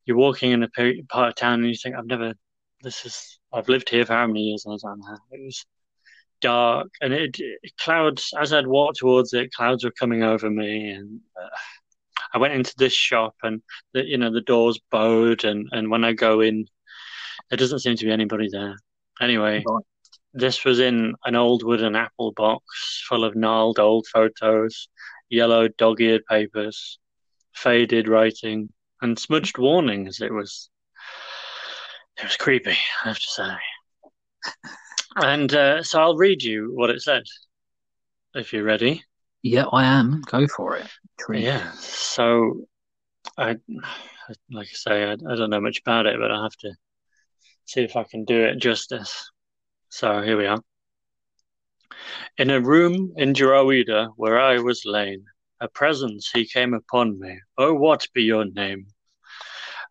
[0.05, 0.69] you're walking in a
[1.09, 2.33] part of town and you think I've never
[2.83, 5.65] this is I've lived here for how many years and I was "Nah." it was
[6.39, 10.89] dark and it, it- clouds as I'd walked towards it clouds were coming over me
[10.91, 11.49] and uh,
[12.33, 13.61] I went into this shop and
[13.93, 16.65] the you know the doors bowed and and when I go in
[17.49, 18.77] there doesn't seem to be anybody there.
[19.19, 19.63] Anyway.
[20.33, 24.87] This was in an old wooden apple box full of gnarled old photos,
[25.29, 26.99] yellow dog-eared papers,
[27.53, 28.69] faded writing,
[29.01, 30.21] and smudged warnings.
[30.21, 30.69] It was
[32.17, 33.51] it was creepy, I have to say.
[35.15, 37.23] And uh, so I'll read you what it said,
[38.33, 39.03] if you're ready.
[39.43, 40.21] yeah, I am.
[40.27, 40.87] Go for it.
[41.19, 41.43] Tree.
[41.43, 41.71] Yeah.
[41.73, 42.67] So
[43.37, 43.57] I,
[44.51, 46.73] like I say, I, I don't know much about it, but I have to
[47.65, 49.29] see if I can do it justice.
[49.93, 50.61] So here we are.
[52.37, 55.25] In a room in Drogheda where I was lain,
[55.59, 57.37] a presence he came upon me.
[57.57, 58.87] Oh, what be your name?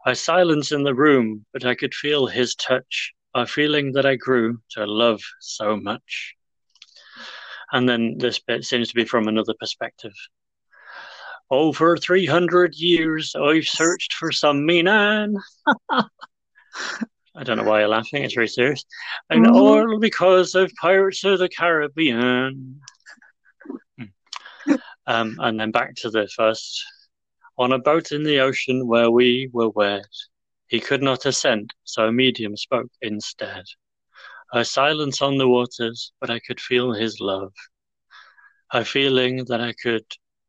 [0.07, 4.17] I silence in the room, but I could feel his touch, a feeling that I
[4.17, 6.35] grew to love so much.
[7.71, 10.15] And then this bit seems to be from another perspective.
[11.51, 15.37] Over 300 years I've searched for some meaning.
[17.37, 18.85] I don't know why you're laughing, it's very serious.
[19.31, 19.55] And Mhm.
[19.55, 22.81] all because of Pirates of the Caribbean.
[23.97, 24.05] Hmm.
[25.07, 26.85] Um, and then back to the first.
[27.59, 30.07] On a boat in the ocean where we were wed,
[30.69, 33.65] he could not ascend, so a medium spoke instead.
[34.53, 37.53] A silence on the waters, but I could feel his love.
[38.73, 40.07] A feeling that I could,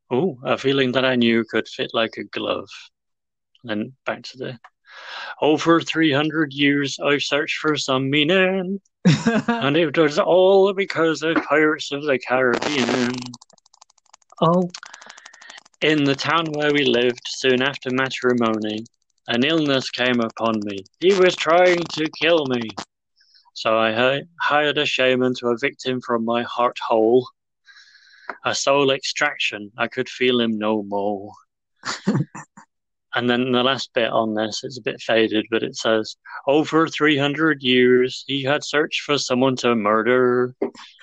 [0.09, 2.69] oh, a feeling that I knew could fit like a glove.
[3.63, 4.59] And Then back to the,
[5.41, 8.79] over 300 years I've searched for some meaning,
[9.47, 13.13] and it was all because of Pirates of the Caribbean.
[14.41, 14.69] oh,
[15.81, 18.85] In the town where we lived, soon after matrimony,
[19.27, 20.77] an illness came upon me.
[20.99, 22.69] He was trying to kill me.
[23.53, 27.27] So I hired a shaman to evict him from my heart hole.
[28.45, 29.71] A soul extraction.
[29.77, 31.33] I could feel him no more.
[33.15, 36.15] and then the last bit on this, it's a bit faded, but it says,
[36.47, 40.55] Over 300 years he had searched for someone to murder,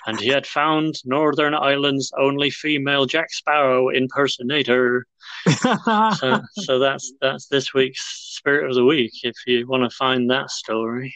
[0.07, 5.05] and he had found Northern Ireland's only female Jack Sparrow impersonator.
[5.47, 9.13] So, so that's that's this week's spirit of the week.
[9.23, 11.13] If you want to find that story,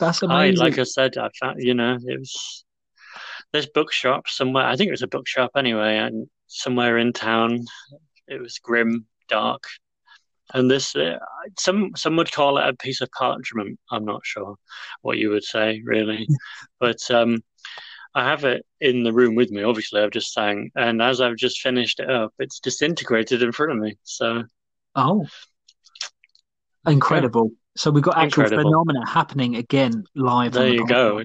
[0.00, 0.64] that's I amazing.
[0.64, 2.64] like I said, I found you know it was
[3.52, 4.64] this bookshop somewhere.
[4.64, 7.66] I think it was a bookshop anyway, and somewhere in town.
[8.28, 9.64] It was grim, dark,
[10.52, 11.18] and this uh,
[11.58, 13.78] some some would call it a piece of parchment.
[13.90, 14.56] I'm not sure
[15.02, 16.28] what you would say really,
[16.80, 17.42] but um,
[18.14, 19.62] I have it in the room with me.
[19.62, 23.72] Obviously, I've just sang, and as I've just finished it up, it's disintegrated in front
[23.72, 23.96] of me.
[24.02, 24.44] So,
[24.94, 25.26] oh,
[26.86, 27.50] incredible!
[27.50, 27.58] Yeah.
[27.76, 28.70] So we've got actual incredible.
[28.70, 30.52] phenomena happening again live.
[30.52, 31.24] There the you go.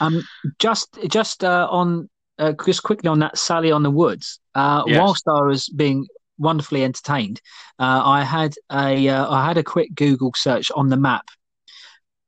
[0.00, 0.22] Um,
[0.58, 2.08] just just uh, on
[2.38, 4.40] uh, just quickly on that Sally on the Woods.
[4.54, 5.00] Uh, yes.
[5.00, 6.06] Whilst I was being
[6.38, 7.40] wonderfully entertained,
[7.78, 11.28] uh, I had a uh, I had a quick Google search on the map,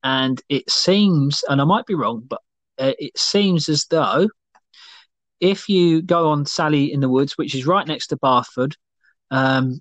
[0.03, 2.41] and it seems, and I might be wrong, but
[2.79, 4.29] uh, it seems as though
[5.41, 8.77] if you go on Sally in the Woods, which is right next to Bathford,
[9.31, 9.81] um,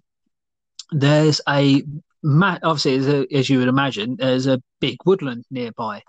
[0.91, 1.83] there's a
[2.23, 6.01] obviously a, as you would imagine, there's a big woodland nearby,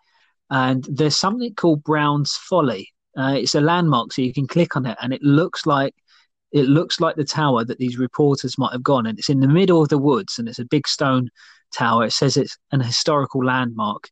[0.51, 2.89] and there's something called Brown's Folly.
[3.17, 5.95] Uh, it's a landmark, so you can click on it, and it looks like
[6.53, 9.49] it looks like the tower that these reporters might have gone, and it's in the
[9.49, 11.31] middle of the woods, and it's a big stone
[11.73, 12.07] tower.
[12.07, 14.11] It says it's an historical landmark.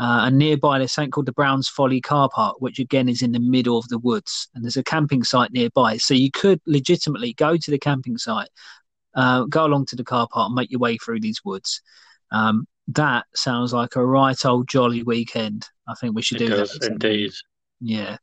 [0.00, 3.30] Uh, and nearby there's something called the Browns Folly car park, which again is in
[3.30, 4.48] the middle of the woods.
[4.54, 5.98] And there's a camping site nearby.
[5.98, 8.48] So you could legitimately go to the camping site,
[9.14, 11.80] uh, go along to the car park, and make your way through these woods.
[12.32, 15.68] Um, that sounds like a right old jolly weekend.
[15.86, 16.90] I think we should it do does, that.
[16.90, 17.32] Indeed.
[17.80, 18.16] Yeah.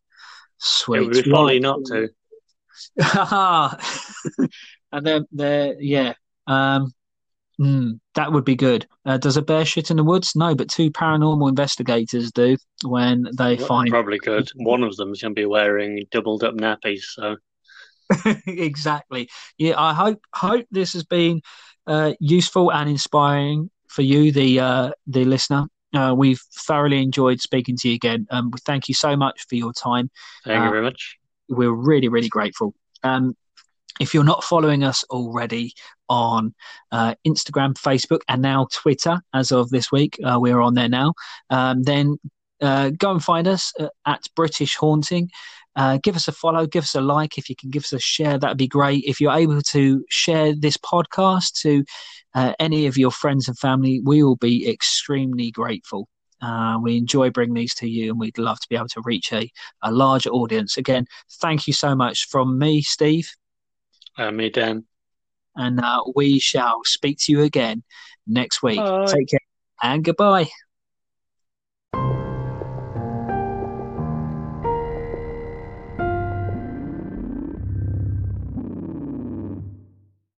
[0.58, 0.98] Sweet.
[0.98, 2.10] It would be folly not to.
[4.92, 6.14] and then there, yeah.
[6.48, 6.94] Um,
[7.60, 8.88] mm, that would be good.
[9.06, 10.34] Uh, does a bear shit in the woods?
[10.36, 13.90] No, but two paranormal investigators do when they well, find.
[13.90, 14.50] Probably good.
[14.56, 17.38] One of them is going to be wearing doubled up nappies, so.
[18.48, 19.30] exactly.
[19.58, 21.42] Yeah, I hope hope this has been
[21.88, 25.68] uh, useful and inspiring for you, the uh, the listener.
[25.94, 28.26] Uh, we've thoroughly enjoyed speaking to you again.
[28.30, 30.10] Um, thank you so much for your time.
[30.46, 31.18] Thank you uh, very much.
[31.52, 32.74] We're really, really grateful.
[33.04, 33.36] Um,
[34.00, 35.74] if you're not following us already
[36.10, 36.54] on
[36.92, 41.14] uh, Instagram, Facebook, and now Twitter, as of this week, uh, we're on there now,
[41.50, 42.18] um, then
[42.62, 45.30] uh, go and find us uh, at British Haunting.
[45.76, 47.38] Uh, give us a follow, give us a like.
[47.38, 49.04] If you can give us a share, that'd be great.
[49.06, 51.84] If you're able to share this podcast to
[52.34, 56.08] uh, any of your friends and family, we will be extremely grateful.
[56.42, 59.32] Uh, we enjoy bringing these to you, and we'd love to be able to reach
[59.32, 59.50] a,
[59.84, 60.78] a larger audience.
[60.78, 61.06] Again,
[61.40, 63.30] thank you so much from me, Steve.
[64.18, 64.86] Uh, me, Dan.
[65.56, 67.84] And uh, we shall speak to you again
[68.26, 68.78] next week.
[68.78, 69.06] Bye.
[69.06, 69.40] Take care
[69.84, 70.50] and goodbye.